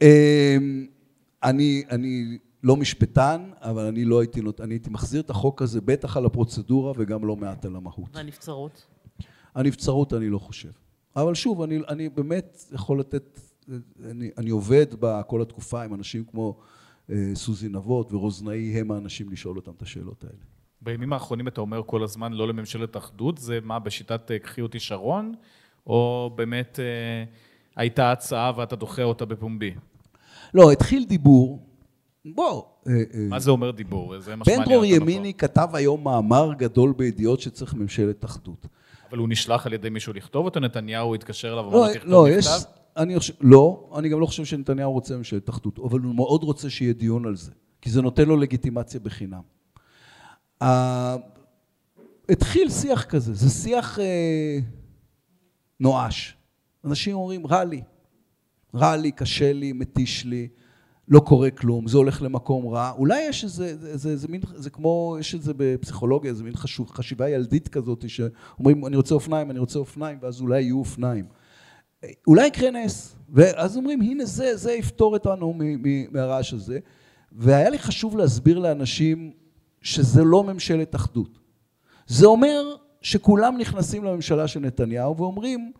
אמ, 0.03 0.87
אני, 1.43 1.83
אני 1.91 2.39
לא 2.63 2.77
משפטן, 2.77 3.51
אבל 3.61 3.87
אני 3.87 4.05
לא 4.05 4.21
הייתי, 4.21 4.41
נות... 4.41 4.61
אני 4.61 4.75
הייתי 4.75 4.91
מחזיר 4.91 5.21
את 5.21 5.31
החוק 5.31 5.63
הזה 5.63 5.81
בטח 5.81 6.17
על 6.17 6.27
הפרוצדורה 6.27 6.93
וגם 6.97 7.25
לא 7.25 7.37
מעט 7.37 7.65
על 7.65 7.77
המהות. 7.77 8.17
והנבצרות? 8.17 8.87
הנבצרות 9.55 10.15
אני 10.15 10.29
לא 10.29 10.39
חושב. 10.39 10.71
אבל 11.17 11.35
שוב, 11.35 11.63
אני, 11.63 11.79
אני 11.89 12.09
באמת 12.09 12.65
יכול 12.73 13.01
לתת, 13.01 13.41
אני, 14.05 14.31
אני 14.39 14.51
עובד 14.51 14.87
בכל 15.01 15.43
התקופה 15.43 15.83
עם 15.83 15.95
אנשים 15.95 16.25
כמו 16.25 16.59
אה, 17.11 17.31
סוזי 17.35 17.69
נבות 17.69 18.13
ורוזנאי, 18.13 18.81
הם 18.81 18.91
האנשים 18.91 19.31
לשאול 19.31 19.57
אותם 19.57 19.73
את 19.77 19.83
השאלות 19.83 20.25
האלה. 20.25 20.43
בימים 20.83 21.13
האחרונים 21.13 21.49
אתה 21.49 21.61
אומר 21.61 21.83
כל 21.87 22.03
הזמן 22.03 22.33
לא 22.33 22.49
לממשלת 22.49 22.97
אחדות, 22.97 23.39
זה 23.39 23.59
מה, 23.63 23.79
בשיטת 23.79 24.31
אה, 24.31 24.39
קחי 24.39 24.61
אותי 24.61 24.81
שרון, 24.81 25.35
או 25.87 26.31
באמת 26.35 26.79
אה, 26.83 27.25
הייתה 27.77 28.13
הצעה 28.13 28.53
ואתה 28.57 28.77
דוחה 28.77 29.03
אותה 29.03 29.25
בפומבי? 29.25 29.75
לא, 30.55 30.73
התחיל 30.73 31.05
דיבור, 31.05 31.67
בוא. 32.25 32.63
אה, 32.89 32.93
אה, 32.93 33.21
מה 33.29 33.39
זה 33.39 33.51
אומר 33.51 33.71
דיבור? 33.71 34.21
זה 34.21 34.37
מה 34.37 34.45
שמעניין 34.45 34.65
בן 34.65 34.73
דרור 34.73 34.85
ימיני 34.85 35.35
כתב 35.35 35.69
היום 35.73 36.05
מאמר 36.05 36.53
גדול 36.59 36.93
בידיעות 36.97 37.41
שצריך 37.41 37.75
ממשלת 37.75 38.25
אחדות. 38.25 38.61
פה. 38.61 38.69
אבל 39.11 39.19
הוא 39.19 39.29
נשלח 39.29 39.67
על 39.67 39.73
ידי 39.73 39.91
מישהו 39.91 40.13
לכתוב 40.13 40.45
אותו? 40.45 40.61
נתניהו 40.61 41.15
התקשר 41.15 41.53
אליו 41.53 41.65
לא, 41.65 41.69
ואמר 41.69 41.87
לו 41.87 41.95
תכתוב 41.95 42.11
לא, 42.11 42.29
יש? 42.29 42.47
אני 42.97 43.19
חושב, 43.19 43.35
לא, 43.41 43.91
אני 43.99 44.09
גם 44.09 44.21
לא 44.21 44.27
חושב 44.27 44.45
שנתניהו 44.45 44.93
רוצה 44.93 45.17
ממשלת 45.17 45.49
אחדות, 45.49 45.79
אבל 45.79 46.01
הוא 46.01 46.15
מאוד 46.15 46.43
רוצה 46.43 46.71
שיהיה 46.71 46.93
דיון 46.93 47.27
על 47.27 47.37
זה, 47.37 47.53
כי 47.81 47.91
זה 47.91 48.03
נותן 48.03 48.29
לו 48.29 48.37
לגיטימציה 48.37 49.01
בחינם. 49.01 49.41
Uh, 50.63 50.65
התחיל 52.29 52.71
שיח 52.71 53.05
כזה, 53.05 53.35
זה 53.35 53.51
שיח 53.51 53.99
uh, 53.99 54.03
נואש. 55.81 56.37
אנשים 56.85 57.15
אומרים, 57.15 57.47
רע 57.47 57.65
לי, 57.65 57.83
רע 58.75 58.97
לי, 58.97 59.13
קשה 59.13 59.53
לי, 59.53 59.73
מתיש 59.73 60.25
לי, 60.25 60.49
לא 61.09 61.21
קורה 61.21 61.51
כלום, 61.51 61.89
זה 61.89 61.99
הולך 61.99 62.23
למקום 62.23 62.69
רע. 62.69 62.91
אולי 62.91 63.23
יש 63.23 63.45
איזה, 63.45 63.77
זה, 63.77 63.97
זה, 63.97 64.17
זה, 64.17 64.29
מין, 64.29 64.41
זה 64.55 64.71
כמו, 64.71 65.17
יש 65.21 65.35
את 65.35 65.43
זה 65.43 65.53
בפסיכולוגיה, 65.57 66.35
זה 66.35 66.45
מין 66.45 66.57
חשוב, 66.57 66.91
חשיבה 66.91 67.29
ילדית 67.29 67.69
כזאת, 67.69 68.05
שאומרים, 68.09 68.87
אני 68.87 68.97
רוצה 68.97 69.15
אופניים, 69.15 69.51
אני 69.51 69.59
רוצה 69.59 69.79
אופניים, 69.79 70.19
ואז 70.23 70.41
אולי 70.41 70.63
יהיו 70.63 70.79
אופניים. 70.79 71.25
אולי 72.27 72.47
יקרה 72.47 72.71
נס, 72.71 73.17
ואז 73.29 73.77
אומרים, 73.77 74.01
הנה 74.01 74.25
זה, 74.25 74.57
זה 74.57 74.73
יפתור 74.73 75.15
אותנו 75.15 75.55
מהרעש 76.11 76.53
הזה. 76.53 76.79
והיה 77.33 77.71
לי 77.71 77.79
חשוב 77.79 78.17
להסביר 78.17 78.59
לאנשים 78.59 79.42
שזה 79.83 80.25
לא 80.25 80.45
ממשלת 80.45 80.95
אחדות. 80.95 81.39
זה 82.07 82.27
אומר 82.27 82.77
שכולם 83.01 83.59
נכנסים 83.59 84.05
לממשלה 84.05 84.49
של 84.49 84.61
נתניהו 84.61 85.17
ואומרים, 85.17 85.73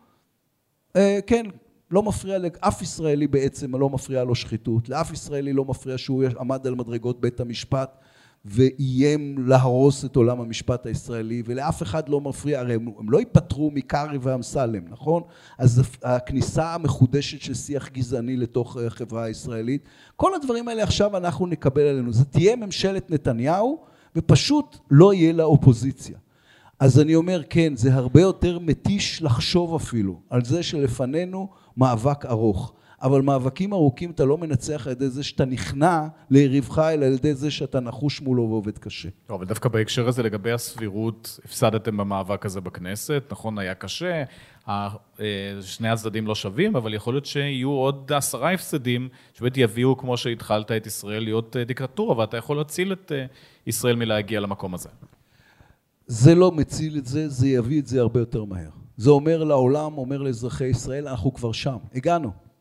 אה, 0.97 1.19
כן, 1.27 1.47
לא 1.91 2.03
מפריע 2.03 2.39
לאף 2.39 2.83
ישראלי 2.83 3.27
בעצם, 3.27 3.77
לא 3.77 3.91
מפריע 3.91 4.25
לו 4.25 4.35
שחיתות, 4.35 4.89
לאף 4.89 5.13
ישראלי 5.13 5.53
לא 5.53 5.65
מפריע 5.65 5.99
שהוא 5.99 6.25
עמד 6.41 6.67
על 6.67 6.75
מדרגות 6.75 7.21
בית 7.21 7.41
המשפט 7.41 7.99
ואיים 8.45 9.49
להרוס 9.49 10.05
את 10.05 10.17
עולם 10.17 10.41
המשפט 10.41 10.87
הישראלי, 10.87 11.43
ולאף 11.47 11.83
אחד 11.83 12.09
לא 12.09 12.21
מפריע, 12.21 12.61
הרי 12.61 12.75
הם, 12.75 12.89
הם 12.99 13.11
לא 13.11 13.19
ייפטרו 13.19 13.71
מקרעי 13.71 14.19
ואמסלם, 14.21 14.83
נכון? 14.89 15.23
אז 15.59 15.83
הכניסה 16.03 16.75
המחודשת 16.75 17.41
של 17.41 17.55
שיח 17.55 17.89
גזעני 17.89 18.37
לתוך 18.37 18.77
החברה 18.77 19.25
הישראלית, 19.25 19.85
כל 20.17 20.35
הדברים 20.35 20.69
האלה 20.69 20.83
עכשיו 20.83 21.17
אנחנו 21.17 21.47
נקבל 21.47 21.83
עלינו. 21.83 22.13
זה 22.13 22.25
תהיה 22.25 22.57
ממשלת 22.57 23.11
נתניהו, 23.11 23.92
ופשוט 24.17 24.77
לא 24.91 25.15
יהיה 25.15 25.33
לה 25.33 25.45
אופוזיציה. 25.45 26.19
אז 26.81 27.01
אני 27.01 27.15
אומר, 27.15 27.43
כן, 27.51 27.77
זה 27.77 27.95
הרבה 27.95 28.21
יותר 28.21 28.59
מתיש 28.59 29.23
לחשוב 29.23 29.75
אפילו 29.75 30.21
על 30.31 30.45
זה 30.45 30.63
שלפנינו 30.63 31.49
מאבק 31.77 32.27
ארוך. 32.27 32.73
אבל 33.03 33.23
מאבקים 33.23 33.73
ארוכים 33.73 34.11
אתה 34.11 34.25
לא 34.25 34.39
מנצח 34.39 34.87
על 34.87 34.93
ידי 34.93 35.09
זה 35.09 35.23
שאתה 35.23 35.45
נכנע 35.45 36.07
ליריבך, 36.31 36.79
אלא 36.79 37.07
על 37.07 37.13
ידי 37.13 37.35
זה 37.35 37.51
שאתה 37.51 37.81
נחוש 37.81 38.21
מולו 38.21 38.43
ועובד 38.43 38.79
קשה. 38.79 39.09
לא, 39.31 39.35
אבל 39.35 39.47
דווקא 39.47 39.69
בהקשר 39.69 40.09
הזה, 40.09 40.23
לגבי 40.23 40.53
הסבירות, 40.53 41.41
הפסדתם 41.45 41.97
במאבק 41.97 42.47
הזה 42.47 42.61
בכנסת, 42.61 43.23
נכון, 43.31 43.59
היה 43.59 43.75
קשה, 43.75 44.23
אה, 44.69 44.89
שני 45.61 45.89
הצדדים 45.89 46.27
לא 46.27 46.35
שווים, 46.35 46.77
אבל 46.77 46.95
יכול 46.95 47.15
להיות 47.15 47.27
שיהיו 47.27 47.71
עוד 47.71 48.13
עשרה 48.13 48.53
הפסדים, 48.53 49.09
שבאמת 49.35 49.57
יביאו, 49.57 49.97
כמו 49.97 50.17
שהתחלת 50.17 50.73
את 50.73 50.87
ישראל, 50.87 51.23
להיות 51.23 51.57
אה, 51.57 51.65
דיקטטורה, 51.65 52.19
ואתה 52.19 52.37
יכול 52.37 52.57
להציל 52.57 52.93
את 52.93 53.13
אה, 53.13 53.25
ישראל 53.67 53.97
מלהגיע 53.97 54.41
למקום 54.41 54.75
הזה. 54.75 54.89
זה 56.07 56.35
לא 56.35 56.53
מציל 56.53 56.99
את 56.99 57.07
זה, 57.07 57.29
זה 57.29 57.49
יביא 57.49 57.81
את 57.81 57.87
זה 57.87 58.01
הרבה 58.01 58.21
יותר 58.21 58.45
מהר. 58.45 58.71
זה 58.97 59.11
אומר 59.11 59.45
לעולם, 59.45 59.99
אומר 59.99 60.23
לאזרחי 60.23 60.67
ישראל, 60.67 61.09
אנחנו 61.09 61.35
כבר 61.35 61.53
שם, 61.53 61.77
הגענו. 61.95 62.52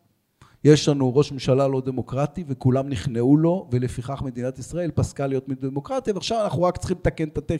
יש 0.64 0.90
לנו 0.90 1.16
ראש 1.16 1.32
ממשלה 1.32 1.68
לא 1.68 1.82
דמוקרטי 1.82 2.44
וכולם 2.48 2.90
נכנעו 2.90 3.38
לו 3.38 3.68
ולפיכך 3.72 4.22
מדינת 4.22 4.60
ישראל 4.60 4.92
פסקה 4.92 5.28
להיות 5.28 5.50
דמוקרטיה 5.50 6.14
ועכשיו 6.14 6.44
אנחנו 6.44 6.64
רק 6.64 6.78
צריכים 6.78 6.98
לתקן 6.98 7.28
את 7.28 7.52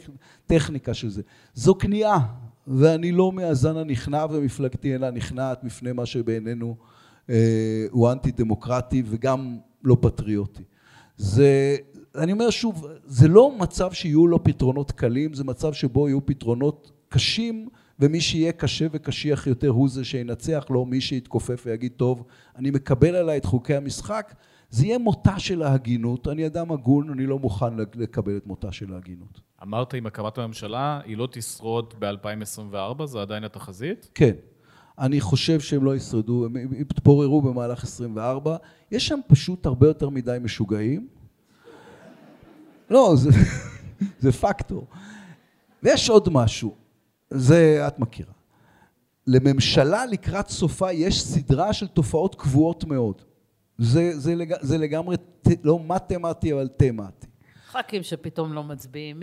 הטכניקה 0.46 0.94
של 0.94 1.10
זה. 1.10 1.22
זו 1.54 1.76
כניעה 1.76 2.20
ואני 2.68 3.12
לא 3.12 3.32
מהזן 3.32 3.78
הנכנע 3.78 4.26
ומפלגתי 4.30 4.94
אינה 4.94 5.12
נכנעת 5.12 5.64
בפני 5.64 5.92
מה 5.92 6.06
שבעינינו 6.06 6.76
אה, 7.30 7.86
הוא 7.92 8.12
אנטי 8.12 8.32
דמוקרטי 8.32 9.04
וגם 9.06 9.58
לא 9.84 9.98
פטריוטי. 10.02 10.64
זה, 11.18 11.78
אני 12.16 12.32
אומר 12.32 12.50
שוב, 12.50 12.88
זה 13.06 13.28
לא 13.28 13.52
מצב 13.60 13.92
שיהיו 13.92 14.28
לו 14.28 14.44
פתרונות 14.44 14.92
קלים, 14.92 15.34
זה 15.34 15.44
מצב 15.44 15.74
שבו 15.74 16.08
יהיו 16.08 16.26
פתרונות 16.26 16.92
קשים 17.10 17.68
ומי 18.02 18.22
שיהיה 18.22 18.52
קשה 18.52 18.88
וקשיח 18.92 19.48
יותר 19.48 19.70
הוא 19.70 19.90
זה 19.90 20.04
שינצח, 20.04 20.66
לא 20.70 20.86
מי 20.86 21.02
שיתכופף 21.02 21.64
ויגיד 21.66 21.92
טוב 21.92 22.24
אני 22.56 22.72
מקבל 22.72 23.16
עליי 23.16 23.38
את 23.38 23.46
חוקי 23.46 23.76
המשחק 23.76 24.34
זה 24.72 24.86
יהיה 24.86 24.98
מותה 24.98 25.40
של 25.40 25.64
ההגינות, 25.64 26.28
אני 26.28 26.48
אדם 26.48 26.72
הגון, 26.72 27.10
אני 27.10 27.26
לא 27.26 27.40
מוכן 27.40 27.78
לקבל 27.96 28.38
את 28.38 28.48
מותה 28.48 28.72
של 28.72 28.94
ההגינות. 28.94 29.42
אמרת 29.64 29.94
עם 29.94 30.06
הקמת 30.06 30.38
הממשלה, 30.38 31.00
היא 31.06 31.18
לא 31.18 31.28
תשרוד 31.32 31.94
ב-2024, 32.00 33.06
זה 33.06 33.22
עדיין 33.22 33.44
התחזית? 33.44 34.10
כן. 34.16 34.34
אני 35.00 35.22
חושב 35.22 35.60
שהם 35.60 35.84
לא 35.84 35.96
ישרדו, 35.96 36.46
הם 36.46 36.56
יתפוררו 36.74 37.42
במהלך 37.42 37.84
24, 37.84 38.58
יש 38.92 39.08
שם 39.08 39.20
פשוט 39.28 39.66
הרבה 39.66 39.88
יותר 39.88 40.10
מדי 40.10 40.38
משוגעים. 40.42 41.08
לא, 42.90 43.14
זה, 43.16 43.30
זה 44.24 44.32
פקטור. 44.32 44.88
ויש 45.84 46.10
עוד 46.10 46.30
משהו, 46.32 46.76
זה 47.32 47.88
את 47.88 48.00
מכירה. 48.00 48.34
לממשלה 49.28 50.06
לקראת 50.06 50.50
סופה 50.50 50.92
יש 50.92 51.24
סדרה 51.24 51.74
של 51.74 51.88
תופעות 51.88 52.36
קבועות 52.36 52.84
מאוד. 52.84 53.22
זה, 53.78 54.20
זה, 54.20 54.36
לג... 54.36 54.54
זה 54.62 54.78
לגמרי 54.78 55.16
לא 55.64 55.80
מתמטי 55.88 56.54
אבל 56.54 56.68
תמטי. 56.68 57.28
ח"כים 57.72 58.04
שפתאום 58.04 58.54
לא 58.54 58.64
מצביעים. 58.64 59.20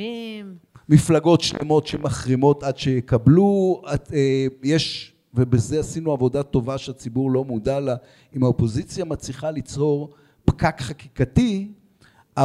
מפלגות 0.89 1.41
שלמות 1.41 1.87
שמחרימות 1.87 2.63
עד 2.63 2.79
שיקבלו. 2.79 3.83
את, 3.95 4.13
אה, 4.13 4.47
יש, 4.63 5.15
ובזה 5.35 5.81
עשינו 5.81 6.13
עבודה 6.13 6.43
טובה 6.43 6.79
שהציבור 6.79 7.31
לא 7.31 7.45
מודע 7.45 7.81
לה, 7.81 7.97
אם 8.37 8.45
האופוזיציה 8.45 9.05
מצליחה 9.05 9.51
ליצור 9.51 10.15
פקק 10.45 10.81
חקיקתי, 10.81 11.73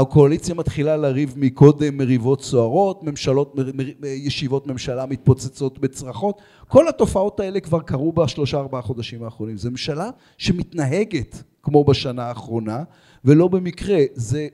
הקואליציה 0.02 0.56
מתחילה 0.56 0.98
לריב 0.98 1.34
מקודם 1.38 1.98
מריבות 1.98 2.42
סוערות, 2.42 3.04
ממשלות, 3.04 3.56
ישיבות 4.04 4.68
ממשלה 4.68 5.06
מתפוצצות 5.06 5.80
בצרחות, 5.80 6.42
כל 6.68 6.88
התופעות 6.88 7.40
האלה 7.40 7.60
כבר 7.60 7.82
קרו 7.82 8.12
בשלושה 8.12 8.58
ארבעה 8.58 8.82
חודשים 8.82 9.24
האחרונים. 9.24 9.58
זו 9.58 9.72
ממשלה 9.72 10.10
שמתנהגת 10.38 11.44
כמו 11.64 11.84
בשנה 11.84 12.24
האחרונה, 12.24 12.84
ולא 13.26 13.48
במקרה. 13.48 14.00
זה 14.14 14.48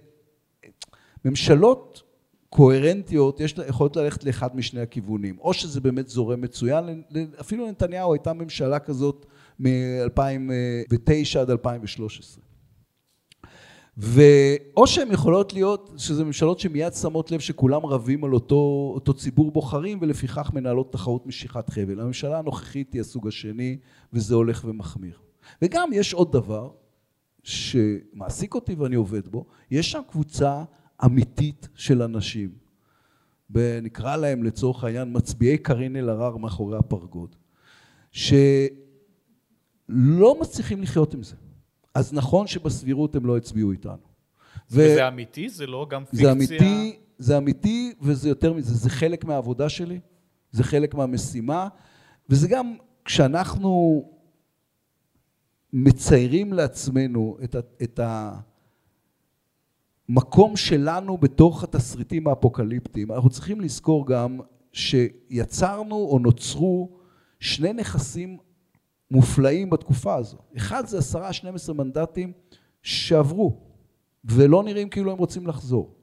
ממשלות 1.26 2.04
קוהרנטיות, 2.50 3.40
יש, 3.40 3.56
יכולות 3.68 3.96
ללכת 3.96 4.24
לאחד 4.24 4.56
משני 4.56 4.82
הכיוונים. 4.82 5.38
או 5.42 5.54
שזה 5.54 5.82
באמת 5.82 6.08
זורם 6.08 6.42
מצוין, 6.42 7.02
אפילו 7.42 7.66
לנתניהו 7.66 8.14
הייתה 8.14 8.34
ממשלה 8.34 8.80
כזאת 8.80 9.26
מ-2009 9.60 11.40
עד 11.40 11.50
2013. 11.50 12.49
ואו 14.02 14.88
שהן 14.88 15.12
יכולות 15.12 15.54
להיות, 15.54 15.92
שזה 15.98 16.24
ממשלות 16.24 16.60
שמיד 16.60 16.94
שמות 16.94 17.32
לב 17.32 17.40
שכולם 17.40 17.86
רבים 17.86 18.24
על 18.24 18.34
אותו, 18.34 18.92
אותו 18.96 19.14
ציבור 19.14 19.52
בוחרים 19.52 19.98
ולפיכך 20.02 20.52
מנהלות 20.54 20.92
תחרות 20.92 21.26
משיכת 21.26 21.70
חבל. 21.70 22.00
הממשלה 22.00 22.40
הנוכחית 22.40 22.94
היא 22.94 23.02
הסוג 23.02 23.28
השני 23.28 23.78
וזה 24.14 24.36
הולך 24.36 24.66
ומחמיר. 24.68 25.20
וגם 25.62 25.90
יש 25.94 26.14
עוד 26.14 26.32
דבר 26.32 26.72
שמעסיק 27.44 28.56
אותי 28.56 28.76
ואני 28.76 28.96
עובד 28.96 29.28
בו, 29.28 29.46
יש 29.72 29.92
שם 29.92 30.02
קבוצה 30.10 30.64
אמיתית 31.06 31.70
של 31.76 32.02
אנשים, 32.02 32.50
ונקרא 33.50 34.16
להם 34.16 34.44
לצורך 34.44 34.84
העניין 34.84 35.18
מצביעי 35.18 35.58
קארין 35.58 35.96
אלהרר 35.96 36.38
מאחורי 36.38 36.78
הפרגוד, 36.78 37.36
שלא 38.12 38.40
מצליחים 40.42 40.82
לחיות 40.82 41.14
עם 41.14 41.24
זה. 41.24 41.36
אז 41.94 42.14
נכון 42.14 42.48
שבסבירות 42.48 43.16
הם 43.16 43.26
לא 43.26 43.38
הצביעו 43.38 43.72
איתנו. 43.72 44.10
וזה 44.72 45.04
ו... 45.04 45.08
אמיתי? 45.08 45.50
זה 45.50 45.68
לא 45.68 45.88
גם 45.90 46.06
פיקציה? 46.06 46.26
זה 46.26 46.32
אמיתי, 46.32 47.00
זה 47.18 47.38
אמיתי 47.38 47.94
וזה 48.02 48.30
יותר 48.30 48.54
מזה, 48.54 48.74
זה 48.74 48.90
חלק 48.90 49.26
מהעבודה 49.26 49.70
שלי, 49.70 50.00
זה 50.52 50.64
חלק 50.64 50.96
מהמשימה, 50.96 51.68
וזה 52.30 52.48
גם 52.48 52.76
כשאנחנו 53.06 54.04
מציירים 55.74 56.54
לעצמנו 56.54 57.38
את, 57.44 57.56
ה, 57.56 57.60
את, 57.84 58.00
המקום 60.10 60.56
שלנו 60.56 61.18
בתוך 61.18 61.64
התסריטים 61.64 62.28
האפוקליפטיים, 62.28 63.12
אנחנו 63.12 63.30
צריכים 63.30 63.62
לזכור 63.62 64.08
גם 64.08 64.40
שיצרנו 64.74 65.96
או 65.96 66.20
נוצרו 66.20 66.90
שני 67.40 67.74
נכסים 67.74 68.38
מופלאים 69.12 69.70
בתקופה 69.70 70.16
הזו. 70.16 70.38
אחד 70.58 70.86
זה 70.86 70.98
עשרה, 70.98 71.34
12 71.34 71.76
מנדטים 71.76 72.32
שעברו 72.84 73.58
ולא 74.26 74.64
נראים 74.64 74.90
כאילו 74.90 75.12
הם 75.12 75.18
רוצים 75.18 75.48
לחזור. 75.48 75.96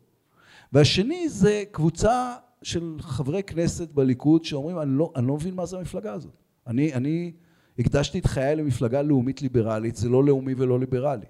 והשני 0.72 1.28
זה 1.28 1.64
קבוצה 1.70 2.34
של 2.62 2.96
חברי 3.00 3.42
כנסת 3.42 3.92
בליכוד 3.92 4.44
שאומרים 4.44 4.78
אני 4.78 4.90
לא, 4.90 5.12
אני 5.16 5.26
לא 5.26 5.34
מבין 5.34 5.54
מה 5.54 5.66
זה 5.66 5.78
המפלגה 5.78 6.12
הזאת. 6.12 6.32
אני, 6.66 6.94
אני 6.94 7.32
הקדשתי 7.78 8.18
את 8.18 8.26
חיי 8.26 8.56
למפלגה 8.56 9.02
לאומית 9.02 9.42
ליברלית, 9.42 9.96
זה 9.96 10.08
לא 10.08 10.24
לאומי 10.24 10.54
ולא 10.56 10.80
ליברלי. 10.80 11.26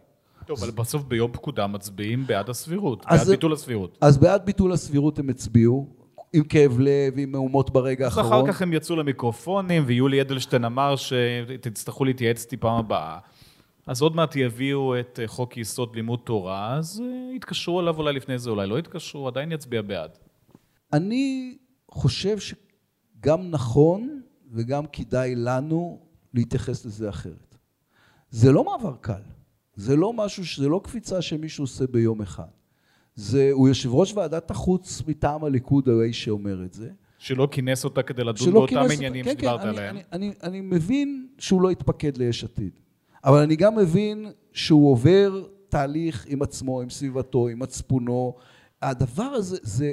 טוב, 0.46 0.62
אבל 0.62 0.70
בסוף 0.70 1.04
ביום 1.04 1.32
פקודה 1.32 1.66
מצביעים 1.66 2.26
בעד 2.26 2.48
הסבירות, 2.50 3.04
בעד 3.10 3.28
ביטול 3.28 3.52
הסבירות. 3.52 3.98
אז 4.00 4.18
בעד 4.18 4.46
ביטול 4.46 4.72
הסבירות 4.72 5.18
הם 5.18 5.28
הצביעו, 5.28 5.95
עם 6.36 6.44
כאב 6.44 6.78
לב, 6.80 7.14
עם 7.16 7.32
מהומות 7.32 7.70
ברגע 7.70 8.04
האחרון. 8.04 8.26
אחר 8.26 8.52
כך 8.52 8.62
הם 8.62 8.72
יצאו 8.72 8.96
למיקרופונים, 8.96 9.82
ויולי 9.86 10.20
אדלשטיין 10.20 10.64
אמר 10.64 10.94
שתצטרכו 10.96 12.04
להתייעץ 12.04 12.42
איתי 12.42 12.56
פעם 12.56 12.78
הבאה. 12.78 13.18
אז 13.86 14.02
עוד 14.02 14.16
מעט 14.16 14.36
יביאו 14.36 15.00
את 15.00 15.20
אה, 15.22 15.28
חוק 15.28 15.56
יסוד 15.56 15.96
לימוד 15.96 16.20
תורה, 16.24 16.74
אז 16.74 17.02
אה, 17.04 17.34
יתקשרו 17.36 17.80
אליו 17.80 17.96
אולי 17.96 18.12
לפני 18.12 18.38
זה, 18.38 18.50
אולי 18.50 18.66
לא 18.66 18.78
יתקשרו, 18.78 19.28
עדיין 19.28 19.52
יצביע 19.52 19.82
בעד. 19.82 20.10
אני 20.92 21.56
חושב 21.90 22.36
שגם 22.38 23.50
נכון 23.50 24.20
וגם 24.52 24.86
כדאי 24.92 25.34
לנו 25.34 26.00
להתייחס 26.34 26.86
לזה 26.86 27.08
אחרת. 27.08 27.56
זה 28.30 28.52
לא 28.52 28.64
מעבר 28.64 28.96
קל, 29.00 29.22
זה 29.74 29.96
לא 29.96 30.12
משהו, 30.12 30.44
זה 30.62 30.68
לא 30.68 30.80
קפיצה 30.84 31.22
שמישהו 31.22 31.64
עושה 31.64 31.86
ביום 31.86 32.22
אחד. 32.22 32.48
זה, 33.16 33.48
הוא 33.52 33.68
יושב 33.68 33.94
ראש 33.94 34.12
ועדת 34.14 34.50
החוץ 34.50 35.02
מטעם 35.06 35.44
הליכוד, 35.44 35.88
האיש 35.88 36.24
שאומר 36.24 36.64
את 36.64 36.72
זה. 36.72 36.88
שלא 37.18 37.48
כינס 37.50 37.84
אותה 37.84 38.02
כדי 38.02 38.24
לדון 38.24 38.52
באותם 38.52 38.74
כינס 38.74 38.92
עניינים 38.92 39.24
כן, 39.24 39.30
שדיברת 39.30 39.60
כן, 39.60 39.68
אני- 39.68 39.78
עליהם. 39.78 39.96
אני, 39.96 40.02
אני, 40.12 40.32
אני 40.42 40.60
מבין 40.60 41.26
שהוא 41.38 41.62
לא 41.62 41.70
התפקד 41.70 42.16
ליש 42.16 42.44
עתיד, 42.44 42.70
אבל 43.24 43.38
אני 43.38 43.56
גם 43.56 43.76
מבין 43.76 44.26
שהוא 44.52 44.90
עובר 44.92 45.42
תהליך 45.68 46.26
עם 46.28 46.42
עצמו, 46.42 46.80
עם 46.80 46.90
סביבתו, 46.90 47.48
עם 47.48 47.58
מצפונו. 47.58 48.34
הדבר 48.90 49.22
הזה, 49.22 49.56
זה, 49.62 49.92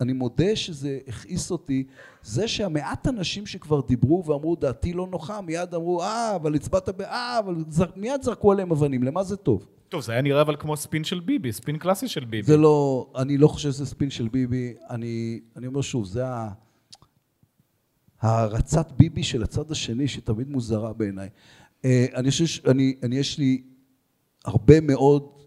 אני 0.00 0.12
מודה 0.12 0.56
שזה 0.56 0.98
הכעיס 1.08 1.50
אותי, 1.50 1.84
זה 2.22 2.48
שהמעט 2.48 3.08
אנשים 3.08 3.46
שכבר 3.46 3.80
דיברו 3.80 4.24
ואמרו 4.24 4.56
דעתי 4.56 4.92
לא 4.92 5.06
נוחה, 5.06 5.40
מיד 5.40 5.74
אמרו 5.74 6.02
אה, 6.02 6.36
אבל 6.36 6.54
הצבעת 6.54 6.88
ב... 6.88 7.00
אה, 7.00 7.38
אבל 7.38 7.54
זר... 7.68 7.84
מיד 7.96 8.22
זרקו 8.22 8.52
עליהם 8.52 8.72
אבנים, 8.72 9.02
למה 9.02 9.22
זה 9.22 9.36
טוב? 9.36 9.66
טוב, 9.88 10.00
זה 10.00 10.12
היה 10.12 10.22
נראה 10.22 10.40
אבל 10.40 10.56
כמו 10.56 10.76
ספין 10.76 11.04
של 11.04 11.20
ביבי, 11.20 11.52
ספין 11.52 11.78
קלאסי 11.78 12.08
של 12.08 12.24
ביבי. 12.24 12.46
זה 12.46 12.56
לא, 12.56 13.06
אני 13.16 13.38
לא 13.38 13.48
חושב 13.48 13.70
שזה 13.70 13.86
ספין 13.86 14.10
של 14.10 14.28
ביבי, 14.28 14.74
אני, 14.90 15.40
אני 15.56 15.66
אומר 15.66 15.80
שוב, 15.80 16.04
זה 16.04 16.26
ה... 16.26 16.48
הערצת 18.20 18.92
ביבי 18.92 19.22
של 19.22 19.42
הצד 19.42 19.70
השני, 19.70 20.08
שתמיד 20.08 20.48
מוזרה 20.48 20.92
בעיניי. 20.92 21.28
אה, 21.84 22.06
אני 22.14 22.30
חושב 22.30 22.46
שאני, 22.46 22.96
אני, 23.02 23.16
יש 23.16 23.38
לי 23.38 23.62
הרבה 24.44 24.80
מאוד 24.80 25.41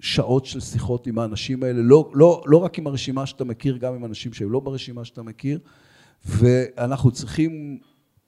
שעות 0.00 0.46
של 0.46 0.60
שיחות 0.60 1.06
עם 1.06 1.18
האנשים 1.18 1.62
האלה, 1.62 1.82
לא, 1.82 2.10
לא, 2.14 2.42
לא 2.46 2.56
רק 2.56 2.78
עם 2.78 2.86
הרשימה 2.86 3.26
שאתה 3.26 3.44
מכיר, 3.44 3.76
גם 3.76 3.94
עם 3.94 4.04
אנשים 4.04 4.32
שהם 4.32 4.52
לא 4.52 4.60
ברשימה 4.60 5.04
שאתה 5.04 5.22
מכיר, 5.22 5.58
ואנחנו 6.26 7.10
צריכים, 7.10 7.78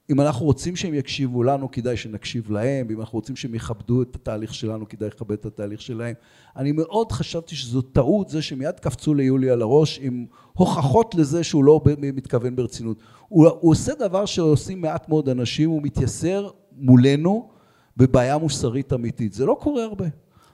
אם 0.09 0.21
אנחנו 0.21 0.45
רוצים 0.45 0.75
שהם 0.75 0.93
יקשיבו 0.93 1.43
לנו, 1.43 1.71
כדאי 1.71 1.97
שנקשיב 1.97 2.51
להם, 2.51 2.85
ואם 2.89 2.99
אנחנו 2.99 3.17
רוצים 3.17 3.35
שהם 3.35 3.55
יכבדו 3.55 4.01
את 4.01 4.15
התהליך 4.15 4.53
שלנו, 4.53 4.89
כדאי 4.89 5.09
לכבד 5.09 5.31
את 5.31 5.45
התהליך 5.45 5.81
שלהם. 5.81 6.13
אני 6.55 6.71
מאוד 6.71 7.11
חשבתי 7.11 7.55
שזו 7.55 7.81
טעות, 7.81 8.29
זה 8.29 8.41
שמיד 8.41 8.79
קפצו 8.79 9.13
ליולי 9.13 9.49
על 9.49 9.61
הראש 9.61 9.99
עם 10.01 10.25
הוכחות 10.53 11.15
לזה 11.15 11.43
שהוא 11.43 11.63
לא 11.63 11.81
מתכוון 11.85 12.55
ברצינות. 12.55 12.97
הוא, 13.27 13.47
הוא 13.47 13.71
עושה 13.71 13.93
דבר 13.99 14.25
שעושים 14.25 14.81
מעט 14.81 15.09
מאוד 15.09 15.29
אנשים, 15.29 15.69
הוא 15.69 15.81
מתייסר 15.83 16.49
מולנו 16.71 17.49
בבעיה 17.97 18.37
מוסרית 18.37 18.93
אמיתית. 18.93 19.33
זה 19.33 19.45
לא 19.45 19.57
קורה 19.61 19.83
הרבה, 19.83 20.05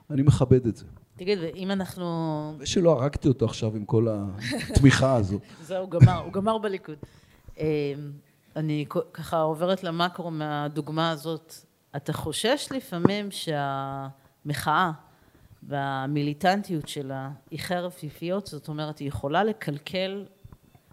אני 0.09 0.22
מכבד 0.22 0.68
את 0.68 0.76
זה. 0.76 0.86
תגיד, 1.16 1.39
אם 1.55 1.72
אנחנו... 1.72 2.53
ושלא 2.59 2.91
הרגתי 2.91 3.28
אותו 3.28 3.45
עכשיו 3.45 3.76
עם 3.76 3.86
כל 3.86 4.07
התמיכה 4.70 5.16
הזו. 5.20 5.39
זהו, 5.61 5.82
הוא 5.82 5.89
גמר, 5.91 6.18
הוא 6.18 6.34
גמר 6.34 6.57
בליכוד. 6.57 6.97
אה, 7.59 7.93
אני 8.55 8.86
ככה 9.13 9.39
עוברת 9.41 9.84
למקרו 9.84 10.32
מהדוגמה 10.32 11.09
הזאת. 11.11 11.53
אתה 11.95 12.13
חושש 12.13 12.68
לפעמים 12.72 13.30
שהמחאה 13.32 14.91
והמיליטנטיות 15.63 16.88
שלה 16.88 17.30
היא 17.51 17.59
חרב 17.59 17.91
פיפיות, 17.91 18.47
זאת 18.47 18.68
אומרת, 18.68 18.99
היא 18.99 19.07
יכולה 19.07 19.43
לקלקל, 19.43 20.26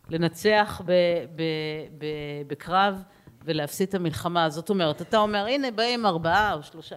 לנצח 0.08 0.82
ב, 0.84 0.92
ב, 1.36 1.42
ב, 1.98 2.06
בקרב 2.46 3.02
ולהפסיד 3.44 3.88
את 3.88 3.94
המלחמה. 3.94 4.50
זאת 4.50 4.70
אומרת, 4.70 5.02
אתה 5.02 5.18
אומר, 5.18 5.46
הנה 5.46 5.70
באים 5.70 6.06
ארבעה 6.06 6.54
או 6.54 6.62
שלושה, 6.62 6.96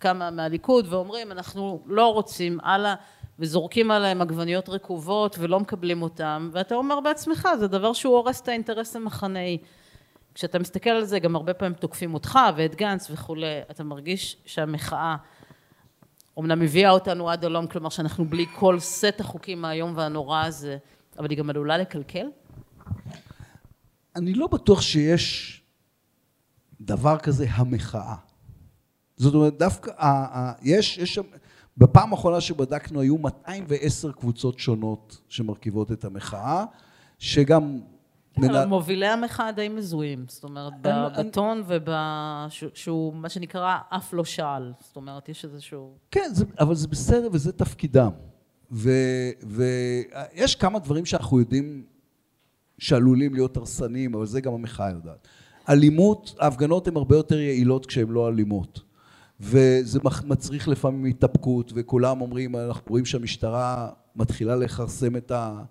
כמה 0.00 0.30
מהליכוד 0.30 0.92
ואומרים, 0.92 1.32
אנחנו 1.32 1.82
לא 1.86 2.12
רוצים, 2.12 2.58
הלאה, 2.62 2.94
וזורקים 3.38 3.90
עליהם 3.90 4.22
עגבניות 4.22 4.68
רקובות 4.68 5.36
ולא 5.38 5.60
מקבלים 5.60 6.02
אותם, 6.02 6.50
ואתה 6.52 6.74
אומר 6.74 7.00
בעצמך, 7.00 7.48
זה 7.58 7.66
דבר 7.66 7.92
שהוא 7.92 8.16
הורס 8.16 8.40
את 8.40 8.48
האינטרס 8.48 8.96
המחנאי. 8.96 9.58
כשאתה 10.34 10.58
מסתכל 10.58 10.90
על 10.90 11.04
זה, 11.04 11.18
גם 11.18 11.36
הרבה 11.36 11.54
פעמים 11.54 11.74
תוקפים 11.74 12.14
אותך 12.14 12.38
ואת 12.56 12.74
גנץ 12.74 13.10
וכולי, 13.10 13.46
אתה 13.70 13.84
מרגיש 13.84 14.36
שהמחאה 14.46 15.16
אומנם 16.36 16.62
הביאה 16.62 16.90
אותנו 16.90 17.30
עד 17.30 17.44
הלום, 17.44 17.66
כלומר 17.66 17.88
שאנחנו 17.88 18.24
בלי 18.24 18.46
כל 18.54 18.78
סט 18.78 19.20
החוקים 19.20 19.64
האיום 19.64 19.92
והנורא 19.96 20.44
הזה, 20.44 20.78
אבל 21.18 21.30
היא 21.30 21.38
גם 21.38 21.50
עלולה 21.50 21.78
לקלקל? 21.78 22.26
אני 24.16 24.34
לא 24.34 24.46
בטוח 24.46 24.80
שיש 24.82 25.59
דבר 26.80 27.18
כזה 27.18 27.46
המחאה. 27.50 28.14
זאת 29.16 29.34
אומרת, 29.34 29.58
דווקא, 29.58 29.90
יש, 30.62 30.98
יש 30.98 31.14
שם, 31.14 31.22
בפעם 31.76 32.12
האחרונה 32.12 32.40
שבדקנו 32.40 33.00
היו 33.00 33.18
210 33.18 34.12
קבוצות 34.12 34.58
שונות 34.58 35.20
שמרכיבות 35.28 35.92
את 35.92 36.04
המחאה, 36.04 36.64
שגם... 37.18 37.80
אבל 38.38 38.64
מובילי 38.64 39.06
המחאה 39.06 39.52
די 39.52 39.68
מזוהים, 39.68 40.24
זאת 40.28 40.44
אומרת, 40.44 40.72
בטון 40.82 41.62
שהוא 42.74 43.14
מה 43.14 43.28
שנקרא 43.28 43.78
אף 43.88 44.12
לא 44.12 44.24
שאל, 44.24 44.72
זאת 44.80 44.96
אומרת, 44.96 45.28
יש 45.28 45.44
איזשהו... 45.44 45.94
כן, 46.10 46.28
זה, 46.32 46.44
אבל 46.60 46.74
זה 46.74 46.88
בסדר 46.88 47.28
וזה 47.32 47.52
תפקידם. 47.52 48.10
ויש 49.42 50.54
כמה 50.54 50.78
דברים 50.78 51.04
שאנחנו 51.04 51.40
יודעים 51.40 51.84
שעלולים 52.78 53.34
להיות 53.34 53.56
הרסניים, 53.56 54.14
אבל 54.14 54.26
זה 54.26 54.40
גם 54.40 54.52
המחאה 54.52 54.90
יודעת. 54.90 55.28
אלימות, 55.70 56.34
ההפגנות 56.38 56.88
הן 56.88 56.96
הרבה 56.96 57.16
יותר 57.16 57.38
יעילות 57.38 57.86
כשהן 57.86 58.08
לא 58.08 58.28
אלימות. 58.28 58.80
וזה 59.40 60.00
מצריך 60.24 60.68
לפעמים 60.68 61.04
התאפקות, 61.04 61.72
וכולם 61.76 62.20
אומרים, 62.20 62.56
אנחנו 62.56 62.82
רואים 62.88 63.04
שהמשטרה 63.04 63.88
מתחילה 64.16 64.56
לכרסם 64.56 65.16
את 65.16 65.30
ה... 65.30 65.62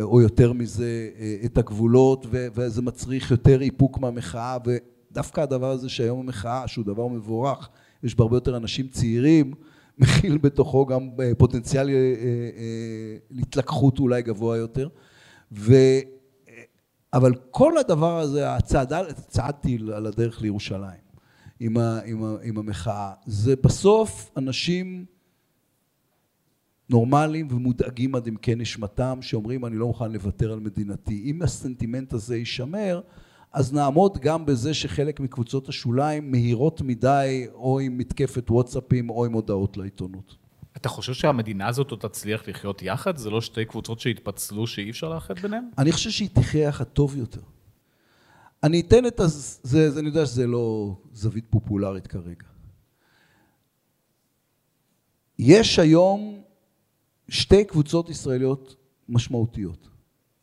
או 0.00 0.20
יותר 0.20 0.52
מזה, 0.52 1.10
את 1.44 1.58
הגבולות, 1.58 2.26
וזה 2.30 2.82
מצריך 2.82 3.30
יותר 3.30 3.62
איפוק 3.62 3.98
מהמחאה, 3.98 4.56
ודווקא 4.66 5.40
הדבר 5.40 5.70
הזה 5.70 5.88
שהיום 5.88 6.20
המחאה, 6.20 6.68
שהוא 6.68 6.84
דבר 6.84 7.06
מבורך, 7.06 7.68
יש 8.02 8.14
בהרבה 8.14 8.36
יותר 8.36 8.56
אנשים 8.56 8.88
צעירים, 8.88 9.54
מכיל 9.98 10.38
בתוכו 10.38 10.86
גם 10.86 11.10
פוטנציאל 11.38 11.90
להתלקחות 13.30 13.98
אולי 13.98 14.22
גבוה 14.22 14.56
יותר. 14.56 14.88
ו... 15.52 15.74
אבל 17.14 17.34
כל 17.50 17.78
הדבר 17.78 18.18
הזה, 18.18 18.54
הצעדה, 18.54 19.12
צעדתי 19.12 19.78
על 19.94 20.06
הדרך 20.06 20.42
לירושלים 20.42 21.02
עם, 21.60 21.76
ה, 21.76 22.00
עם, 22.04 22.24
ה, 22.24 22.36
עם 22.42 22.58
המחאה, 22.58 23.12
זה 23.26 23.56
בסוף 23.56 24.30
אנשים 24.36 25.04
נורמליים 26.90 27.48
ומודאגים 27.50 28.14
עד 28.14 28.28
עמקי 28.28 28.54
נשמתם, 28.54 29.18
שאומרים 29.20 29.64
אני 29.64 29.76
לא 29.76 29.86
מוכן 29.86 30.12
לוותר 30.12 30.52
על 30.52 30.60
מדינתי. 30.60 31.22
אם 31.24 31.42
הסנטימנט 31.42 32.12
הזה 32.12 32.36
יישמר, 32.36 33.00
אז 33.52 33.72
נעמוד 33.72 34.18
גם 34.18 34.46
בזה 34.46 34.74
שחלק 34.74 35.20
מקבוצות 35.20 35.68
השוליים 35.68 36.30
מהירות 36.30 36.80
מדי, 36.80 37.46
או 37.54 37.80
עם 37.80 37.98
מתקפת 37.98 38.50
וואטסאפים, 38.50 39.10
או 39.10 39.24
עם 39.24 39.32
הודעות 39.32 39.76
לעיתונות. 39.76 40.41
אתה 40.76 40.88
חושב 40.88 41.14
שהמדינה 41.14 41.68
הזאת 41.68 41.90
עוד 41.90 42.00
תצליח 42.00 42.48
לחיות 42.48 42.82
יחד? 42.82 43.16
זה 43.16 43.30
לא 43.30 43.40
שתי 43.40 43.64
קבוצות 43.64 44.00
שהתפצלו 44.00 44.66
שאי 44.66 44.90
אפשר 44.90 45.08
לאחד 45.08 45.38
ביניהן? 45.38 45.64
אני 45.78 45.92
חושב 45.92 46.10
שהיא 46.10 46.28
תחיה 46.32 46.68
יחד 46.68 46.84
טוב 46.84 47.16
יותר. 47.16 47.40
אני 48.62 48.80
אתן 48.80 49.06
את 49.06 49.20
זה, 49.26 49.58
זה, 49.62 50.00
אני 50.00 50.08
יודע 50.08 50.26
שזה 50.26 50.46
לא 50.46 50.96
זווית 51.12 51.44
פופולרית 51.50 52.06
כרגע. 52.06 52.46
יש 55.38 55.78
היום 55.78 56.42
שתי 57.28 57.64
קבוצות 57.64 58.10
ישראליות 58.10 58.76
משמעותיות. 59.08 59.88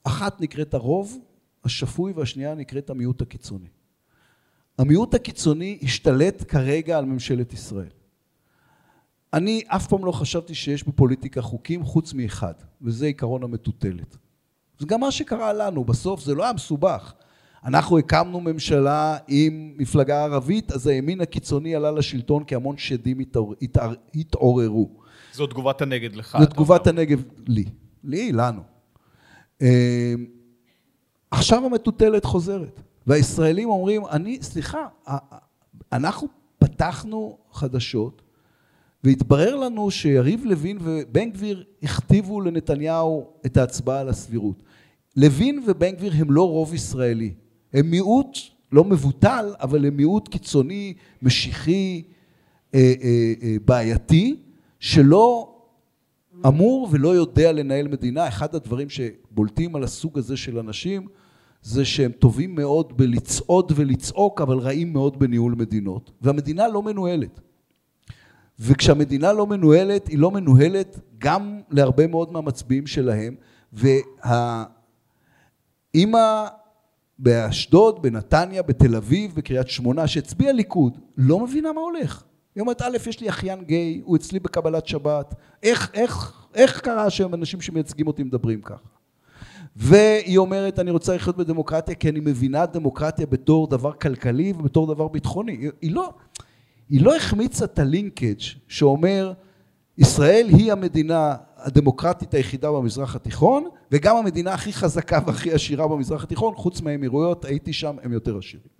אחת 0.03 0.41
נקראת 0.41 0.73
הרוב 0.73 1.17
השפוי 1.63 2.11
והשנייה 2.11 2.55
נקראת 2.55 2.89
המיעוט 2.89 3.21
הקיצוני. 3.21 3.67
המיעוט 4.77 5.13
הקיצוני 5.13 5.79
השתלט 5.83 6.43
כרגע 6.47 6.97
על 6.97 7.05
ממשלת 7.05 7.53
ישראל. 7.53 7.98
אני 9.33 9.63
אף 9.67 9.87
פעם 9.87 10.05
לא 10.05 10.11
חשבתי 10.11 10.55
שיש 10.55 10.83
בפוליטיקה 10.87 11.41
חוקים 11.41 11.83
חוץ 11.83 12.13
מאחד, 12.13 12.53
וזה 12.81 13.05
עיקרון 13.05 13.43
המטוטלת. 13.43 14.17
זה 14.79 14.85
גם 14.85 14.99
מה 14.99 15.11
שקרה 15.11 15.53
לנו, 15.53 15.83
בסוף 15.83 16.21
זה 16.23 16.35
לא 16.35 16.43
היה 16.43 16.53
מסובך. 16.53 17.13
אנחנו 17.65 17.97
הקמנו 17.97 18.41
ממשלה 18.41 19.17
עם 19.27 19.73
מפלגה 19.77 20.23
ערבית, 20.23 20.71
אז 20.71 20.87
הימין 20.87 21.21
הקיצוני 21.21 21.75
עלה 21.75 21.91
לשלטון 21.91 22.43
כי 22.43 22.55
המון 22.55 22.77
שדים 22.77 23.19
התעור, 23.19 23.55
התער, 23.61 23.93
התעוררו. 24.15 24.89
זו 25.33 25.47
תגובת 25.47 25.81
הנגד 25.81 26.15
לך. 26.15 26.37
זו 26.39 26.45
תגובת 26.45 26.87
הנגד 26.87 27.17
לי. 27.47 27.65
לי, 28.03 28.31
לנו. 28.31 28.61
אמ, 29.61 29.67
עכשיו 31.31 31.65
המטוטלת 31.65 32.25
חוזרת, 32.25 32.81
והישראלים 33.07 33.69
אומרים, 33.69 34.01
אני, 34.05 34.37
סליחה, 34.41 34.87
אנחנו 35.91 36.27
פתחנו 36.59 37.37
חדשות, 37.51 38.21
והתברר 39.03 39.55
לנו 39.55 39.91
שיריב 39.91 40.45
לוין 40.45 40.77
ובן 40.81 41.29
גביר 41.29 41.63
הכתיבו 41.83 42.41
לנתניהו 42.41 43.27
את 43.45 43.57
ההצבעה 43.57 43.99
על 43.99 44.09
הסבירות. 44.09 44.63
לוין 45.15 45.63
ובן 45.67 45.91
גביר 45.91 46.13
הם 46.15 46.31
לא 46.31 46.49
רוב 46.49 46.73
ישראלי, 46.73 47.33
הם 47.73 47.89
מיעוט 47.91 48.37
לא 48.71 48.83
מבוטל, 48.83 49.53
אבל 49.59 49.85
הם 49.85 49.97
מיעוט 49.97 50.27
קיצוני, 50.27 50.93
משיחי, 51.21 52.03
אה, 52.75 52.93
אה, 53.03 53.33
אה, 53.43 53.55
בעייתי, 53.65 54.35
שלא 54.79 55.55
אמור 56.47 56.87
ולא 56.91 57.15
יודע 57.15 57.51
לנהל 57.51 57.87
מדינה. 57.87 58.27
אחד 58.27 58.55
הדברים 58.55 58.87
שבולטים 58.89 59.75
על 59.75 59.83
הסוג 59.83 60.17
הזה 60.17 60.37
של 60.37 60.59
אנשים 60.59 61.07
זה 61.61 61.85
שהם 61.85 62.11
טובים 62.11 62.55
מאוד 62.55 62.97
בלצעוד 62.97 63.71
ולצעוק, 63.75 64.41
אבל 64.41 64.57
רעים 64.57 64.93
מאוד 64.93 65.19
בניהול 65.19 65.55
מדינות. 65.57 66.11
והמדינה 66.21 66.67
לא 66.67 66.83
מנוהלת. 66.83 67.41
וכשהמדינה 68.59 69.33
לא 69.33 69.47
מנוהלת, 69.47 70.07
היא 70.07 70.17
לא 70.17 70.31
מנוהלת 70.31 70.99
גם 71.17 71.59
להרבה 71.69 72.07
מאוד 72.07 72.31
מהמצביעים 72.31 72.87
שלהם. 72.87 73.35
והאימא 75.93 76.47
באשדוד, 77.19 78.01
בנתניה, 78.01 78.61
בתל 78.61 78.95
אביב, 78.95 79.35
בקריית 79.35 79.67
שמונה, 79.67 80.07
שהצביעה 80.07 80.51
ליכוד, 80.53 80.97
לא 81.17 81.39
מבינה 81.39 81.73
מה 81.73 81.81
הולך. 81.81 82.23
היא 82.55 82.61
אומרת, 82.61 82.81
א', 82.81 82.97
יש 83.09 83.19
לי 83.19 83.29
אחיין 83.29 83.63
גיי, 83.63 84.01
הוא 84.03 84.15
אצלי 84.15 84.39
בקבלת 84.39 84.87
שבת, 84.87 85.35
איך, 85.63 85.91
איך, 85.93 86.33
איך 86.53 86.79
קרה 86.79 87.09
שהם 87.09 87.33
אנשים 87.33 87.61
שמייצגים 87.61 88.07
אותי 88.07 88.23
מדברים 88.23 88.61
ככה? 88.61 88.87
והיא 89.75 90.37
אומרת, 90.37 90.79
אני 90.79 90.91
רוצה 90.91 91.15
לחיות 91.15 91.37
בדמוקרטיה 91.37 91.95
כי 91.95 92.09
אני 92.09 92.19
מבינה 92.19 92.65
דמוקרטיה 92.65 93.25
בתור 93.25 93.67
דבר 93.67 93.93
כלכלי 93.93 94.53
ובתור 94.57 94.93
דבר 94.93 95.07
ביטחוני. 95.07 95.69
היא 95.81 95.91
לא, 95.91 96.13
היא 96.89 97.01
לא 97.01 97.15
החמיצה 97.15 97.65
את 97.65 97.79
הלינקג' 97.79 98.41
שאומר, 98.67 99.33
ישראל 99.97 100.47
היא 100.49 100.71
המדינה 100.71 101.35
הדמוקרטית 101.57 102.33
היחידה 102.33 102.71
במזרח 102.71 103.15
התיכון, 103.15 103.63
וגם 103.91 104.15
המדינה 104.15 104.53
הכי 104.53 104.73
חזקה 104.73 105.19
והכי 105.27 105.51
עשירה 105.51 105.87
במזרח 105.87 106.23
התיכון, 106.23 106.55
חוץ 106.55 106.81
מהאמירויות, 106.81 107.45
הייתי 107.45 107.73
שם, 107.73 107.95
הם 108.03 108.13
יותר 108.13 108.37
עשירים. 108.37 108.79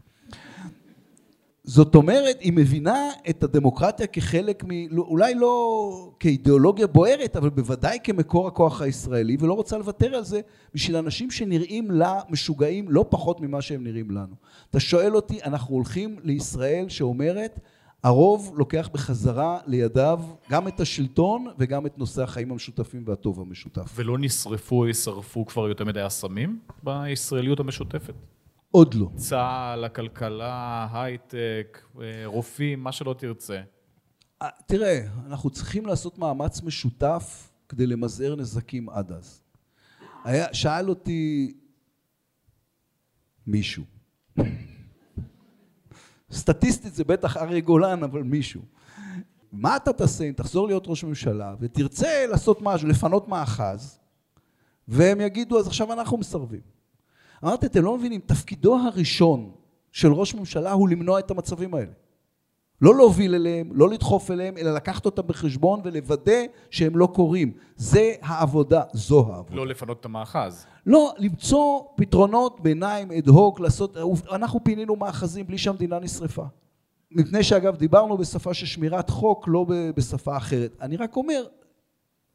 זאת 1.64 1.96
אומרת, 1.96 2.38
היא 2.40 2.54
מבינה 2.54 3.10
את 3.30 3.44
הדמוקרטיה 3.44 4.08
כחלק 4.08 4.64
מ... 4.68 4.98
אולי 4.98 5.36
לא 5.36 6.12
כאידיאולוגיה 6.20 6.88
בוערת, 6.88 7.36
אבל 7.36 7.50
בוודאי 7.50 7.98
כמקור 8.04 8.48
הכוח 8.48 8.82
הישראלי, 8.82 9.38
ולא 9.40 9.54
רוצה 9.54 9.78
לוותר 9.78 10.16
על 10.16 10.24
זה 10.24 10.42
בשביל 10.74 10.96
אנשים 10.96 11.32
שנראים 11.32 11.92
לה 11.92 12.20
משוגעים 12.30 12.86
לא 12.90 13.06
פחות 13.10 13.42
ממה 13.42 13.62
שהם 13.62 13.84
נראים 13.84 14.12
לנו. 14.12 14.36
אתה 14.70 14.80
שואל 14.80 15.16
אותי, 15.16 15.40
אנחנו 15.44 15.76
הולכים 15.76 16.20
לישראל 16.24 16.90
שאומרת, 16.90 17.60
הרוב 18.04 18.54
לוקח 18.58 18.90
בחזרה 18.94 19.60
לידיו 19.68 20.20
גם 20.50 20.68
את 20.68 20.80
השלטון 20.80 21.48
וגם 21.58 21.86
את 21.86 21.98
נושא 21.98 22.24
החיים 22.24 22.52
המשותפים 22.52 23.04
והטוב 23.06 23.40
המשותף. 23.40 23.92
ולא 23.96 24.18
נשרפו 24.18 24.76
או 24.76 24.88
יישרפו 24.88 25.46
כבר 25.46 25.68
יותר 25.68 25.86
מדי 25.86 26.08
אסמים 26.08 26.60
בישראליות 26.84 27.60
המשותפת? 27.60 28.14
עוד 28.72 28.94
לא. 28.94 29.10
צה"ל, 29.16 29.84
הכלכלה, 29.84 30.88
הייטק, 30.94 31.82
אה, 32.02 32.26
רופאים, 32.26 32.84
מה 32.84 32.92
שלא 32.92 33.16
תרצה. 33.18 33.62
אה, 34.42 34.50
תראה, 34.66 35.02
אנחנו 35.26 35.50
צריכים 35.50 35.86
לעשות 35.86 36.18
מאמץ 36.20 36.62
משותף 36.62 37.50
כדי 37.70 37.88
למזער 37.88 38.36
נזקים 38.36 38.90
עד 38.90 39.12
אז. 39.12 39.42
היה, 40.24 40.54
שאל 40.54 40.90
אותי 40.90 41.54
מישהו, 43.48 43.84
סטטיסטית 46.32 46.94
זה 46.96 47.04
בטח 47.04 47.38
אריה 47.38 47.60
גולן, 47.60 48.04
אבל 48.04 48.24
מישהו. 48.24 48.62
מה 49.52 49.76
אתה 49.76 49.94
תעשה 49.94 50.24
אם 50.24 50.34
תחזור 50.34 50.68
להיות 50.68 50.84
ראש 50.88 51.04
ממשלה 51.04 51.56
ותרצה 51.60 52.26
לעשות 52.30 52.62
משהו, 52.62 52.88
לפנות 52.88 53.28
מאחז, 53.28 54.00
והם 54.88 55.22
יגידו, 55.22 55.60
אז 55.60 55.68
עכשיו 55.68 55.94
אנחנו 55.94 56.18
מסרבים. 56.18 56.62
אמרתי, 57.44 57.66
אתם 57.66 57.84
לא 57.84 57.98
מבינים, 57.98 58.22
תפקידו 58.26 58.76
הראשון 58.76 59.52
של 59.92 60.14
ראש 60.14 60.36
ממשלה 60.36 60.72
הוא 60.72 60.90
למנוע 60.90 61.20
את 61.20 61.32
המצבים 61.32 61.74
האלה. 61.74 61.92
לא 62.82 62.96
להוביל 62.96 63.36
אליהם, 63.36 63.70
לא 63.74 63.90
לדחוף 63.90 64.32
אליהם, 64.32 64.58
אלא 64.58 64.74
לקחת 64.74 65.06
אותם 65.06 65.28
בחשבון 65.28 65.82
ולוודא 65.84 66.42
שהם 66.70 66.98
לא 66.98 67.08
קורים. 67.16 67.52
זה 67.76 68.14
העבודה, 68.22 68.82
זו 68.94 69.20
העבודה. 69.20 69.56
לא 69.56 69.68
לפנות 69.68 70.00
את 70.00 70.06
המאחז. 70.06 70.66
לא, 70.86 71.14
למצוא 71.18 71.82
פתרונות 71.96 72.62
ביניים, 72.62 73.12
אד 73.12 73.28
הוק, 73.28 73.60
לעשות... 73.60 73.98
אנחנו 74.32 74.64
פינינו 74.64 74.96
מאחזים 74.96 75.48
בלי 75.48 75.58
שהמדינה 75.58 76.00
נשרפה. 76.00 76.46
מפני 77.12 77.44
שאגב, 77.44 77.76
דיברנו 77.76 78.18
בשפה 78.18 78.54
של 78.54 78.66
שמירת 78.66 79.10
חוק, 79.10 79.48
לא 79.48 79.66
בשפה 79.96 80.38
אחרת. 80.38 80.78
אני 80.82 80.98
רק 80.98 81.16
אומר, 81.16 81.44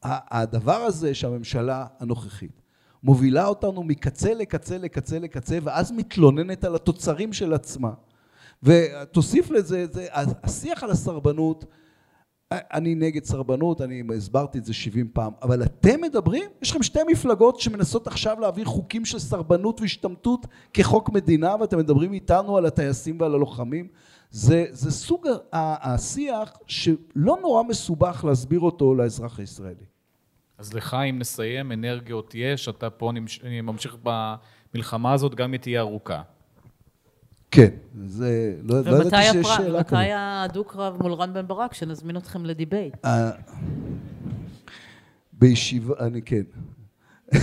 הדבר 0.02 0.76
הזה 0.76 1.14
שהממשלה 1.14 1.86
הנוכחית 2.00 2.62
מובילה 3.02 3.46
אותנו 3.46 3.82
מקצה 3.82 4.34
לקצה 4.34 4.78
לקצה 4.78 5.18
לקצה, 5.18 5.58
ואז 5.62 5.92
מתלוננת 5.92 6.64
על 6.64 6.74
התוצרים 6.74 7.32
של 7.32 7.52
עצמה. 7.52 7.90
ותוסיף 8.62 9.50
לזה, 9.50 9.86
זה, 9.92 10.06
השיח 10.42 10.82
על 10.84 10.90
הסרבנות, 10.90 11.64
אני 12.52 12.94
נגד 12.94 13.24
סרבנות, 13.24 13.80
אני 13.80 14.02
הסברתי 14.16 14.58
את 14.58 14.64
זה 14.64 14.74
70 14.74 15.08
פעם, 15.12 15.32
אבל 15.42 15.62
אתם 15.62 16.00
מדברים, 16.00 16.50
יש 16.62 16.70
לכם 16.70 16.82
שתי 16.82 16.98
מפלגות 17.08 17.60
שמנסות 17.60 18.06
עכשיו 18.06 18.40
להעביר 18.40 18.64
חוקים 18.64 19.04
של 19.04 19.18
סרבנות 19.18 19.80
והשתמטות 19.80 20.46
כחוק 20.74 21.10
מדינה, 21.10 21.54
ואתם 21.60 21.78
מדברים 21.78 22.12
איתנו 22.12 22.56
על 22.56 22.66
הטייסים 22.66 23.20
ועל 23.20 23.34
הלוחמים. 23.34 23.88
זה, 24.30 24.66
זה 24.70 24.90
סוג 24.90 25.26
השיח 25.52 26.52
שלא 26.66 27.38
נורא 27.42 27.62
מסובך 27.62 28.24
להסביר 28.28 28.60
אותו 28.60 28.94
לאזרח 28.94 29.38
הישראלי. 29.38 29.84
אז 30.58 30.74
לך, 30.74 30.96
אם 31.10 31.18
נסיים, 31.18 31.72
אנרגיות 31.72 32.34
יש, 32.34 32.68
אתה 32.68 32.90
פה 32.90 33.12
ממשיך 33.62 33.96
במלחמה 34.02 35.12
הזאת, 35.12 35.34
גם 35.34 35.52
היא 35.52 35.60
תהיה 35.60 35.80
ארוכה. 35.80 36.22
כן, 37.54 37.68
זה, 38.06 38.56
לא, 38.62 38.80
לא 38.80 38.96
ידעתי 38.96 39.22
שיש 39.32 39.46
שאלה 39.46 39.84
כזאת. 39.84 39.92
ומתי 39.92 40.12
הדו-קרב 40.12 41.02
מול 41.02 41.12
רן 41.12 41.34
בן 41.34 41.46
ברק, 41.46 41.74
שנזמין 41.74 42.16
אתכם 42.16 42.44
לדיבייט? 42.44 42.94
אה, 43.04 43.30
בישיבה, 45.32 45.94
אני 46.00 46.22
כן. 46.22 46.42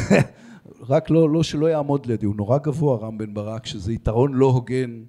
רק 0.89 1.09
לא, 1.09 1.29
לא 1.29 1.43
שלא 1.43 1.67
יעמוד 1.67 2.05
לידי, 2.05 2.25
הוא 2.25 2.35
נורא 2.35 2.57
גבוה, 2.57 2.97
רם 2.97 3.17
בן 3.17 3.33
ברק, 3.33 3.65
שזה 3.65 3.93
יתרון 3.93 4.33
לא 4.33 4.45
הוגן. 4.45 5.03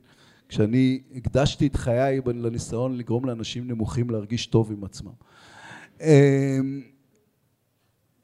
כשאני 0.48 1.00
הקדשתי 1.14 1.66
את 1.66 1.76
חיי 1.76 2.20
לניסיון 2.26 2.96
לגרום 2.96 3.24
לאנשים 3.24 3.68
נמוכים 3.68 4.11
להרגיש 4.11 4.46
טוב 4.46 4.72
עם 4.72 4.84
עצמם. 4.84 5.12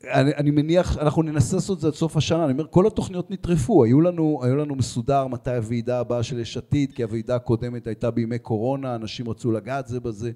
אני, 0.05 0.34
אני 0.34 0.51
מניח, 0.51 0.99
אנחנו 0.99 1.22
ננסה 1.22 1.57
לעשות 1.57 1.76
את 1.76 1.80
זה 1.80 1.88
עד 1.88 1.94
סוף 1.94 2.16
השנה, 2.16 2.44
אני 2.44 2.53
אומר, 2.53 2.66
כל 2.70 2.86
התוכניות 2.86 3.30
נטרפו, 3.30 3.84
היו 3.84 4.01
לנו, 4.01 4.40
היו 4.42 4.57
לנו 4.57 4.74
מסודר 4.74 5.26
מתי 5.26 5.51
הוועידה 5.51 6.01
הבאה 6.01 6.22
של 6.22 6.38
יש 6.38 6.57
עתיד, 6.57 6.92
כי 6.92 7.03
הוועידה 7.03 7.36
הקודמת 7.36 7.86
הייתה 7.86 8.11
בימי 8.11 8.38
קורונה, 8.38 8.94
אנשים 8.94 9.28
רצו 9.28 9.53
לגעת 9.53 9.88
זה 9.88 10.01
בזה, 10.01 10.30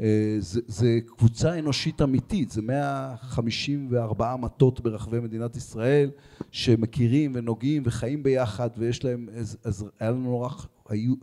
אה, 0.00 0.36
זה, 0.38 0.60
זה 0.66 0.98
קבוצה 1.06 1.58
אנושית 1.58 2.02
אמיתית, 2.02 2.50
זה 2.50 2.62
154 2.62 4.36
מטות 4.36 4.80
ברחבי 4.80 5.20
מדינת 5.20 5.56
ישראל, 5.56 6.10
שמכירים 6.50 7.32
ונוגעים 7.34 7.82
וחיים 7.86 8.22
ביחד, 8.22 8.70
ויש 8.78 9.04
להם, 9.04 9.28
אז, 9.36 9.56
אז 9.64 9.84
היה 10.00 10.10
לנו 10.10 10.22
נורא, 10.22 10.48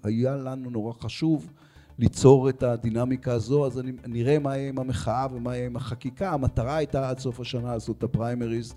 היה 0.03 0.35
לנו 0.35 0.69
נורא 0.69 0.93
חשוב 0.93 1.51
ליצור 1.99 2.49
את 2.49 2.63
הדינמיקה 2.63 3.31
הזו, 3.33 3.65
אז 3.65 3.79
אני, 3.79 3.91
נראה 4.07 4.39
מה 4.39 4.57
יהיה 4.57 4.69
עם 4.69 4.79
המחאה 4.79 5.27
ומה 5.33 5.55
יהיה 5.55 5.65
עם 5.65 5.75
החקיקה. 5.75 6.31
המטרה 6.31 6.75
הייתה 6.75 7.09
עד 7.09 7.19
סוף 7.19 7.39
השנה 7.39 7.73
לעשות 7.73 7.97
את 7.97 8.03
הפריימריז. 8.03 8.75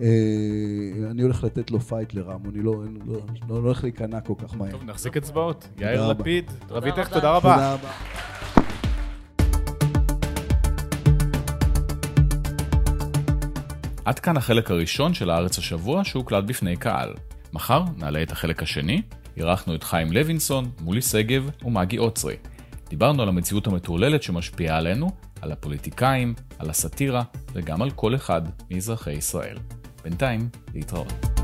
אה, 0.00 0.06
אני 1.10 1.22
הולך 1.22 1.44
לתת 1.44 1.70
לו 1.70 1.80
fight 1.80 2.14
לרם, 2.14 2.40
אני 2.48 2.62
לא, 2.62 2.74
לא, 3.06 3.14
לא, 3.14 3.20
לא 3.48 3.54
הולך 3.54 3.84
להיכנע 3.84 4.20
כל 4.20 4.34
כך 4.38 4.56
מהר. 4.56 4.70
טוב, 4.70 4.84
נחזיק 4.84 5.16
אצבעות. 5.16 5.68
יאיר 5.78 6.08
לפיד, 6.08 6.50
רביטך, 6.70 7.08
תודה 7.08 7.30
רבה. 7.30 7.54
תודה 7.54 7.72
רבה. 7.72 7.90
עד 14.04 14.18
כאן 14.18 14.36
החלק 14.36 14.70
הראשון 14.70 15.14
של 15.14 15.30
הארץ 15.30 15.58
השבוע 15.58 16.04
שהוקלט 16.04 16.44
בפני 16.44 16.76
קהל. 16.76 17.14
מחר 17.52 17.84
נעלה 17.96 18.22
את 18.22 18.32
החלק 18.32 18.62
השני, 18.62 19.02
אירחנו 19.36 19.74
את 19.74 19.82
חיים 19.82 20.12
לוינסון, 20.12 20.70
מולי 20.80 21.02
שגב 21.02 21.50
ומגי 21.64 21.96
עוצרי. 21.96 22.36
דיברנו 22.88 23.22
על 23.22 23.28
המציאות 23.28 23.66
המטורללת 23.66 24.22
שמשפיעה 24.22 24.76
עלינו, 24.76 25.10
על 25.42 25.52
הפוליטיקאים, 25.52 26.34
על 26.58 26.70
הסאטירה, 26.70 27.22
וגם 27.52 27.82
על 27.82 27.90
כל 27.90 28.14
אחד 28.14 28.42
מאזרחי 28.70 29.12
ישראל. 29.12 29.58
בינתיים, 30.04 30.48
להתראות. 30.74 31.37